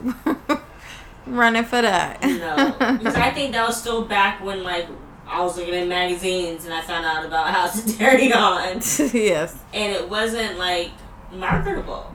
running 1.26 1.64
for 1.64 1.82
that. 1.82 2.22
No, 2.22 2.74
because 2.96 3.14
I 3.14 3.30
think 3.30 3.52
that 3.52 3.66
was 3.66 3.78
still 3.78 4.06
back 4.06 4.42
when 4.42 4.62
like 4.62 4.86
I 5.26 5.42
was 5.42 5.58
looking 5.58 5.74
at 5.74 5.86
magazines 5.86 6.64
and 6.64 6.72
I 6.72 6.80
found 6.80 7.04
out 7.04 7.26
about 7.26 7.48
House 7.48 7.78
of 7.78 7.84
Deréon, 7.84 9.12
yes. 9.12 9.54
and 9.74 9.92
it 9.92 10.08
wasn't 10.08 10.56
like 10.58 10.92
marketable. 11.30 12.10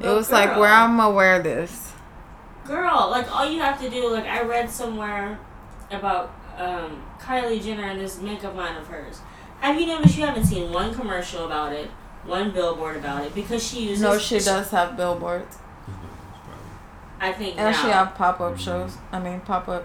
It 0.00 0.08
was 0.08 0.30
like, 0.30 0.56
where 0.56 0.70
I'm 0.70 0.96
gonna 0.96 1.14
wear 1.14 1.42
this. 1.42 1.92
girl 2.66 3.08
like 3.10 3.30
all 3.34 3.48
you 3.50 3.60
have 3.60 3.78
to 3.80 3.90
do 3.90 4.08
like 4.10 4.24
i 4.24 4.40
read 4.42 4.70
somewhere 4.70 5.38
about 5.90 6.32
um, 6.56 7.02
kylie 7.20 7.62
jenner 7.62 7.82
and 7.84 8.00
this 8.00 8.18
makeup 8.22 8.54
line 8.56 8.74
of 8.76 8.86
hers 8.86 9.20
have 9.60 9.78
you 9.78 9.86
noticed 9.86 10.16
you 10.16 10.24
haven't 10.24 10.44
seen 10.46 10.72
one 10.72 10.94
commercial 10.94 11.44
about 11.44 11.72
it 11.74 11.90
one 12.24 12.50
billboard 12.52 12.96
about 12.96 13.22
it 13.22 13.34
because 13.34 13.62
she 13.62 13.88
uses 13.90 14.00
No, 14.02 14.18
she 14.18 14.38
does 14.38 14.70
have 14.70 14.96
billboards. 14.96 15.58
i 17.20 17.32
think 17.32 17.58
And 17.58 17.70
now. 17.74 17.82
she 17.82 17.88
have 17.88 18.14
pop 18.14 18.40
up 18.40 18.54
Mhm. 18.54 18.58
shows. 18.58 18.96
I 19.12 19.18
mean, 19.18 19.40
pop 19.40 19.68
up. 19.68 19.84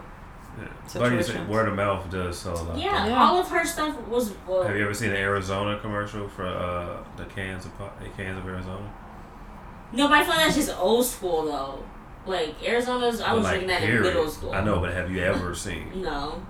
Yeah. 0.57 1.01
Like 1.01 1.12
you 1.14 1.24
said, 1.24 1.47
word 1.47 1.68
of 1.70 1.76
mouth 1.76 2.10
does 2.10 2.39
sell 2.39 2.53
a 2.53 2.64
lot. 2.64 2.78
yeah, 2.78 3.07
Yeah. 3.07 3.22
all 3.24 3.39
of 3.39 3.49
her 3.49 3.66
stuff 3.66 3.95
was 4.07 4.34
well, 4.47 4.64
Have 4.64 4.76
you 4.76 4.84
ever 4.84 4.93
seen 4.93 5.10
the 5.12 5.18
Arizona 5.18 5.78
commercial 5.80 6.28
for 6.30 6.45
uh, 6.47 6.97
the 7.18 7.26
cans 7.26 7.66
of 7.66 7.72
the 7.78 8.10
cans 8.18 8.38
of 8.38 8.45
Arizona? 8.47 8.88
No 9.93 10.07
but 10.07 10.17
i 10.17 10.21
feel 10.23 10.29
like 10.35 10.45
that's 10.45 10.55
just 10.55 10.77
old 10.79 11.05
school 11.05 11.45
though 11.45 11.83
like 12.25 12.55
arizona's 12.67 13.21
i 13.21 13.29
But, 13.29 13.35
was 13.35 13.43
like, 13.45 13.53
looking 13.55 13.71
at 13.71 13.81
it 13.83 13.89
in 13.95 14.01
middle 14.01 14.29
school 14.29 14.51
I 14.53 14.61
know, 14.63 14.79
but 14.79 14.93
have 14.93 15.09
you 15.11 15.21
ever 15.23 15.55
seen? 15.55 16.01
no 16.03 16.41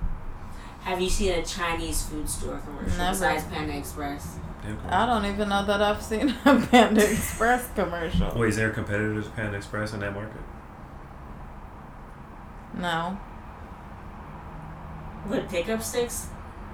have 0.81 0.99
you 1.01 1.09
seen 1.09 1.33
a 1.39 1.43
chinese 1.45 2.03
food 2.03 2.29
store 2.29 2.57
commercial 2.59 2.97
Never. 2.97 3.11
besides 3.11 3.43
panda 3.45 3.77
express 3.77 4.25
them 4.35 4.43
I 4.89 5.05
don't 5.05 5.25
even 5.25 5.47
know 5.49 5.65
that 5.65 5.81
I've 5.81 6.01
seen 6.03 6.35
a 6.45 6.59
Panda 6.71 7.01
Express 7.09 7.69
commercial. 7.75 8.29
Wait, 8.37 8.49
is 8.49 8.55
there 8.57 8.69
competitors 8.71 9.25
to 9.25 9.31
Panda 9.31 9.55
Express 9.57 9.93
in 9.93 10.01
that 10.01 10.13
market? 10.13 10.41
No. 12.75 13.17
what 15.27 15.47
Pick 15.49 15.69
Up 15.69 15.79
Stix 15.79 16.25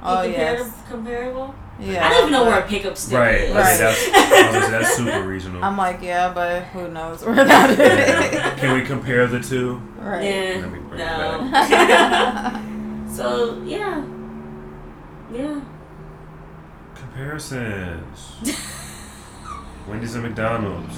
Oh 0.01 0.07
Compar- 0.17 0.31
yes. 0.31 0.73
comparable 0.89 1.55
Yeah. 1.79 2.05
I 2.05 2.09
don't 2.09 2.19
even 2.19 2.31
know 2.31 2.45
but 2.45 2.51
where 2.51 2.59
a 2.61 2.67
pickup 2.67 2.95
stick 2.97 3.17
Right. 3.17 3.41
is. 3.41 3.55
I 3.55 3.59
Right. 3.59 3.71
mean, 3.71 3.79
that's, 3.79 4.07
I 4.07 4.09
was 4.45 4.53
gonna 4.53 4.65
say, 4.65 4.71
that's 4.71 4.95
super 4.95 5.23
regional. 5.27 5.63
I'm 5.63 5.75
like, 5.77 6.01
yeah, 6.01 6.31
but 6.33 6.63
who 6.65 6.87
knows 6.87 7.23
where 7.25 7.35
that 7.35 7.77
Yeah. 7.77 8.55
Can 8.57 8.73
we 8.73 8.81
compare 8.85 9.27
the 9.27 9.39
two? 9.41 9.81
right. 9.99 10.23
Yeah. 10.23 10.57
Let 10.61 10.71
me 10.71 10.79
bring 10.79 11.01
it 11.01 11.05
No. 11.05 12.61
so 13.13 13.61
yeah. 13.65 14.01
Yeah. 15.33 15.59
Comparisons. 16.95 18.35
Wendy's 19.87 20.15
and 20.15 20.23
McDonald's. 20.23 20.95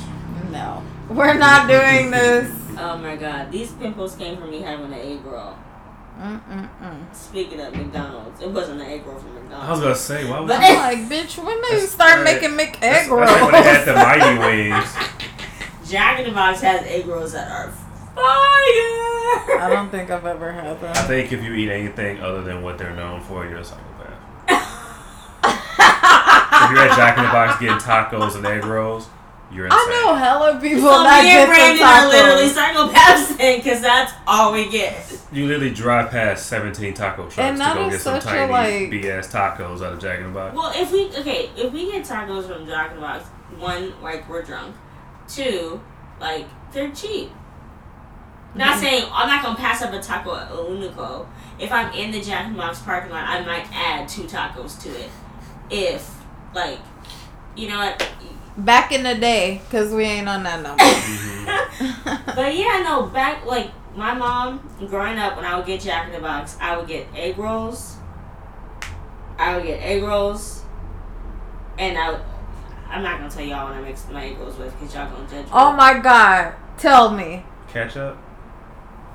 no, 0.51 0.83
we're 1.09 1.33
not 1.33 1.67
doing 1.67 2.11
this. 2.11 2.51
Oh 2.79 2.97
my 2.97 3.15
god. 3.15 3.51
These 3.51 3.71
pimples 3.73 4.15
came 4.15 4.37
from 4.37 4.51
me 4.51 4.61
having 4.61 4.85
an 4.85 4.93
egg 4.93 5.25
roll. 5.25 5.55
Mm-mm-mm. 6.17 7.15
Speaking 7.15 7.59
of 7.61 7.75
McDonald's, 7.75 8.41
it 8.41 8.49
wasn't 8.49 8.81
an 8.81 8.87
egg 8.87 9.05
roll 9.05 9.19
from 9.19 9.35
McDonald's. 9.35 9.67
I 9.67 9.71
was 9.71 9.79
gonna 9.81 9.95
say, 9.95 10.29
why 10.29 10.39
was 10.39 10.47
But- 10.49 10.61
I'm 10.63 10.75
like, 10.77 11.09
bitch, 11.09 11.37
when 11.37 11.61
they 11.61 11.69
That's- 11.69 11.91
start 11.91 12.15
right. 12.15 12.23
making 12.23 12.55
Mc 12.55 12.79
that's, 12.79 13.07
egg 13.07 13.09
that's 13.09 13.41
when 13.41 13.51
they 13.51 13.61
had 13.61 13.85
the 13.85 13.93
rolls? 13.93 14.05
mighty 14.05 14.37
wings. 14.71 14.95
Jack 15.89 16.19
in 16.19 16.25
the 16.25 16.31
Box 16.31 16.61
has 16.61 16.81
egg 16.85 17.05
rolls 17.07 17.31
that 17.33 17.49
are 17.49 17.71
fire. 18.15 19.59
I 19.61 19.69
don't 19.71 19.89
think 19.89 20.09
I've 20.09 20.25
ever 20.25 20.51
had 20.51 20.81
that. 20.81 20.97
I 20.97 21.01
think 21.03 21.31
if 21.31 21.43
you 21.43 21.53
eat 21.53 21.69
anything 21.69 22.19
other 22.19 22.41
than 22.41 22.61
what 22.63 22.77
they're 22.77 22.95
known 22.95 23.21
for, 23.21 23.45
you're 23.45 23.59
a 23.59 23.63
psychopath. 23.63 23.85
if 25.43 26.71
you're 26.71 26.79
at 26.81 26.95
Jack 26.97 27.17
in 27.17 27.23
the 27.23 27.29
Box 27.29 27.59
getting 27.59 27.77
tacos 27.77 28.35
and 28.35 28.45
egg 28.45 28.65
rolls, 28.65 29.07
you're 29.51 29.67
insane. 29.67 29.79
I 29.79 30.03
know 30.05 30.15
hella 30.15 30.59
people 30.59 30.81
So 30.81 31.03
that 31.03 31.23
me 31.23 31.29
get 31.29 31.47
Brandon 31.47 31.77
the 31.77 31.85
are 31.85 32.07
literally 32.09 32.49
tacos. 33.47 33.59
psychopaths 33.59 33.59
then, 33.59 33.59
because 33.59 33.81
that's 33.81 34.13
all 34.27 34.53
we 34.53 34.69
get. 34.69 35.19
You 35.31 35.45
literally 35.47 35.73
drive 35.73 36.11
past 36.11 36.47
17 36.47 36.93
taco 36.93 37.23
trucks 37.23 37.37
And 37.37 37.57
to 37.57 37.63
go 37.63 37.89
get 37.89 37.99
some 38.01 38.21
such 38.21 38.23
tiny 38.23 38.51
like- 38.51 38.89
BS 38.91 39.27
tacos 39.31 39.85
out 39.85 39.93
of 39.93 39.99
Jack 40.01 40.19
in 40.19 40.25
the 40.27 40.31
Box. 40.31 40.55
Well, 40.55 40.71
if 40.75 40.91
we 40.91 41.07
okay, 41.17 41.49
if 41.55 41.71
we 41.73 41.91
get 41.91 42.05
tacos 42.05 42.47
from 42.47 42.65
Jack 42.65 42.91
in 42.91 42.95
the 42.97 43.01
Box, 43.01 43.25
one, 43.57 43.93
like 44.01 44.27
we're 44.29 44.41
drunk. 44.43 44.75
Two, 45.27 45.81
like 46.19 46.45
they're 46.71 46.91
cheap. 46.91 47.31
Not 48.55 48.77
Mhm. 48.77 48.79
saying 48.79 49.09
I'm 49.13 49.27
not 49.27 49.43
gonna 49.43 49.57
pass 49.57 49.81
up 49.81 49.93
a 49.93 49.99
taco 50.01 50.35
at 50.35 50.49
Unico. 50.49 51.25
If 51.59 51.71
I'm 51.71 51.91
in 51.93 52.11
the 52.11 52.21
Jack 52.21 52.45
in 52.47 52.53
the 52.53 52.59
Box 52.59 52.79
parking 52.79 53.11
lot, 53.11 53.27
I 53.27 53.41
might 53.41 53.67
add 53.73 54.07
two 54.07 54.23
tacos 54.23 54.81
to 54.83 54.89
it. 54.89 55.09
If 55.69 56.09
like, 56.53 56.79
you 57.55 57.67
know 57.69 57.77
what? 57.79 58.07
Back 58.57 58.91
in 58.91 59.03
the 59.03 59.15
day, 59.15 59.61
because 59.65 59.93
we 59.93 60.03
ain't 60.03 60.27
on 60.27 60.43
that 60.43 60.61
number. 60.61 60.83
But 62.35 62.55
yeah, 62.55 62.83
no, 62.83 63.07
back 63.07 63.45
like 63.45 63.71
my 63.95 64.13
mom 64.13 64.67
growing 64.87 65.17
up 65.17 65.35
when 65.35 65.45
I 65.45 65.57
would 65.57 65.65
get 65.65 65.81
Jack 65.81 66.07
in 66.07 66.13
the 66.13 66.19
Box, 66.19 66.57
I 66.61 66.77
would 66.77 66.87
get 66.87 67.07
egg 67.15 67.37
rolls. 67.37 67.97
I 69.39 69.55
would 69.55 69.65
get 69.65 69.81
egg 69.81 70.03
rolls, 70.03 70.63
and 71.77 71.97
I. 71.97 72.11
Would, 72.11 72.21
I'm 72.89 73.03
not 73.03 73.19
gonna 73.19 73.29
tell 73.29 73.43
y'all 73.43 73.65
what 73.65 73.75
I 73.75 73.81
mix 73.81 74.07
my 74.09 74.27
egg 74.27 74.37
rolls 74.37 74.57
with 74.57 74.71
because 74.79 74.93
y'all 74.93 75.09
gonna 75.09 75.27
judge 75.29 75.45
me. 75.45 75.51
oh 75.51 75.73
my 75.73 75.99
god. 75.99 76.53
Tell 76.77 77.11
me. 77.11 77.43
Ketchup? 77.67 78.17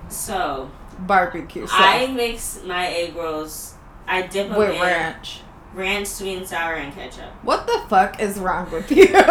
So 0.09 0.71
Barbecue 0.99 1.67
sauce. 1.67 1.79
I 1.81 2.07
mix 2.09 2.63
my 2.65 2.87
egg 2.89 3.15
rolls. 3.15 3.75
I 4.07 4.23
dip 4.23 4.49
them 4.49 4.59
with 4.59 4.75
in 4.75 4.81
ranch. 4.81 5.42
Ranch, 5.75 6.07
sweet 6.07 6.37
and 6.39 6.47
sour, 6.47 6.75
and 6.75 6.95
ketchup. 6.95 7.31
What 7.43 7.67
the 7.67 7.83
fuck 7.89 8.21
is 8.21 8.39
wrong 8.39 8.71
with 8.71 8.91
you? 8.91 9.07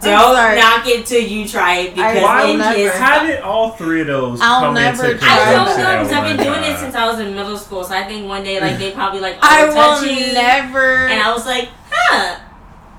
Don't 0.00 0.56
knock 0.56 0.86
it 0.86 1.06
till 1.06 1.22
you 1.22 1.46
try 1.46 1.78
it 1.78 1.94
because 1.94 2.22
Why 2.22 2.50
it 2.50 2.56
never- 2.56 2.78
is. 2.78 2.92
How 2.92 3.26
did 3.26 3.40
all 3.40 3.72
three 3.72 4.00
of 4.02 4.06
those 4.06 4.40
I'll 4.40 4.60
come 4.60 4.74
never 4.74 5.06
into 5.06 5.18
try 5.18 5.28
I 5.28 5.52
don't 5.52 5.66
know 5.66 5.74
because 5.74 6.12
oh 6.12 6.16
I've 6.16 6.36
been 6.36 6.46
doing 6.46 6.62
it 6.64 6.78
since 6.78 6.94
I 6.94 7.06
was 7.06 7.20
in 7.20 7.34
middle 7.34 7.58
school. 7.58 7.84
So 7.84 7.94
I 7.94 8.04
think 8.04 8.26
one 8.26 8.42
day 8.42 8.60
like 8.60 8.78
they 8.78 8.92
probably 8.92 9.20
like 9.20 9.38
I 9.40 9.68
oh, 9.68 10.02
will 10.02 10.34
never. 10.34 11.06
And 11.08 11.20
I 11.20 11.32
was 11.32 11.46
like, 11.46 11.68
huh, 11.90 12.40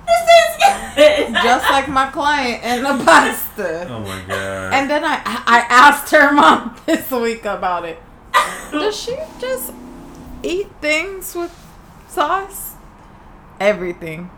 this 0.07 1.27
is 1.29 1.33
just 1.33 1.69
like 1.69 1.87
my 1.87 2.07
client 2.07 2.63
in 2.63 2.83
the 2.83 3.03
pasta. 3.03 3.87
Oh 3.89 3.99
my 3.99 4.21
god. 4.27 4.73
And 4.73 4.89
then 4.89 5.03
I 5.03 5.21
I 5.25 5.65
asked 5.69 6.11
her 6.11 6.31
mom 6.31 6.75
this 6.85 7.09
week 7.11 7.45
about 7.45 7.85
it. 7.85 8.01
Does 8.71 8.95
she 8.95 9.17
just 9.39 9.73
eat 10.43 10.69
things 10.81 11.35
with 11.35 11.53
sauce? 12.09 12.73
Everything. 13.59 14.29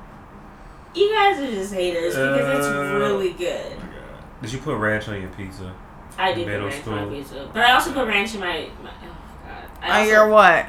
you 0.93 1.09
guys 1.13 1.39
are 1.39 1.49
just 1.51 1.73
haters 1.73 2.13
because 2.15 2.57
it's 2.57 2.67
Uh, 2.67 2.95
really 2.99 3.33
good. 3.33 3.77
Oh. 3.79 4.21
Did 4.41 4.51
you 4.53 4.59
put 4.59 4.75
ranch 4.77 5.07
on 5.07 5.21
your 5.21 5.29
pizza? 5.31 5.73
I 6.17 6.33
do 6.33 6.41
put 6.43 6.47
middle 6.51 6.67
ranch 6.67 6.87
on 6.87 7.09
my 7.09 7.15
pizza, 7.15 7.49
but 7.53 7.63
I 7.63 7.71
also 7.73 7.93
put 7.93 8.07
ranch 8.07 8.33
in 8.33 8.39
my. 8.41 8.67
my 8.83 8.89
oh 8.89 9.17
god. 9.47 9.69
I 9.81 9.85
On 9.89 9.99
also, 9.99 10.11
your 10.11 10.27
what? 10.29 10.65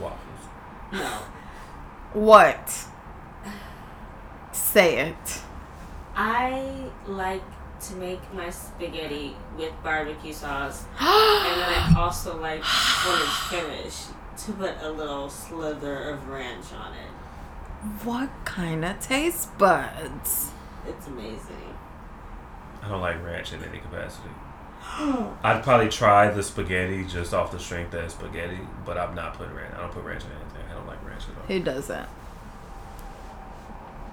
Waffles. 0.00 0.48
no. 0.92 1.18
What? 2.20 2.84
Say 4.52 4.98
it. 5.08 5.40
I 6.16 6.90
like 7.06 7.42
to 7.88 7.96
make 7.96 8.20
my 8.32 8.48
spaghetti 8.50 9.36
with 9.58 9.72
barbecue 9.82 10.32
sauce, 10.32 10.84
and 11.00 11.60
then 11.60 11.68
I 11.68 11.94
also 11.98 12.40
like 12.40 12.62
when 12.62 13.20
it's 13.20 13.38
finished 13.48 14.06
to 14.46 14.52
put 14.52 14.74
a 14.80 14.90
little 14.90 15.30
slither 15.30 16.10
of 16.10 16.28
ranch 16.28 16.66
on 16.72 16.92
it. 16.92 18.04
What 18.04 18.30
kind 18.44 18.84
of 18.84 19.00
taste 19.00 19.56
buds? 19.58 20.50
It's 20.86 21.06
amazing. 21.06 21.74
I 22.82 22.88
don't 22.88 23.00
like 23.00 23.22
ranch 23.24 23.52
in 23.52 23.62
any 23.64 23.78
capacity. 23.78 24.30
I'd 25.42 25.62
probably 25.62 25.88
try 25.88 26.30
the 26.30 26.42
spaghetti 26.42 27.04
just 27.04 27.32
off 27.32 27.50
the 27.52 27.58
strength 27.58 27.92
that 27.92 28.04
it's 28.04 28.14
spaghetti, 28.14 28.58
but 28.84 28.98
I'm 28.98 29.14
not 29.14 29.34
putting 29.34 29.54
ranch. 29.54 29.74
I 29.74 29.80
don't 29.80 29.92
put 29.92 30.04
ranch 30.04 30.24
in 30.24 30.30
anything. 30.30 30.70
I 30.70 30.74
don't 30.74 30.86
like 30.86 31.02
ranch 31.06 31.22
at 31.22 31.40
all. 31.40 31.46
He 31.48 31.60
doesn't. 31.60 32.08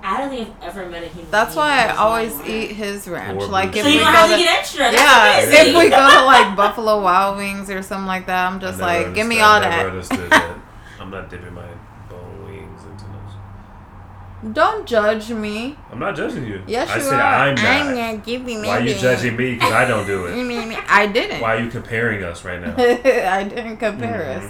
I 0.04 0.18
don't 0.18 0.30
think 0.30 0.50
I've 0.62 0.78
ever 0.78 0.90
met 0.90 1.04
a 1.04 1.08
human. 1.08 1.30
That's 1.32 1.56
why 1.56 1.86
I 1.86 1.96
always 1.96 2.36
like 2.36 2.50
eat 2.50 2.72
his 2.72 3.08
ranch. 3.08 3.42
Or 3.42 3.48
Like 3.48 3.76
if 3.76 3.84
So 3.84 3.88
we 3.88 3.94
you 3.96 4.00
don't 4.00 4.12
go 4.12 4.18
have 4.20 4.30
to 4.30 4.36
to 4.38 4.44
get 4.44 4.60
extra. 4.60 4.80
That's 4.92 4.96
yeah, 4.96 5.44
amazing. 5.44 5.76
if 5.76 5.84
we 5.84 5.90
go 5.90 5.98
to 6.20 6.26
like 6.26 6.56
Buffalo 6.56 7.02
Wild 7.02 7.38
Wings 7.38 7.70
or 7.70 7.82
something 7.84 8.08
like 8.08 8.26
that, 8.28 8.52
I'm 8.52 8.60
just 8.60 8.80
like, 8.80 9.14
give 9.14 9.28
me 9.28 9.40
all 9.40 9.62
I 9.62 9.70
never 9.70 10.02
that. 10.02 10.30
that. 10.30 10.58
I'm 11.00 11.10
not 11.12 11.30
dipping 11.30 11.54
my 11.54 11.66
bone 12.10 12.46
wings 12.46 12.82
into 12.84 13.06
those. 13.06 14.54
Don't 14.54 14.88
judge 14.88 15.30
me. 15.30 15.78
I'm 15.92 16.00
not 16.00 16.16
judging 16.16 16.46
you. 16.48 16.64
Yes, 16.68 16.90
I 16.90 16.96
you 16.98 17.02
said 17.04 17.14
are. 17.20 17.22
I'm 17.50 17.56
not. 17.56 17.96
not 18.16 18.26
giving 18.26 18.62
Why 18.64 18.78
are 18.78 18.82
you 18.82 18.96
judging 18.96 19.36
me? 19.36 19.54
Because 19.54 19.72
I 19.72 19.86
don't 19.86 20.08
do 20.08 20.26
it. 20.28 20.80
I 20.90 21.06
didn't. 21.08 21.42
Why 21.42 21.56
are 21.58 21.60
you 21.64 21.70
comparing 21.70 22.24
us 22.24 22.44
right 22.44 22.60
now? 22.60 22.74
I 22.78 23.44
didn't 23.44 23.78
compare 23.78 24.38
us. 24.40 24.44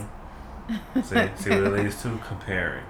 Mhm. 0.96 1.04
See, 1.04 1.44
see 1.44 1.50
what 1.50 1.64
it 1.74 1.84
leads 1.84 2.02
to? 2.04 2.18
Comparing. 2.26 2.84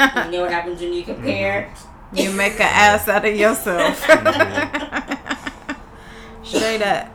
You 0.00 0.30
know 0.30 0.42
what 0.42 0.52
happens 0.52 0.80
when 0.80 0.92
you 0.92 1.02
compare? 1.02 1.72
You 2.12 2.32
make 2.32 2.54
an 2.54 2.62
ass 2.62 3.08
out 3.08 3.24
of 3.24 3.34
yourself. 3.34 4.00
Straight 6.42 6.82
up. 6.82 7.08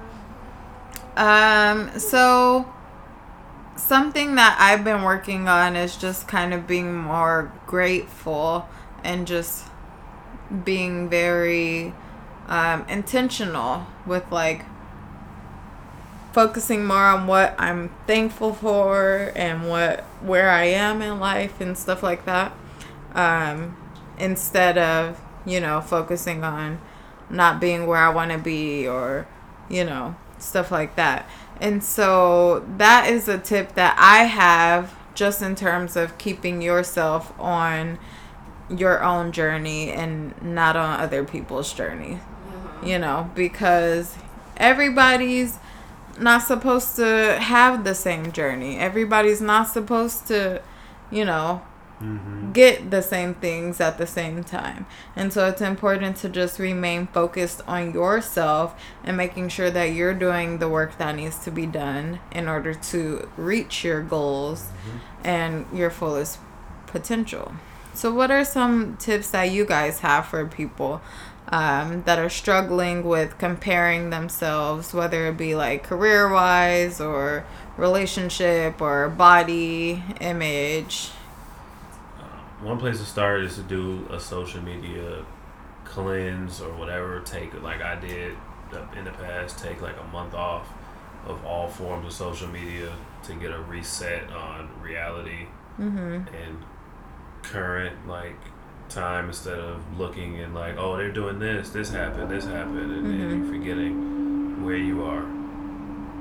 Um, 1.15 1.97
so 1.99 2.71
something 3.75 4.35
that 4.35 4.57
I've 4.59 4.83
been 4.83 5.03
working 5.03 5.47
on 5.47 5.75
is 5.75 5.97
just 5.97 6.27
kind 6.27 6.53
of 6.53 6.67
being 6.67 6.93
more 6.93 7.51
grateful 7.65 8.67
and 9.03 9.25
just 9.25 9.65
being 10.63 11.09
very 11.09 11.93
um, 12.47 12.85
intentional 12.87 13.87
with 14.05 14.29
like 14.31 14.65
focusing 16.33 16.85
more 16.85 17.05
on 17.05 17.27
what 17.27 17.55
I'm 17.59 17.89
thankful 18.07 18.53
for 18.53 19.31
and 19.35 19.69
what 19.69 20.01
where 20.21 20.49
I 20.49 20.65
am 20.65 21.01
in 21.01 21.19
life 21.19 21.61
and 21.61 21.77
stuff 21.77 22.01
like 22.01 22.25
that. 22.25 22.53
Um, 23.15 23.77
instead 24.17 24.77
of, 24.77 25.21
you 25.45 25.59
know, 25.59 25.81
focusing 25.81 26.43
on 26.43 26.79
not 27.29 27.59
being 27.59 27.87
where 27.87 27.99
I 27.99 28.09
want 28.09 28.31
to 28.31 28.37
be 28.37 28.87
or, 28.87 29.27
you 29.69 29.83
know, 29.83 30.15
stuff 30.37 30.71
like 30.71 30.95
that. 30.95 31.27
And 31.59 31.83
so 31.83 32.65
that 32.77 33.09
is 33.09 33.27
a 33.27 33.37
tip 33.37 33.75
that 33.75 33.95
I 33.99 34.23
have 34.25 34.95
just 35.15 35.41
in 35.41 35.55
terms 35.55 35.95
of 35.95 36.17
keeping 36.17 36.61
yourself 36.61 37.33
on 37.39 37.99
your 38.69 39.03
own 39.03 39.31
journey 39.31 39.91
and 39.91 40.33
not 40.41 40.75
on 40.75 40.99
other 40.99 41.23
people's 41.23 41.73
journey. 41.73 42.19
You 42.83 42.99
know, 42.99 43.31
because 43.33 44.15
everybody's 44.57 45.57
not 46.19 46.43
supposed 46.43 46.95
to 46.97 47.37
have 47.39 47.83
the 47.83 47.95
same 47.95 48.31
journey. 48.31 48.77
Everybody's 48.77 49.41
not 49.41 49.69
supposed 49.69 50.27
to, 50.27 50.61
you 51.09 51.23
know, 51.23 51.61
Mm-hmm. 52.03 52.51
get 52.51 52.91
the 52.91 53.01
same 53.01 53.33
things 53.35 53.79
at 53.79 53.97
the 53.97 54.05
same 54.05 54.43
time. 54.43 54.85
And 55.15 55.31
so 55.31 55.47
it's 55.47 55.61
important 55.61 56.17
to 56.17 56.27
just 56.27 56.59
remain 56.59 57.07
focused 57.07 57.61
on 57.65 57.93
yourself 57.93 58.77
and 59.05 59.15
making 59.15 59.49
sure 59.49 59.71
that 59.71 59.93
you're 59.93 60.13
doing 60.13 60.57
the 60.59 60.67
work 60.67 60.97
that 60.97 61.15
needs 61.15 61.39
to 61.45 61.51
be 61.51 61.65
done 61.65 62.19
in 62.29 62.49
order 62.49 62.73
to 62.73 63.29
reach 63.37 63.85
your 63.85 64.01
goals 64.01 64.67
and 65.23 65.65
your 65.73 65.89
fullest 65.89 66.39
potential. 66.87 67.53
So, 67.93 68.13
what 68.13 68.31
are 68.31 68.43
some 68.43 68.97
tips 68.97 69.31
that 69.31 69.51
you 69.51 69.65
guys 69.65 69.99
have 69.99 70.25
for 70.25 70.45
people 70.45 71.01
um, 71.47 72.03
that 72.03 72.19
are 72.19 72.29
struggling 72.29 73.03
with 73.03 73.37
comparing 73.37 74.09
themselves, 74.09 74.93
whether 74.93 75.27
it 75.27 75.37
be 75.37 75.55
like 75.55 75.83
career 75.83 76.29
wise 76.29 76.99
or 76.99 77.45
relationship 77.77 78.81
or 78.81 79.09
body 79.09 80.03
image? 80.19 81.11
One 82.63 82.77
place 82.77 82.99
to 82.99 83.05
start 83.05 83.41
is 83.41 83.55
to 83.55 83.61
do 83.63 84.07
a 84.09 84.19
social 84.19 84.61
media 84.61 85.25
cleanse 85.85 86.61
or 86.61 86.73
whatever. 86.73 87.19
Take 87.21 87.61
like 87.61 87.81
I 87.81 87.95
did 87.95 88.35
in 88.97 89.03
the 89.05 89.11
past. 89.11 89.59
Take 89.59 89.81
like 89.81 89.95
a 89.99 90.07
month 90.13 90.33
off 90.33 90.67
of 91.27 91.43
all 91.45 91.67
forms 91.67 92.05
of 92.07 92.13
social 92.13 92.47
media 92.47 92.91
to 93.23 93.33
get 93.35 93.51
a 93.51 93.59
reset 93.59 94.29
on 94.31 94.69
reality 94.81 95.47
Mm-hmm. 95.79 96.27
and 96.35 96.57
current 97.41 98.07
like 98.07 98.35
time 98.89 99.29
instead 99.29 99.57
of 99.57 99.81
looking 99.97 100.39
and 100.39 100.53
like 100.53 100.75
oh 100.77 100.95
they're 100.97 101.11
doing 101.11 101.39
this 101.39 101.69
this 101.71 101.89
happened 101.89 102.29
this 102.29 102.45
happened 102.45 102.91
and 102.91 103.05
then 103.07 103.13
Mhm. 103.19 103.37
you're 103.39 103.51
forgetting 103.59 104.63
where 104.63 104.75
you 104.77 105.03
are 105.03 105.25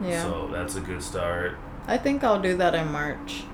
Yeah. 0.02 0.22
so 0.22 0.48
that's 0.50 0.76
a 0.76 0.80
good 0.80 1.02
start 1.02 1.58
I 1.86 1.98
think 1.98 2.24
I'll 2.24 2.40
do 2.40 2.56
that 2.56 2.74
in 2.74 2.90
March. 2.90 3.44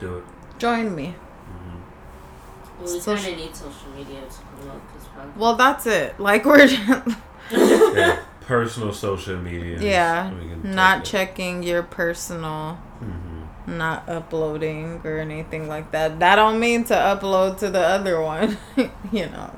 Let's 0.00 0.12
do 0.12 0.18
it 0.18 0.24
Join 0.58 0.94
me. 0.94 1.14
hmm 1.46 1.78
Well, 2.82 2.92
we 2.94 3.00
Social- 3.00 3.16
kind 3.22 3.34
of 3.40 3.46
need 3.46 3.56
social 3.56 3.90
media 3.96 4.20
to 4.20 4.42
promote 4.58 4.82
this 4.94 5.04
podcast. 5.04 5.36
Well, 5.36 5.54
that's 5.56 5.86
it. 5.86 6.20
Like 6.20 6.44
we're 6.44 6.64
yeah, 7.50 8.20
personal 8.42 8.92
social 8.92 9.36
media 9.38 9.78
yeah, 9.80 10.30
not 10.62 11.04
take 11.04 11.06
it. 11.06 11.10
checking 11.10 11.62
your 11.62 11.82
personal, 11.82 12.78
Mhm. 13.02 13.46
not 13.66 14.08
uploading 14.08 15.00
or 15.04 15.18
anything 15.18 15.66
like 15.68 15.90
that. 15.92 16.18
That 16.20 16.36
don't 16.36 16.60
mean 16.60 16.84
to 16.84 16.94
upload 16.94 17.58
to 17.58 17.70
the 17.70 17.80
other 17.80 18.20
one, 18.20 18.58
you 19.12 19.26
know. 19.30 19.50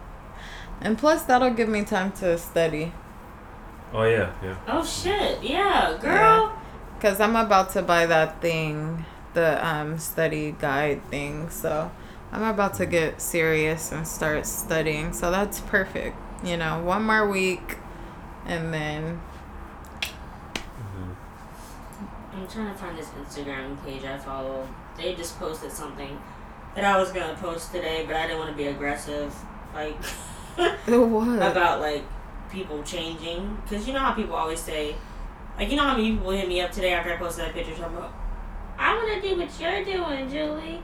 And 0.80 0.97
plus, 0.99 1.22
that'll 1.22 1.51
give 1.55 1.68
me 1.68 1.82
time 1.84 2.12
to 2.12 2.36
study 2.38 2.93
oh 3.95 4.05
yeah 4.05 4.30
yeah 4.43 4.57
oh 4.68 4.82
shit! 4.84 5.43
Yeah, 5.43 5.97
girl. 6.01 6.53
because 6.97 7.20
I'm 7.20 7.36
about 7.36 7.70
to 7.74 7.82
buy 7.82 8.07
that 8.07 8.40
thing, 8.40 9.05
the 9.35 9.64
um 9.66 9.99
study 9.99 10.55
guide 10.59 11.03
thing. 11.11 11.51
So 11.51 11.91
I'm 12.30 12.43
about 12.45 12.74
to 12.74 12.87
get 12.87 13.20
serious 13.20 13.93
and 13.93 14.07
start 14.07 14.47
studying. 14.47 15.12
So 15.12 15.30
that's 15.30 15.61
perfect. 15.61 16.16
You 16.45 16.57
know, 16.57 16.83
one 16.83 17.05
more 17.05 17.28
week, 17.28 17.76
and 18.47 18.72
then 18.74 19.20
Mhm. 20.78 21.14
I'm 22.35 22.49
trying 22.49 22.72
to 22.72 22.74
find 22.78 22.99
this 22.99 23.09
Instagram 23.11 23.76
page 23.85 24.05
I 24.05 24.18
follow. 24.18 24.66
They 24.97 25.14
just 25.14 25.39
posted 25.39 25.70
something 25.72 26.18
that 26.74 26.85
I 26.85 26.99
was 26.99 27.12
gonna 27.12 27.37
post 27.41 27.72
today, 27.72 28.05
but 28.07 28.16
I 28.16 28.22
didn't 28.26 28.39
want 28.39 28.51
to 28.51 28.57
be 28.57 28.66
aggressive, 28.66 29.35
like 29.74 30.03
what? 30.87 31.51
about 31.51 31.80
like 31.80 32.03
people 32.51 32.83
changing. 32.83 33.57
Cause 33.68 33.87
you 33.87 33.93
know 33.93 34.01
how 34.01 34.12
people 34.12 34.35
always 34.35 34.61
say, 34.61 34.95
like 35.59 35.70
you 35.70 35.76
know 35.76 35.83
how 35.85 35.97
many 35.97 36.12
people 36.12 36.30
hit 36.30 36.49
me 36.49 36.61
up 36.61 36.70
today 36.72 36.93
after 36.93 37.12
I 37.12 37.16
posted 37.16 37.45
that 37.47 37.55
picture 37.55 37.72
about, 37.85 38.12
I 38.79 38.95
want 38.95 39.23
to 39.23 39.29
do 39.29 39.37
what 39.39 39.61
you're 39.61 39.85
doing, 39.85 40.29
Julie. 40.31 40.83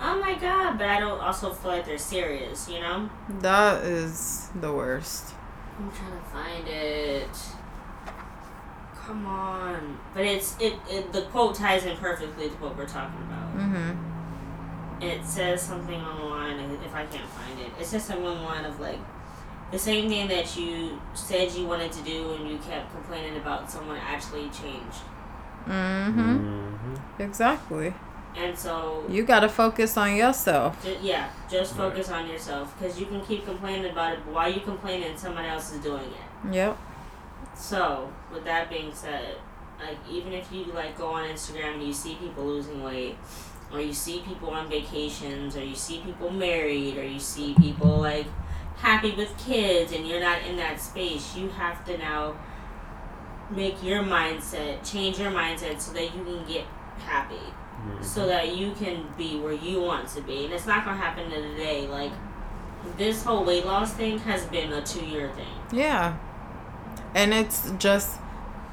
Oh 0.00 0.18
my 0.18 0.34
god! 0.34 0.78
But 0.78 0.88
I 0.88 0.98
don't 0.98 1.20
also 1.20 1.52
feel 1.52 1.72
like 1.72 1.84
they're 1.84 1.98
serious, 1.98 2.68
you 2.68 2.80
know. 2.80 3.10
That 3.40 3.84
is 3.84 4.48
the 4.54 4.72
worst. 4.72 5.34
I'm 5.78 5.90
trying 5.92 6.12
to 6.12 6.26
find 6.28 6.68
it. 6.68 7.28
Come 8.94 9.26
on. 9.26 9.98
But 10.14 10.24
it's 10.24 10.56
it, 10.60 10.74
it 10.88 11.12
the 11.12 11.22
quote 11.22 11.54
ties 11.54 11.84
in 11.84 11.96
perfectly 11.96 12.48
to 12.48 12.54
what 12.56 12.76
we're 12.76 12.86
talking 12.86 13.20
about. 13.22 13.56
Mm-hmm. 13.56 15.02
It 15.02 15.24
says 15.24 15.62
something 15.62 16.00
on 16.00 16.18
the 16.18 16.26
line 16.26 16.58
and 16.58 16.72
if 16.84 16.94
I 16.94 17.06
can't 17.06 17.28
find 17.28 17.58
it. 17.58 17.70
It 17.78 17.86
says 17.86 18.04
something 18.04 18.26
on 18.26 18.36
the 18.38 18.42
line 18.42 18.64
of 18.64 18.78
like 18.80 18.98
the 19.70 19.78
same 19.78 20.08
thing 20.08 20.28
that 20.28 20.56
you 20.56 21.00
said 21.14 21.52
you 21.52 21.66
wanted 21.66 21.92
to 21.92 22.02
do 22.02 22.34
and 22.34 22.48
you 22.48 22.58
kept 22.58 22.92
complaining 22.92 23.36
about 23.36 23.70
someone 23.70 23.98
actually 23.98 24.48
changed. 24.50 24.98
Mm-hmm. 25.66 26.36
Mhm. 26.36 27.20
Exactly. 27.20 27.94
And 28.36 28.56
so 28.56 29.04
You 29.08 29.24
gotta 29.24 29.48
focus 29.48 29.96
on 29.96 30.14
yourself. 30.16 30.82
ju- 30.84 30.96
yeah, 31.02 31.28
just 31.50 31.72
Right. 31.76 31.90
focus 31.90 32.10
on 32.10 32.28
yourself 32.28 32.74
because 32.78 32.98
you 32.98 33.06
can 33.06 33.20
keep 33.22 33.44
complaining 33.44 33.90
about 33.90 34.12
it, 34.14 34.20
but 34.24 34.34
while 34.34 34.50
you 34.52 34.60
complaining, 34.60 35.16
someone 35.16 35.44
else 35.44 35.72
is 35.72 35.80
doing 35.80 36.02
it. 36.04 36.54
Yep. 36.54 36.76
So, 37.54 38.08
with 38.32 38.44
that 38.44 38.70
being 38.70 38.92
said, 38.94 39.36
like 39.80 39.98
even 40.08 40.32
if 40.32 40.50
you 40.52 40.64
like 40.74 40.96
go 40.96 41.08
on 41.08 41.24
Instagram 41.28 41.74
and 41.74 41.82
you 41.82 41.92
see 41.92 42.14
people 42.14 42.44
losing 42.44 42.82
weight, 42.82 43.16
or 43.72 43.80
you 43.80 43.92
see 43.92 44.20
people 44.26 44.50
on 44.50 44.68
vacations, 44.68 45.56
or 45.56 45.64
you 45.64 45.74
see 45.74 45.98
people 46.04 46.30
married, 46.30 46.96
or 46.98 47.04
you 47.04 47.18
see 47.20 47.54
people 47.54 47.98
like 47.98 48.26
happy 48.78 49.12
with 49.12 49.36
kids, 49.36 49.92
and 49.92 50.06
you're 50.06 50.20
not 50.20 50.38
in 50.48 50.56
that 50.56 50.80
space, 50.80 51.36
you 51.36 51.48
have 51.50 51.84
to 51.84 51.98
now 51.98 52.34
make 53.50 53.82
your 53.82 54.02
mindset 54.02 54.88
change 54.90 55.18
your 55.18 55.30
mindset 55.30 55.80
so 55.80 55.92
that 55.92 56.14
you 56.14 56.24
can 56.24 56.44
get 56.46 56.64
happy, 57.04 57.34
Mhm. 57.82 58.04
so 58.04 58.26
that 58.26 58.54
you 58.56 58.72
can 58.72 59.06
be 59.16 59.38
where 59.38 59.52
you 59.52 59.80
want 59.80 60.08
to 60.08 60.20
be, 60.20 60.44
and 60.44 60.54
it's 60.54 60.66
not 60.66 60.84
gonna 60.84 60.96
happen 60.96 61.30
in 61.32 61.44
a 61.44 61.56
day. 61.56 61.86
Like 61.88 62.12
this 62.96 63.24
whole 63.24 63.44
weight 63.44 63.66
loss 63.66 63.92
thing 63.92 64.18
has 64.20 64.44
been 64.46 64.72
a 64.72 64.82
two 64.82 65.04
year 65.04 65.30
thing. 65.30 65.54
Yeah. 65.72 66.16
And 67.14 67.34
it's 67.34 67.72
just 67.78 68.20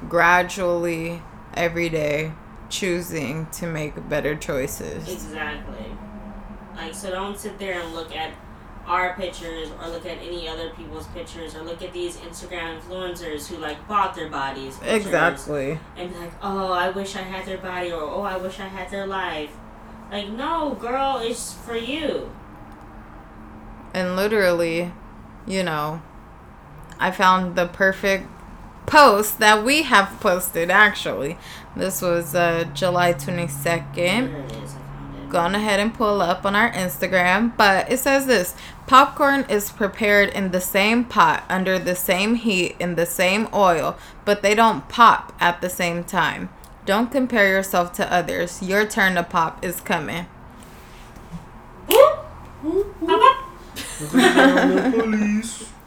gradually 0.08 1.22
every 1.54 1.88
day 1.88 2.32
choosing 2.68 3.46
to 3.52 3.66
make 3.66 4.08
better 4.08 4.36
choices. 4.36 5.08
Exactly. 5.08 5.96
Like, 6.76 6.94
so 6.94 7.10
don't 7.10 7.36
sit 7.36 7.58
there 7.58 7.80
and 7.80 7.94
look 7.94 8.14
at 8.14 8.32
our 8.88 9.14
pictures 9.14 9.68
or 9.80 9.88
look 9.88 10.06
at 10.06 10.18
any 10.18 10.48
other 10.48 10.70
people's 10.70 11.06
pictures 11.08 11.54
or 11.54 11.62
look 11.62 11.82
at 11.82 11.92
these 11.92 12.16
Instagram 12.16 12.80
influencers 12.80 13.46
who 13.46 13.58
like 13.58 13.86
bought 13.86 14.14
their 14.14 14.28
bodies. 14.30 14.78
Exactly. 14.82 15.78
And 15.96 16.12
be 16.12 16.18
like, 16.18 16.32
oh, 16.42 16.72
I 16.72 16.90
wish 16.90 17.14
I 17.14 17.20
had 17.20 17.46
their 17.46 17.58
body 17.58 17.92
or 17.92 18.02
oh, 18.02 18.22
I 18.22 18.36
wish 18.38 18.58
I 18.58 18.68
had 18.68 18.90
their 18.90 19.06
life. 19.06 19.50
Like, 20.10 20.30
no, 20.30 20.74
girl, 20.74 21.20
it's 21.22 21.52
for 21.52 21.76
you. 21.76 22.32
And 23.92 24.16
literally, 24.16 24.92
you 25.46 25.62
know, 25.62 26.02
I 26.98 27.10
found 27.10 27.56
the 27.56 27.66
perfect 27.66 28.26
post 28.86 29.38
that 29.38 29.64
we 29.64 29.82
have 29.82 30.18
posted 30.20 30.70
actually. 30.70 31.36
This 31.76 32.00
was 32.00 32.34
uh, 32.34 32.64
July 32.74 33.12
22nd. 33.12 33.94
There 33.94 34.40
it 34.40 34.52
is. 34.52 34.74
I 34.74 34.78
found 34.78 35.24
it. 35.24 35.30
gone 35.30 35.54
ahead 35.54 35.78
and 35.78 35.92
pull 35.92 36.22
up 36.22 36.46
on 36.46 36.54
our 36.54 36.72
Instagram, 36.72 37.54
but 37.56 37.90
it 37.92 37.98
says 37.98 38.26
this 38.26 38.54
popcorn 38.88 39.44
is 39.50 39.70
prepared 39.70 40.30
in 40.30 40.50
the 40.50 40.60
same 40.60 41.04
pot, 41.04 41.44
under 41.48 41.78
the 41.78 41.94
same 41.94 42.34
heat, 42.34 42.74
in 42.80 42.94
the 42.94 43.06
same 43.06 43.46
oil, 43.52 43.96
but 44.24 44.42
they 44.42 44.54
don't 44.54 44.88
pop 44.88 45.32
at 45.38 45.60
the 45.60 45.68
same 45.68 46.02
time. 46.02 46.48
Don't 46.86 47.12
compare 47.12 47.46
yourself 47.46 47.92
to 47.92 48.12
others. 48.12 48.62
Your 48.62 48.86
turn 48.86 49.14
to 49.16 49.22
pop 49.22 49.62
is 49.62 49.82
coming. 49.82 50.26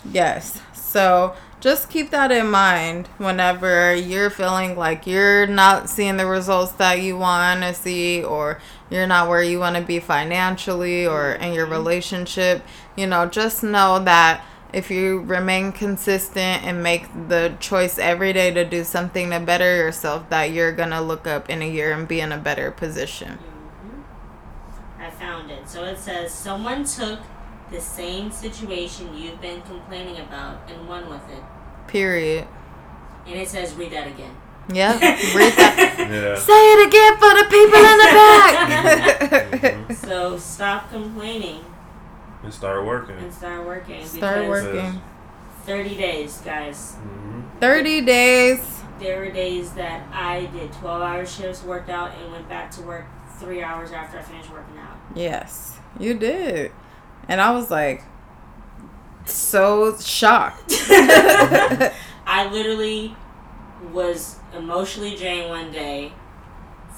Yes. 0.10 0.62
So 0.74 1.34
just 1.62 1.92
keep 1.92 2.10
that 2.10 2.32
in 2.32 2.50
mind 2.50 3.08
whenever 3.20 3.96
you're 3.96 4.32
feeling 4.32 4.76
like 4.76 5.06
you're 5.06 5.46
not 5.46 5.90
seeing 5.90 6.18
the 6.18 6.26
results 6.26 6.72
that 6.74 6.96
you 6.96 7.18
want 7.18 7.62
to 7.62 7.74
see, 7.74 8.24
or 8.24 8.60
you're 8.90 9.06
not 9.08 9.30
where 9.30 9.44
you 9.44 9.60
want 9.60 9.76
to 9.76 9.82
be 9.84 10.00
financially 10.00 11.06
or 11.06 11.34
in 11.34 11.54
your 11.54 11.66
mm-hmm. 11.66 11.74
relationship. 11.74 12.66
You 12.98 13.06
know, 13.06 13.28
just 13.28 13.62
know 13.64 14.04
that 14.04 14.44
if 14.74 14.90
you 14.90 15.20
remain 15.20 15.72
consistent 15.72 16.64
and 16.64 16.82
make 16.82 17.08
the 17.28 17.56
choice 17.60 18.00
every 18.00 18.34
day 18.34 18.52
to 18.52 18.66
do 18.66 18.84
something 18.84 19.30
to 19.30 19.40
better 19.40 19.76
yourself, 19.76 20.30
that 20.30 20.46
you're 20.52 20.72
going 20.72 20.90
to 20.90 21.02
look 21.02 21.28
up 21.28 21.48
in 21.48 21.62
a 21.62 21.70
year 21.70 21.94
and 21.94 22.08
be 22.08 22.22
in 22.22 22.32
a 22.32 22.38
better 22.40 22.72
position. 22.72 23.38
Mm-hmm. 23.38 25.02
I 25.04 25.10
found 25.12 25.52
it. 25.52 25.70
So 25.70 25.84
it 25.84 26.00
says 26.00 26.34
someone 26.34 26.86
took 26.86 27.20
the 27.72 27.80
same 27.82 28.32
situation 28.32 29.16
you've 29.18 29.40
been 29.42 29.62
complaining 29.64 30.20
about 30.20 30.70
and 30.70 30.88
won 30.88 31.10
with 31.10 31.28
it. 31.30 31.42
Period. 31.88 32.48
And 33.26 33.36
it 33.36 33.48
says 33.48 33.74
read 33.76 33.92
that 33.92 34.08
again. 34.08 34.36
Yep. 34.72 35.02
Read 35.36 35.54
that. 35.58 35.96
Yeah. 35.98 36.36
Say 36.38 36.54
it 36.74 36.88
again 36.88 37.18
for 37.18 37.34
the 37.34 37.46
people 37.50 37.82
in 37.92 37.98
the 37.98 38.10
back. 39.90 39.98
So 40.08 40.38
stop 40.38 40.90
complaining 40.92 41.66
And 42.44 42.54
start 42.54 42.86
working. 42.86 43.18
and 43.18 43.34
start 43.34 43.66
working. 43.66 44.06
Start 44.06 44.48
working. 44.48 45.02
30 45.66 45.96
days, 45.96 46.38
guys. 46.46 46.96
hmm 46.96 47.42
30 47.60 48.02
days. 48.02 48.82
There 49.00 49.20
were 49.20 49.32
days 49.32 49.74
that 49.74 50.08
I 50.14 50.46
did 50.54 50.72
12 50.74 51.02
hour 51.02 51.26
shifts, 51.26 51.64
worked 51.64 51.90
out, 51.90 52.12
and 52.22 52.32
went 52.32 52.48
back 52.48 52.72
to 52.72 52.82
work 52.82 53.06
three 53.40 53.62
hours 53.64 53.92
after 53.92 54.20
I 54.20 54.22
finished 54.22 54.52
working 54.52 54.78
out. 54.78 54.98
Yes, 55.16 55.80
you 56.00 56.14
did. 56.14 56.72
And 57.28 57.40
I 57.42 57.52
was 57.52 57.70
like, 57.72 58.04
so 59.26 59.98
shocked. 59.98 60.74
I 62.26 62.48
literally 62.52 63.16
was 63.92 64.38
emotionally 64.56 65.16
drained 65.16 65.50
one 65.50 65.72
day, 65.72 66.14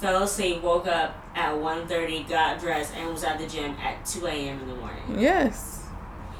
fell 0.00 0.22
asleep, 0.22 0.62
woke 0.62 0.86
up 0.86 1.14
at 1.34 1.54
1.30, 1.54 2.28
got 2.28 2.60
dressed, 2.60 2.94
and 2.94 3.10
was 3.10 3.24
at 3.24 3.38
the 3.38 3.46
gym 3.46 3.72
at 3.82 4.04
2 4.06 4.26
a.m. 4.26 4.60
in 4.60 4.68
the 4.68 4.74
morning. 4.76 5.18
yes, 5.18 5.86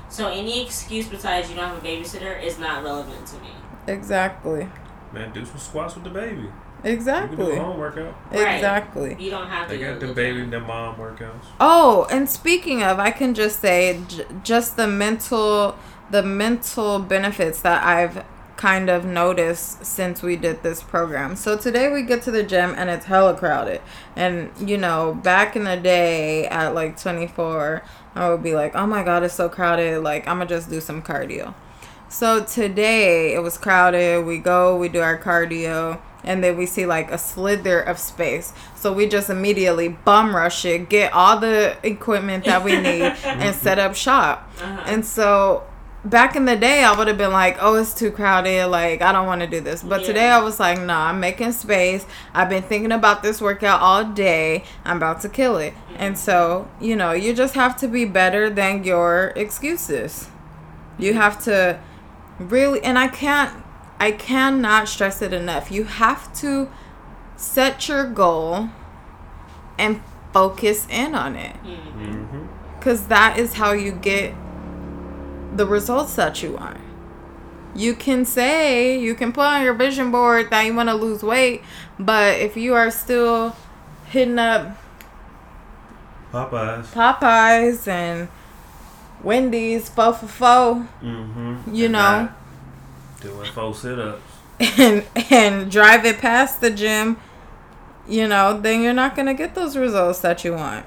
So 0.08 0.28
any 0.28 0.62
excuse 0.64 1.08
besides 1.08 1.50
you 1.50 1.56
don't 1.56 1.68
have 1.68 1.82
a 1.82 1.86
babysitter 1.86 2.42
is 2.42 2.58
not 2.58 2.84
relevant 2.84 3.26
to 3.28 3.36
me. 3.40 3.50
exactly. 3.86 4.68
Man, 5.12 5.32
do 5.32 5.44
some 5.44 5.58
squats 5.58 5.94
with 5.94 6.04
the 6.04 6.10
baby. 6.10 6.48
You 6.84 6.96
can 6.96 7.04
do 7.04 7.10
Exactly. 7.10 7.56
a 7.56 7.60
home 7.62 7.78
workout. 7.78 8.14
Right. 8.32 8.54
Exactly. 8.56 9.16
You 9.18 9.30
don't 9.30 9.48
have 9.48 9.68
to 9.68 9.76
They 9.76 9.82
got 9.84 10.00
the 10.00 10.06
the 10.08 10.14
baby 10.14 10.40
gym. 10.40 10.50
the 10.50 10.60
mom 10.60 10.96
workouts. 10.96 11.44
Oh, 11.60 12.06
and 12.10 12.28
speaking 12.28 12.82
of, 12.82 12.98
I 12.98 13.10
can 13.10 13.34
just 13.34 13.60
say 13.60 14.00
j- 14.08 14.24
just 14.42 14.76
the 14.76 14.86
mental 14.86 15.76
the 16.10 16.22
mental 16.22 16.98
benefits 16.98 17.62
that 17.62 17.82
I've 17.82 18.24
kind 18.56 18.88
of 18.88 19.04
noticed 19.04 19.84
since 19.84 20.22
we 20.22 20.36
did 20.36 20.62
this 20.62 20.80
program. 20.82 21.34
So 21.34 21.56
today 21.56 21.90
we 21.92 22.02
get 22.02 22.22
to 22.22 22.30
the 22.30 22.42
gym 22.42 22.74
and 22.76 22.88
it's 22.90 23.06
hella 23.06 23.34
crowded. 23.34 23.80
And 24.14 24.50
you 24.58 24.76
know, 24.78 25.14
back 25.14 25.56
in 25.56 25.64
the 25.64 25.76
day 25.76 26.46
at 26.46 26.74
like 26.74 27.00
24, 27.00 27.82
I 28.14 28.28
would 28.28 28.42
be 28.42 28.54
like, 28.54 28.76
"Oh 28.76 28.86
my 28.86 29.02
god, 29.02 29.22
it's 29.24 29.34
so 29.34 29.48
crowded. 29.48 30.02
Like, 30.02 30.28
I'm 30.28 30.36
going 30.36 30.46
to 30.48 30.54
just 30.54 30.68
do 30.70 30.80
some 30.80 31.02
cardio." 31.02 31.54
So 32.08 32.44
today 32.44 33.34
it 33.34 33.42
was 33.42 33.58
crowded. 33.58 34.24
We 34.24 34.38
go, 34.38 34.76
we 34.76 34.88
do 34.88 35.00
our 35.00 35.18
cardio, 35.18 35.98
and 36.24 36.42
then 36.42 36.56
we 36.56 36.66
see 36.66 36.86
like 36.86 37.10
a 37.10 37.18
slither 37.18 37.80
of 37.80 37.98
space. 37.98 38.52
So 38.74 38.92
we 38.92 39.06
just 39.06 39.30
immediately 39.30 39.88
bum 39.88 40.34
rush 40.34 40.64
it, 40.64 40.88
get 40.88 41.12
all 41.12 41.38
the 41.38 41.76
equipment 41.82 42.44
that 42.44 42.64
we 42.64 42.76
need, 42.80 43.02
and 43.24 43.54
set 43.54 43.78
up 43.78 43.94
shop. 43.94 44.50
Uh-huh. 44.60 44.82
And 44.86 45.04
so 45.04 45.64
back 46.04 46.36
in 46.36 46.44
the 46.44 46.54
day, 46.56 46.84
I 46.84 46.96
would 46.96 47.08
have 47.08 47.16
been 47.16 47.32
like, 47.32 47.56
oh, 47.60 47.76
it's 47.76 47.94
too 47.94 48.10
crowded. 48.10 48.66
Like, 48.66 49.00
I 49.00 49.10
don't 49.10 49.26
want 49.26 49.40
to 49.40 49.46
do 49.46 49.60
this. 49.60 49.82
But 49.82 50.02
Yeah. 50.02 50.06
today 50.08 50.28
I 50.28 50.38
was 50.42 50.60
like, 50.60 50.78
nah, 50.80 51.08
I'm 51.08 51.18
making 51.18 51.52
space. 51.52 52.04
I've 52.34 52.50
been 52.50 52.62
thinking 52.62 52.92
about 52.92 53.22
this 53.22 53.40
workout 53.40 53.80
all 53.80 54.04
day. 54.04 54.64
I'm 54.84 54.98
about 54.98 55.22
to 55.22 55.30
kill 55.30 55.56
it. 55.56 55.72
And 55.96 56.18
so, 56.18 56.68
you 56.78 56.94
know, 56.94 57.12
you 57.12 57.32
just 57.34 57.54
have 57.54 57.76
to 57.78 57.88
be 57.88 58.04
better 58.04 58.50
than 58.50 58.84
your 58.84 59.32
excuses. 59.34 60.28
You 60.98 61.14
have 61.14 61.42
to 61.44 61.80
really, 62.38 62.82
and 62.82 62.98
I 62.98 63.08
can't, 63.08 63.63
I 64.04 64.10
cannot 64.12 64.86
stress 64.88 65.22
it 65.22 65.32
enough. 65.32 65.70
You 65.72 65.84
have 65.84 66.22
to 66.42 66.68
set 67.36 67.88
your 67.88 68.04
goal 68.04 68.68
and 69.78 70.00
focus 70.32 70.86
in 70.90 71.14
on 71.14 71.36
it 71.36 71.56
Mhm. 71.64 71.76
Mm-hmm. 72.08 72.42
because 72.78 73.06
that 73.06 73.38
is 73.38 73.54
how 73.54 73.72
you 73.72 73.92
get 73.92 74.34
the 75.56 75.64
results 75.66 76.14
that 76.16 76.42
you 76.42 76.52
want. 76.52 76.76
You 77.74 77.94
can 77.94 78.24
say, 78.24 78.98
you 79.00 79.14
can 79.14 79.32
put 79.32 79.46
on 79.54 79.62
your 79.62 79.74
vision 79.74 80.10
board 80.10 80.50
that 80.50 80.62
you 80.66 80.74
want 80.74 80.90
to 80.90 80.94
lose 80.94 81.22
weight, 81.22 81.62
but 81.98 82.38
if 82.38 82.56
you 82.56 82.74
are 82.74 82.90
still 82.90 83.56
hitting 84.06 84.38
up 84.38 84.76
Popeyes. 86.32 86.86
Popeyes 86.92 87.88
and 87.88 88.28
Wendy's, 89.22 89.88
fo 89.88 90.12
for 90.12 90.26
fo, 90.26 90.86
Mm-hmm. 91.02 91.74
You 91.74 91.88
know. 91.88 92.28
Doing 93.24 93.50
four 93.52 93.74
sit 93.74 93.98
ups. 93.98 94.22
and 94.78 95.04
and 95.30 95.70
drive 95.70 96.04
it 96.04 96.18
past 96.18 96.60
the 96.60 96.70
gym, 96.70 97.16
you 98.06 98.28
know, 98.28 98.60
then 98.60 98.82
you're 98.82 98.92
not 98.92 99.16
gonna 99.16 99.34
get 99.34 99.54
those 99.56 99.76
results 99.76 100.20
that 100.20 100.44
you 100.44 100.52
want. 100.52 100.86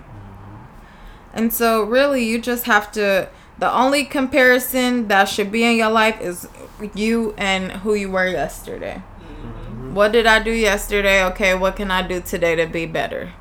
And 1.34 1.52
so, 1.54 1.84
really, 1.84 2.24
you 2.24 2.40
just 2.40 2.66
have 2.66 2.92
to. 2.94 3.30
The 3.60 3.72
only 3.74 4.06
comparison 4.06 5.08
that 5.08 5.26
should 5.28 5.52
be 5.52 5.64
in 5.64 5.76
your 5.78 5.90
life 5.90 6.22
is 6.22 6.48
you 6.94 7.34
and 7.38 7.72
who 7.84 7.96
you 7.96 8.10
were 8.12 8.28
yesterday. 8.28 9.02
Mhm. 9.20 9.94
What 9.94 10.12
did 10.12 10.28
I 10.28 10.40
do 10.40 10.52
yesterday? 10.52 11.24
Okay, 11.26 11.56
what 11.56 11.76
can 11.76 11.90
I 11.92 12.04
do 12.08 12.22
today 12.22 12.56
to 12.56 12.68
be 12.68 12.86
better? 12.86 13.32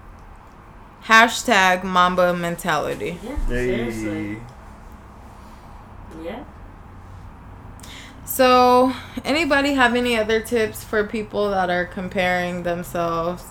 Hashtag 1.04 1.84
Mamba 1.84 2.34
mentality. 2.34 3.18
Yeah, 3.22 3.36
seriously. 3.46 4.40
Yeah. 6.22 6.44
So, 8.36 8.92
anybody 9.24 9.72
have 9.72 9.94
any 9.94 10.18
other 10.18 10.42
tips 10.42 10.84
for 10.84 11.04
people 11.04 11.48
that 11.52 11.70
are 11.70 11.86
comparing 11.86 12.64
themselves? 12.64 13.42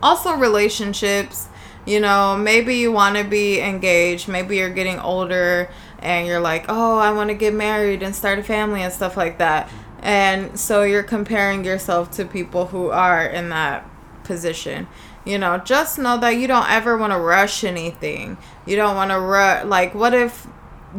Also, 0.00 0.36
relationships. 0.36 1.48
You 1.84 1.98
know, 1.98 2.36
maybe 2.36 2.76
you 2.76 2.92
want 2.92 3.16
to 3.16 3.24
be 3.24 3.60
engaged. 3.60 4.28
Maybe 4.28 4.58
you're 4.58 4.70
getting 4.70 5.00
older 5.00 5.68
and 5.98 6.28
you're 6.28 6.38
like, 6.38 6.66
oh, 6.68 6.98
I 6.98 7.10
want 7.10 7.30
to 7.30 7.34
get 7.34 7.52
married 7.52 8.04
and 8.04 8.14
start 8.14 8.38
a 8.38 8.44
family 8.44 8.82
and 8.82 8.92
stuff 8.92 9.16
like 9.16 9.38
that. 9.38 9.68
And 9.98 10.56
so 10.56 10.84
you're 10.84 11.02
comparing 11.02 11.64
yourself 11.64 12.12
to 12.12 12.24
people 12.26 12.66
who 12.66 12.90
are 12.90 13.26
in 13.26 13.48
that 13.48 13.84
position. 14.22 14.86
You 15.24 15.38
know, 15.38 15.58
just 15.58 15.98
know 15.98 16.16
that 16.18 16.36
you 16.36 16.46
don't 16.46 16.70
ever 16.70 16.96
want 16.96 17.12
to 17.12 17.18
rush 17.18 17.64
anything. 17.64 18.38
You 18.64 18.76
don't 18.76 18.94
want 18.94 19.10
to 19.10 19.18
rush. 19.18 19.64
Like, 19.64 19.92
what 19.92 20.14
if 20.14 20.46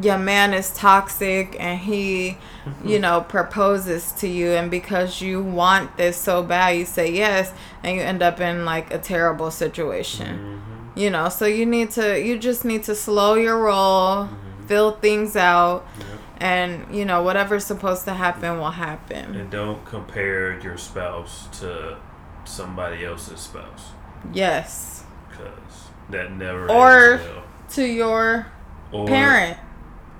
your 0.01 0.17
man 0.17 0.53
is 0.53 0.71
toxic 0.73 1.55
and 1.59 1.79
he 1.79 2.37
you 2.85 2.97
know 2.99 3.21
proposes 3.21 4.11
to 4.13 4.27
you 4.27 4.51
and 4.51 4.71
because 4.71 5.21
you 5.21 5.41
want 5.43 5.97
this 5.97 6.15
so 6.15 6.41
bad 6.43 6.69
you 6.77 6.85
say 6.85 7.11
yes 7.11 7.51
and 7.83 7.97
you 7.97 8.01
end 8.01 8.21
up 8.21 8.39
in 8.39 8.63
like 8.65 8.93
a 8.93 8.97
terrible 8.99 9.51
situation 9.51 10.37
Mm-hmm. 10.37 10.99
you 10.99 11.09
know 11.09 11.27
so 11.29 11.45
you 11.45 11.65
need 11.65 11.91
to 11.91 12.21
you 12.21 12.37
just 12.39 12.63
need 12.63 12.83
to 12.83 12.95
slow 12.95 13.33
your 13.33 13.57
roll 13.59 14.29
fill 14.67 14.91
things 14.91 15.35
out, 15.35 15.85
Yep. 15.99 16.07
and 16.39 16.95
you 16.95 17.03
know 17.03 17.21
whatever's 17.23 17.65
supposed 17.65 18.05
to 18.05 18.13
happen 18.13 18.57
will 18.57 18.71
happen. 18.71 19.35
And 19.35 19.49
don't 19.51 19.83
compare 19.85 20.57
your 20.61 20.77
spouse 20.77 21.49
to 21.59 21.97
somebody 22.45 23.03
else's 23.03 23.41
spouse, 23.41 23.91
Yes, 24.31 25.03
because 25.29 25.89
that 26.09 26.31
never 26.31 26.71
Or- 26.71 27.17
well. 27.17 27.43
to 27.71 27.83
your 27.85 28.47
Or 28.93 29.05
parent, 29.07 29.57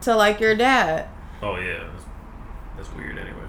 to 0.02 0.16
like 0.16 0.40
your 0.40 0.56
dad. 0.56 1.08
Oh 1.42 1.58
yeah, 1.58 1.84
that's, 1.92 2.06
that's 2.78 2.94
weird. 2.96 3.18
Anyway, 3.18 3.48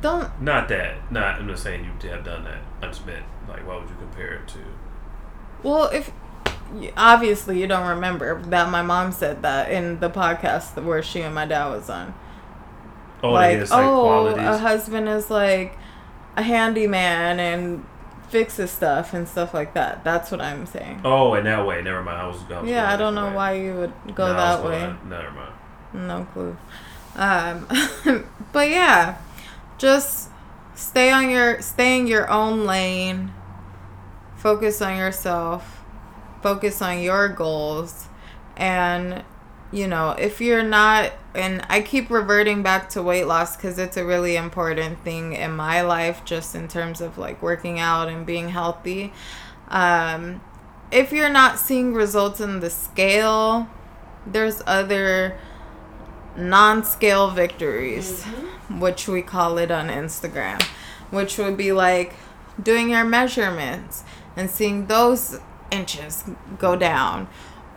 Don't 0.00 0.40
not 0.42 0.68
that. 0.68 1.10
Not. 1.10 1.40
I'm 1.40 1.48
just 1.48 1.62
saying 1.62 1.84
you 1.84 2.10
have 2.10 2.24
done 2.24 2.44
that. 2.44 2.58
I 2.82 2.86
just 2.88 3.06
meant 3.06 3.24
like, 3.48 3.66
why 3.66 3.76
would 3.76 3.88
you 3.88 3.96
compare 3.96 4.34
it 4.34 4.48
to? 4.48 4.58
Well, 5.62 5.84
if 5.90 6.12
obviously 6.96 7.60
you 7.60 7.66
don't 7.66 7.88
remember 7.88 8.42
that 8.42 8.70
my 8.70 8.82
mom 8.82 9.12
said 9.12 9.42
that 9.42 9.70
in 9.70 10.00
the 10.00 10.10
podcast 10.10 10.82
where 10.82 11.02
she 11.02 11.20
and 11.22 11.34
my 11.34 11.46
dad 11.46 11.68
was 11.68 11.88
on. 11.88 12.14
Oh, 13.22 13.30
like, 13.30 13.58
like 13.60 13.68
oh, 13.72 14.02
qualities. 14.02 14.44
a 14.44 14.58
husband 14.58 15.08
is 15.08 15.30
like 15.30 15.76
a 16.36 16.42
handyman 16.42 17.40
and 17.40 17.86
fixes 18.28 18.70
stuff 18.70 19.14
and 19.14 19.26
stuff 19.26 19.54
like 19.54 19.74
that. 19.74 20.04
That's 20.04 20.30
what 20.30 20.40
I'm 20.40 20.66
saying. 20.66 21.00
oh, 21.04 21.34
in 21.34 21.44
that 21.44 21.66
way. 21.66 21.80
Never 21.82 22.02
mind. 22.02 22.18
I 22.20 22.26
was. 22.26 22.36
Was 22.48 22.68
yeah, 22.68 22.92
I 22.92 22.96
don't 22.96 23.14
know 23.14 23.28
way. 23.28 23.34
why 23.34 23.52
you 23.54 23.74
would 23.74 23.92
go 24.14 24.26
No, 24.26 24.34
that 24.34 24.64
way. 24.64 24.80
going- 24.80 25.08
Never 25.08 25.30
mind. 25.30 25.52
No 25.92 26.26
clue. 26.32 26.56
Um, 27.16 27.66
but 28.52 28.68
yeah, 28.68 29.18
just 29.78 30.30
stay 30.74 31.10
on 31.10 31.30
your 31.30 31.60
stay 31.62 31.98
in 31.98 32.06
your 32.06 32.30
own 32.30 32.64
lane. 32.64 33.32
Focus 34.36 34.80
on 34.82 34.96
yourself. 34.96 35.82
Focus 36.42 36.80
on 36.82 37.00
your 37.00 37.28
goals, 37.28 38.06
and 38.56 39.24
you 39.72 39.88
know 39.88 40.10
if 40.10 40.40
you're 40.40 40.62
not. 40.62 41.12
And 41.34 41.66
I 41.68 41.82
keep 41.82 42.08
reverting 42.08 42.62
back 42.62 42.88
to 42.90 43.02
weight 43.02 43.24
loss 43.24 43.56
because 43.56 43.78
it's 43.78 43.96
a 43.98 44.04
really 44.04 44.36
important 44.36 45.00
thing 45.00 45.34
in 45.34 45.52
my 45.52 45.82
life, 45.82 46.24
just 46.24 46.54
in 46.54 46.68
terms 46.68 47.00
of 47.00 47.18
like 47.18 47.42
working 47.42 47.78
out 47.78 48.08
and 48.08 48.24
being 48.24 48.50
healthy. 48.50 49.12
Um, 49.68 50.40
if 50.90 51.12
you're 51.12 51.28
not 51.28 51.58
seeing 51.58 51.92
results 51.92 52.40
in 52.40 52.60
the 52.60 52.70
scale, 52.70 53.68
there's 54.26 54.62
other 54.66 55.36
non-scale 56.36 57.30
victories 57.30 58.22
mm-hmm. 58.22 58.80
which 58.80 59.08
we 59.08 59.22
call 59.22 59.58
it 59.58 59.70
on 59.70 59.88
instagram 59.88 60.62
which 61.10 61.38
would 61.38 61.56
be 61.56 61.72
like 61.72 62.14
doing 62.62 62.90
your 62.90 63.04
measurements 63.04 64.04
and 64.36 64.50
seeing 64.50 64.86
those 64.86 65.38
inches 65.70 66.24
go 66.58 66.76
down 66.76 67.28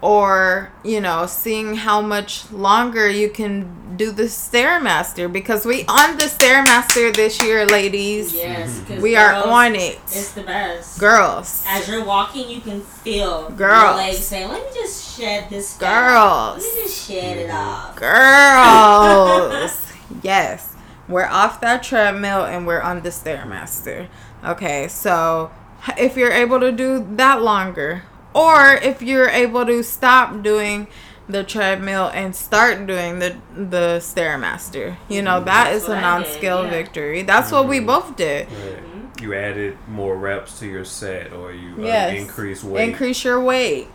or 0.02 0.72
you 0.84 1.02
know 1.02 1.26
seeing 1.26 1.76
how 1.76 2.02
much 2.02 2.50
longer 2.52 3.10
you 3.10 3.30
can 3.30 3.98
do 3.98 4.12
the 4.12 4.24
stairmaster 4.24 5.32
because 5.32 5.66
we 5.66 5.84
on 5.88 6.16
the 6.18 6.24
stairmaster 6.24 7.14
this 7.14 7.42
year 7.44 7.66
ladies 7.66 8.34
Yes, 8.34 8.70
mm-hmm. 8.72 8.86
'cause 8.94 9.02
we 9.02 9.16
are 9.18 9.34
on 9.34 9.76
it 9.76 10.00
It's 10.06 10.32
the 10.32 10.44
best. 10.44 11.00
girls 11.00 11.66
As 11.68 11.88
you're 11.90 12.06
walking, 12.06 12.50
you 12.50 12.62
can 12.62 12.80
feel 12.82 13.50
Girls. 13.50 13.84
your 13.84 13.96
legs 13.96 14.20
saying, 14.20 14.48
"Let 14.50 14.64
me 14.64 14.80
just 14.82 15.18
shed 15.18 15.50
this. 15.50 15.76
fat. 15.76 15.90
Girls. 15.90 16.64
Let 16.64 16.76
me 16.76 16.82
just 16.84 17.08
shed 17.08 17.38
it 17.38 17.50
off." 17.52 17.96
Girls. 17.98 19.78
yes. 20.24 20.76
We're 21.08 21.26
off 21.28 21.60
that 21.62 21.82
treadmill 21.84 22.46
and 22.46 22.68
we're 22.68 22.82
on 22.82 23.02
the 23.02 23.10
Stairmaster. 23.10 24.08
Okay, 24.46 24.88
so 24.88 25.50
if 25.98 26.16
you're 26.16 26.32
able 26.32 26.60
to 26.60 26.72
do 26.72 27.06
that 27.16 27.42
longer, 27.42 28.04
or 28.40 28.74
if 28.76 29.02
you're 29.02 29.30
able 29.30 29.66
to 29.66 29.84
stop 29.84 30.42
doing 30.44 30.88
the 31.28 31.44
treadmill 31.44 32.10
and 32.14 32.36
start 32.36 32.88
doing 32.88 33.20
the 33.20 33.36
the 33.56 34.00
Stairmaster, 34.00 34.98
you 35.10 35.22
know, 35.22 35.36
mm-hmm. 35.36 35.46
that 35.46 35.66
That's 35.72 35.84
is 35.84 35.90
what 35.90 35.98
a 35.98 36.00
I 36.00 36.02
non 36.02 36.22
did, 36.24 36.34
skill 36.34 36.64
yeah. 36.64 36.70
victory. 36.70 37.22
That's 37.24 37.52
what 37.52 37.68
we 37.68 37.78
mm-hmm. 37.78 37.86
both 37.88 38.16
did. 38.16 38.48
Right. 38.48 38.58
Mm-hmm. 38.58 39.24
You 39.24 39.34
added 39.34 39.78
more 39.88 40.16
reps 40.16 40.60
to 40.60 40.68
your 40.68 40.86
set, 40.86 41.34
or 41.34 41.52
you 41.52 41.76
uh, 41.84 41.88
Yes. 41.88 42.22
increased 42.22 42.64
weight. 42.64 42.90
Increase 42.90 43.24
your 43.24 43.42
weight. 43.42 43.90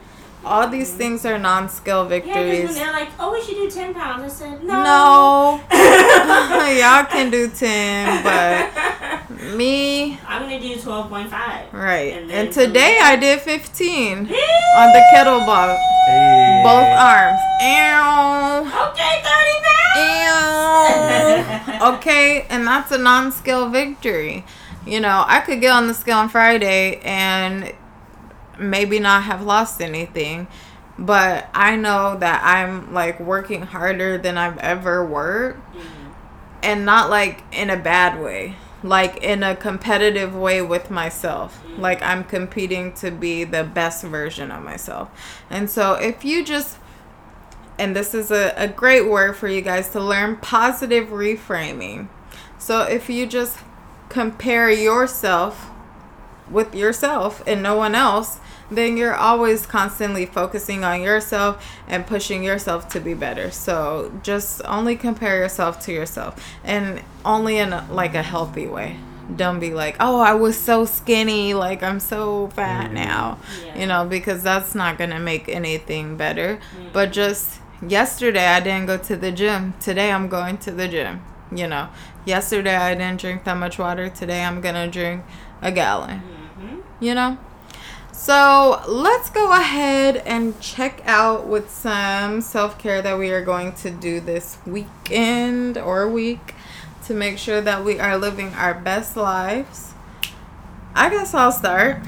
All 0.45 0.69
these 0.69 0.93
things 0.93 1.25
are 1.25 1.39
non 1.39 1.69
skill 1.69 2.03
Yeah, 2.05 2.09
because 2.19 2.35
when 2.37 2.47
victories. 2.51 2.75
they're 2.77 2.93
like, 2.93 3.09
"Oh, 3.19 3.33
we 3.33 3.43
should 3.43 3.57
do 3.57 3.71
ten 3.71 3.95
pounds," 3.95 4.23
I 4.25 4.29
said, 4.29 4.63
"No." 4.65 4.83
No. 4.85 5.61
Y'all 6.81 7.05
can 7.07 7.31
do 7.31 7.49
10, 7.49 8.23
but 8.23 8.71
me, 9.57 10.19
I'm 10.29 10.43
gonna 10.43 10.61
do 10.61 10.77
twelve 10.77 11.09
point 11.09 11.31
five. 11.31 11.73
right. 11.73 12.13
And 12.15 12.31
And, 12.31 12.53
today 12.53 12.99
I 13.03 13.17
did 13.17 13.41
15 13.41 14.19
on 14.19 14.27
the 14.93 15.03
kettlebell, 15.15 15.77
Hey. 16.07 16.61
both 16.65 16.91
arms. 16.99 17.41
Ew. 17.63 18.71
Okay, 18.89 19.23
thirty 19.23 19.59
pounds. 19.67 19.97
Ew. 19.99 21.85
Okay, 21.95 22.47
and 22.49 22.67
that's 22.67 22.91
a 22.93 22.99
non 22.99 23.31
skill 23.33 23.69
victory. 23.69 24.45
You 24.87 25.01
know, 25.01 25.25
I 25.27 25.41
could 25.41 25.61
get 25.61 25.71
on 25.73 25.87
the 25.87 25.95
scale 25.95 26.19
on 26.19 26.29
Friday 26.29 27.01
and 27.05 27.73
maybe 28.59 28.99
not 28.99 29.25
have 29.25 29.43
lost 29.43 29.81
anything, 29.81 30.47
but 30.99 31.49
I 31.55 31.77
know 31.77 32.17
that 32.19 32.43
I'm 32.45 32.93
like 32.93 33.19
working 33.21 33.63
harder 33.63 34.19
than 34.19 34.39
I've 34.39 34.59
ever 34.59 35.05
worked 35.05 35.61
mm-hmm. 35.75 36.13
and 36.63 36.85
not 36.85 37.11
like 37.11 37.43
in 37.53 37.71
a 37.71 37.77
bad 37.77 38.21
way 38.21 38.57
like 38.85 39.25
in 39.25 39.43
a 39.43 39.57
competitive 39.57 40.37
way 40.37 40.61
with 40.61 40.91
myself. 40.91 41.61
Mm-hmm. 41.65 41.81
Like 41.81 42.03
i'm 42.03 42.23
competing 42.23 42.93
to 42.95 43.11
be 43.11 43.43
the 43.43 43.65
best 43.65 44.05
version 44.05 44.51
of 44.51 44.63
myself. 44.63 45.11
And 45.51 45.69
so 45.69 45.95
if 45.95 46.25
you 46.25 46.45
just 46.45 46.79
and 47.77 47.97
this 47.97 48.15
is 48.15 48.31
a, 48.31 48.53
a 48.57 48.69
great 48.69 49.09
word 49.09 49.37
for 49.37 49.49
you 49.49 49.61
guys 49.61 49.89
to 49.91 50.01
learn 50.01 50.37
positive 50.37 51.09
reframing. 51.09 52.09
So 52.59 52.83
if 52.83 53.11
you 53.11 53.27
just 53.27 53.59
compare 54.11 54.71
yourself 54.71 55.71
with 56.49 56.75
yourself 56.75 57.43
and 57.47 57.63
no 57.63 57.75
one 57.75 57.95
else 57.95 58.39
then 58.71 58.97
you're 58.97 59.15
always 59.15 59.67
constantly 59.67 60.27
focusing 60.27 60.85
on 60.85 61.03
yourself 61.03 61.65
and 61.87 62.07
pushing 62.07 62.43
yourself 62.43 62.89
to 62.91 63.01
be 63.01 63.15
better. 63.15 63.51
So 63.51 64.13
just 64.23 64.63
only 64.65 64.97
compare 64.97 65.37
yourself 65.37 65.81
to 65.87 65.93
yourself 65.93 66.43
and 66.65 67.03
only 67.25 67.59
in 67.59 67.73
a, 67.73 67.87
like 67.91 68.15
a 68.15 68.23
healthy 68.23 68.67
way. 68.67 68.97
Don't 69.35 69.59
be 69.59 69.73
like, 69.73 69.97
"Oh, 70.01 70.21
I 70.21 70.35
was 70.35 70.59
so 70.59 70.85
skinny, 70.85 71.55
like 71.55 71.83
I'm 71.83 71.99
so 71.99 72.49
fat 72.49 72.87
mm-hmm. 72.87 72.95
now." 72.95 73.39
Yeah. 73.65 73.79
You 73.79 73.87
know, 73.87 74.05
because 74.05 74.43
that's 74.43 74.75
not 74.75 74.99
going 74.99 75.11
to 75.11 75.19
make 75.19 75.49
anything 75.49 76.19
better. 76.19 76.57
Mm-hmm. 76.57 76.89
But 76.93 77.11
just 77.11 77.61
yesterday 77.81 78.47
I 78.47 78.61
didn't 78.61 78.85
go 78.85 78.99
to 78.99 79.17
the 79.17 79.33
gym. 79.33 79.73
Today 79.81 80.13
I'm 80.13 80.29
going 80.29 80.59
to 80.59 80.71
the 80.71 80.89
gym. 80.89 81.23
You 81.51 81.69
know, 81.69 81.89
yesterday 82.27 82.77
I 82.77 82.95
didn't 82.95 83.19
drink 83.21 83.45
that 83.45 83.57
much 83.57 83.79
water. 83.79 84.11
Today 84.11 84.45
I'm 84.45 84.61
going 84.61 84.75
to 84.75 84.89
drink 84.91 85.23
a 85.63 85.73
gallon 85.73 86.21
mm-hmm. 86.59 86.81
you 87.01 87.15
know? 87.15 87.39
So 88.17 88.81
let's 88.87 89.29
go 89.29 89.53
ahead 89.53 90.19
and 90.19 90.59
check 90.61 91.03
out 91.05 91.49
with 91.49 91.69
some 91.69 92.41
self 92.41 92.79
care 92.79 93.03
that 93.03 93.19
we 93.19 93.33
are 93.33 93.45
going 93.45 93.73
to 93.73 93.91
do 93.91 94.21
this 94.21 94.57
weekend 94.65 95.77
or 95.77 96.09
week 96.09 96.55
to 97.07 97.13
make 97.13 97.39
sure 97.39 97.61
that 97.61 97.85
we 97.85 97.99
are 97.99 98.17
living 98.17 98.55
our 98.55 98.73
best 98.73 99.17
lives. 99.17 99.95
I 100.95 101.11
guess 101.11 101.35
I'll 101.35 101.53
start. 101.53 101.99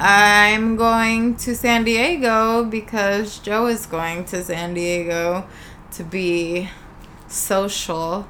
I'm 0.00 0.74
going 0.74 1.36
to 1.36 1.54
San 1.54 1.84
Diego 1.84 2.64
because 2.64 3.38
Joe 3.38 3.68
is 3.68 3.86
going 3.86 4.24
to 4.26 4.42
San 4.42 4.74
Diego 4.74 5.46
to 5.92 6.02
be 6.02 6.68
social 7.28 8.28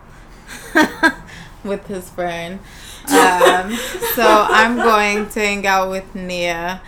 with 1.65 1.87
his 1.87 2.11
friend. 2.11 2.61
Um, 3.09 3.77
so 4.15 4.47
I'm 4.49 4.77
going 4.77 5.29
to 5.29 5.41
hang 5.41 5.67
out 5.67 5.91
with 5.91 6.15
Nia, 6.15 6.81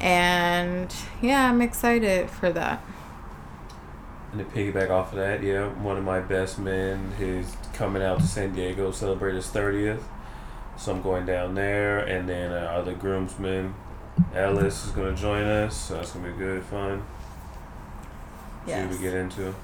and 0.00 0.94
yeah, 1.20 1.48
I'm 1.48 1.62
excited 1.62 2.28
for 2.28 2.52
that. 2.52 2.84
And 4.32 4.40
to 4.40 4.44
piggyback 4.44 4.90
off 4.90 5.12
of 5.12 5.18
that, 5.18 5.42
yeah, 5.42 5.68
one 5.68 5.96
of 5.96 6.04
my 6.04 6.20
best 6.20 6.58
men 6.58 7.12
is 7.20 7.56
coming 7.74 8.02
out 8.02 8.20
to 8.20 8.26
San 8.26 8.54
Diego 8.54 8.90
to 8.90 8.96
celebrate 8.96 9.34
his 9.34 9.46
30th. 9.46 10.02
So 10.76 10.92
I'm 10.92 11.02
going 11.02 11.26
down 11.26 11.54
there, 11.54 11.98
and 11.98 12.28
then 12.28 12.50
uh, 12.50 12.56
our 12.56 12.80
other 12.80 12.94
groomsman, 12.94 13.74
Ellis, 14.34 14.86
is 14.86 14.90
going 14.92 15.14
to 15.14 15.20
join 15.20 15.44
us. 15.44 15.76
So 15.76 15.94
that's 15.94 16.12
going 16.12 16.24
to 16.24 16.32
be 16.32 16.38
good 16.38 16.64
fun. 16.64 17.02
See 18.66 18.72
what 18.72 18.90
we 18.90 18.98
get 18.98 19.14
into. 19.14 19.54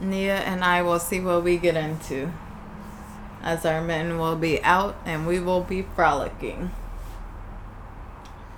Nia 0.00 0.38
and 0.38 0.64
I 0.64 0.82
will 0.82 0.98
see 0.98 1.20
what 1.20 1.44
we 1.44 1.58
get 1.58 1.76
into. 1.76 2.32
As 3.42 3.66
our 3.66 3.82
men 3.82 4.18
will 4.18 4.36
be 4.36 4.62
out 4.62 4.96
and 5.04 5.26
we 5.26 5.40
will 5.40 5.62
be 5.62 5.82
frolicking 5.82 6.70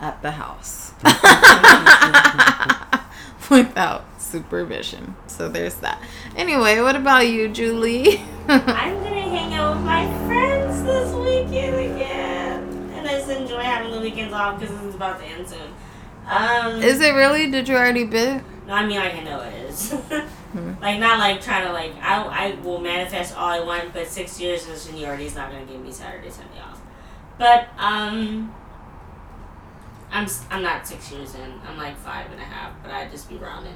at 0.01 0.21
the 0.21 0.33
house 0.33 0.93
without 3.51 4.05
supervision. 4.21 5.15
So 5.27 5.49
there's 5.49 5.77
that. 5.77 6.03
Anyway, 6.37 6.81
what 6.81 6.97
about 6.97 7.29
you, 7.29 7.49
Julie? 7.49 8.21
I'm 8.49 9.03
gonna 9.03 9.21
hang 9.21 9.55
out 9.55 9.77
with 9.77 9.85
my 9.85 10.07
friends 10.27 10.83
this 10.83 11.15
weekend 11.15 11.77
again, 11.77 12.91
and 12.95 13.09
I 13.09 13.19
just 13.19 13.31
enjoy 13.31 13.61
having 13.61 13.93
the 13.93 14.01
weekends 14.01 14.35
off 14.35 14.61
because 14.61 14.75
it's 14.85 14.95
about 14.95 15.19
to 15.21 15.25
end 15.25 15.49
soon. 15.49 15.73
Um, 16.27 16.83
Is 16.83 17.01
it 17.01 17.15
really? 17.15 17.51
Did 17.51 17.69
you 17.69 17.77
already 17.77 18.05
bid? 18.05 18.43
No, 18.67 18.75
I 18.75 18.87
mean 18.87 18.99
like 18.99 19.15
I 19.15 19.21
know 19.23 19.41
it 19.41 19.55
is. 19.71 19.95
Mhm. 20.55 20.81
Like 20.81 20.99
not 21.01 21.19
like 21.19 21.41
trying 21.43 21.67
to 21.67 21.73
like 21.73 21.93
I 22.03 22.23
I 22.23 22.55
will 22.63 22.79
manifest 22.81 23.37
all 23.37 23.49
I 23.49 23.61
want, 23.61 23.93
but 23.93 24.07
six 24.07 24.41
years 24.41 24.69
of 24.69 24.77
seniority 24.77 25.27
is 25.27 25.35
not 25.35 25.51
gonna 25.51 25.65
give 25.65 25.81
me 25.81 25.91
Saturday 25.93 26.31
Sunday 26.31 26.61
off. 26.61 26.81
But 27.39 27.69
um, 27.79 28.55
I'm 30.13 30.25
s- 30.25 30.45
I'm 30.51 30.63
not 30.63 30.87
six 30.87 31.11
years 31.11 31.35
in. 31.35 31.61
I'm 31.69 31.77
like 31.77 31.97
five 31.97 32.31
and 32.31 32.41
a 32.41 32.45
half, 32.45 32.73
but 32.83 32.93
I 32.93 33.09
just 33.09 33.29
be 33.29 33.37
rounding. 33.37 33.75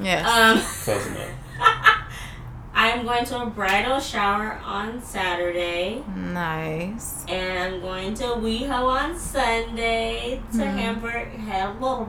Yeah. 0.00 0.28
Um, 0.28 0.60
Close 0.60 1.06
enough. 1.06 1.30
I'm 2.74 3.04
going 3.04 3.24
to 3.24 3.42
a 3.42 3.46
bridal 3.46 3.98
shower 3.98 4.60
on 4.64 5.02
Saturday, 5.02 6.04
nice. 6.14 7.24
and 7.26 7.58
I'm 7.74 7.80
going 7.80 8.14
to 8.14 8.22
WeHo 8.24 8.70
on 8.84 9.18
Sunday 9.18 10.40
to 10.52 10.58
Mhm. 10.58 10.76
Hamburg 10.76 11.28
Hamburg 11.38 12.06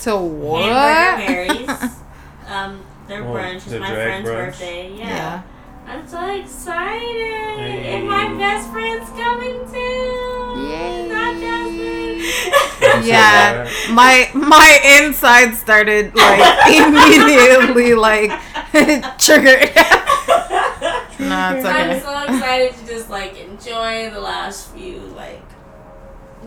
To 0.00 0.16
what? 0.16 0.64
Hamburger 0.64 1.54
Mary's. 1.54 1.90
um, 2.48 2.80
their 3.08 3.22
Oh, 3.22 3.34
brunch 3.34 3.66
is 3.66 3.72
my 3.72 3.78
drag 3.90 3.94
friend's 4.24 4.28
brunch? 4.28 4.46
birthday. 4.46 4.92
Yeah. 4.96 5.08
Yeah. 5.08 5.42
I'm 5.86 6.08
so 6.08 6.34
excited, 6.34 7.58
Hey. 7.58 7.94
and 7.94 8.08
my 8.08 8.32
best 8.38 8.70
friend's 8.70 9.08
coming 9.10 9.60
too. 9.70 10.60
Yay. 10.68 11.08
Not 11.08 11.34
Jasmine. 11.38 13.04
Yeah. 13.04 13.68
My 13.90 14.30
my 14.34 14.80
inside 15.02 15.54
started 15.54 16.14
like 16.14 16.70
immediately 16.74 17.94
like 17.94 18.30
triggered. 19.18 19.70
No, 21.16 21.54
it's 21.56 21.64
I'm 21.64 22.00
so 22.00 22.22
excited 22.34 22.74
to 22.76 22.86
just 22.86 23.08
like 23.08 23.38
enjoy 23.38 24.10
the 24.10 24.20
last 24.20 24.70
few 24.74 24.98
like 25.16 25.43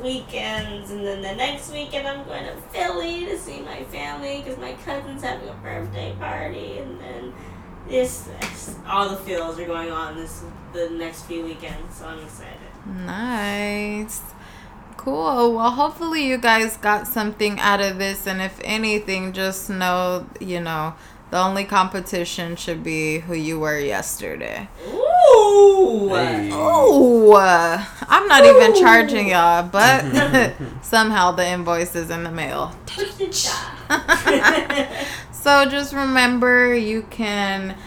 weekends, 0.08 0.90
and 0.92 1.06
then 1.06 1.22
the 1.22 1.36
next 1.36 1.72
weekend 1.74 2.08
I'm 2.08 2.26
going 2.26 2.46
to 2.46 2.56
Philly 2.72 3.26
to 3.26 3.38
see 3.38 3.60
my 3.60 3.84
family 3.86 4.42
because 4.42 4.58
my 4.58 4.74
cousin's 4.86 5.22
having 5.22 5.50
a 5.50 5.54
birthday 5.56 6.16
party, 6.18 6.80
and 6.80 7.00
then 7.02 7.34
this 7.90 8.30
all 8.88 9.10
the 9.10 9.18
feels 9.18 9.60
are 9.60 9.66
going 9.66 9.92
on 9.92 10.16
this 10.16 10.44
the 10.74 10.90
next 10.92 11.24
few 11.24 11.44
weekends, 11.44 11.98
so 11.98 12.06
I'm 12.06 12.20
excited. 12.20 12.72
Nice. 12.86 14.22
Cool. 14.96 15.56
Well, 15.56 15.72
hopefully 15.72 16.26
you 16.26 16.38
guys 16.38 16.78
got 16.78 17.08
something 17.08 17.60
out 17.60 17.82
of 17.82 17.98
this, 18.00 18.26
and 18.28 18.42
if 18.42 18.60
anything, 18.64 19.34
just 19.34 19.70
know, 19.70 20.28
you 20.40 20.62
know, 20.62 20.96
the 21.30 21.40
only 21.40 21.66
competition 21.66 22.56
should 22.56 22.84
be 22.84 23.20
who 23.20 23.34
you 23.34 23.60
were 23.60 23.80
yesterday. 23.80 24.70
Ooh. 24.88 26.10
Hey. 26.10 26.50
Oh, 26.54 27.34
uh, 27.34 27.84
I'm 28.08 28.28
not 28.28 28.46
even 28.46 28.76
charging 28.76 29.30
y'all, 29.30 29.68
but 29.68 30.54
somehow 30.82 31.32
the 31.32 31.48
invoice 31.48 31.96
is 31.96 32.10
in 32.10 32.24
the 32.24 32.32
mail. 32.32 32.76
Push 32.86 33.16
the 33.16 33.28
job. 33.28 35.08
So 35.48 35.64
just 35.64 35.94
remember 35.94 36.76
you 36.76 37.04
can 37.04 37.78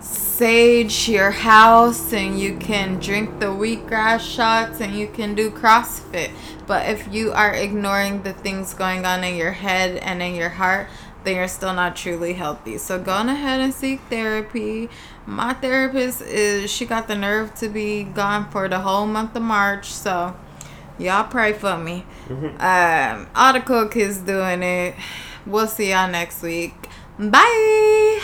sage 0.00 1.08
your 1.08 1.30
house 1.30 2.12
and 2.12 2.40
you 2.40 2.56
can 2.56 2.98
drink 2.98 3.38
the 3.38 3.46
wheatgrass 3.46 4.18
shots 4.18 4.80
and 4.80 4.98
you 4.98 5.06
can 5.06 5.36
do 5.36 5.48
CrossFit. 5.48 6.32
But 6.66 6.88
if 6.88 7.06
you 7.14 7.30
are 7.30 7.54
ignoring 7.54 8.24
the 8.24 8.32
things 8.32 8.74
going 8.74 9.06
on 9.06 9.22
in 9.22 9.36
your 9.36 9.52
head 9.52 9.98
and 9.98 10.20
in 10.20 10.34
your 10.34 10.48
heart, 10.48 10.88
then 11.24 11.36
you're 11.36 11.48
still 11.48 11.72
not 11.74 11.96
truly 11.96 12.34
healthy. 12.34 12.78
So 12.78 12.98
go 12.98 13.12
ahead 13.20 13.60
and 13.60 13.72
seek 13.72 14.00
therapy. 14.10 14.88
My 15.26 15.54
therapist 15.54 16.20
is 16.22 16.70
she 16.70 16.86
got 16.86 17.08
the 17.08 17.14
nerve 17.14 17.54
to 17.56 17.68
be 17.68 18.04
gone 18.04 18.50
for 18.50 18.68
the 18.68 18.80
whole 18.80 19.06
month 19.06 19.36
of 19.36 19.42
March. 19.42 19.92
So 19.92 20.36
y'all 20.98 21.24
pray 21.24 21.52
for 21.52 21.76
me. 21.76 22.04
Um, 22.60 23.28
all 23.34 23.52
the 23.52 23.60
cool 23.60 23.88
kids 23.88 24.18
doing 24.18 24.62
it. 24.62 24.94
We'll 25.46 25.66
see 25.66 25.90
y'all 25.90 26.10
next 26.10 26.42
week. 26.42 26.74
Bye. 27.18 28.20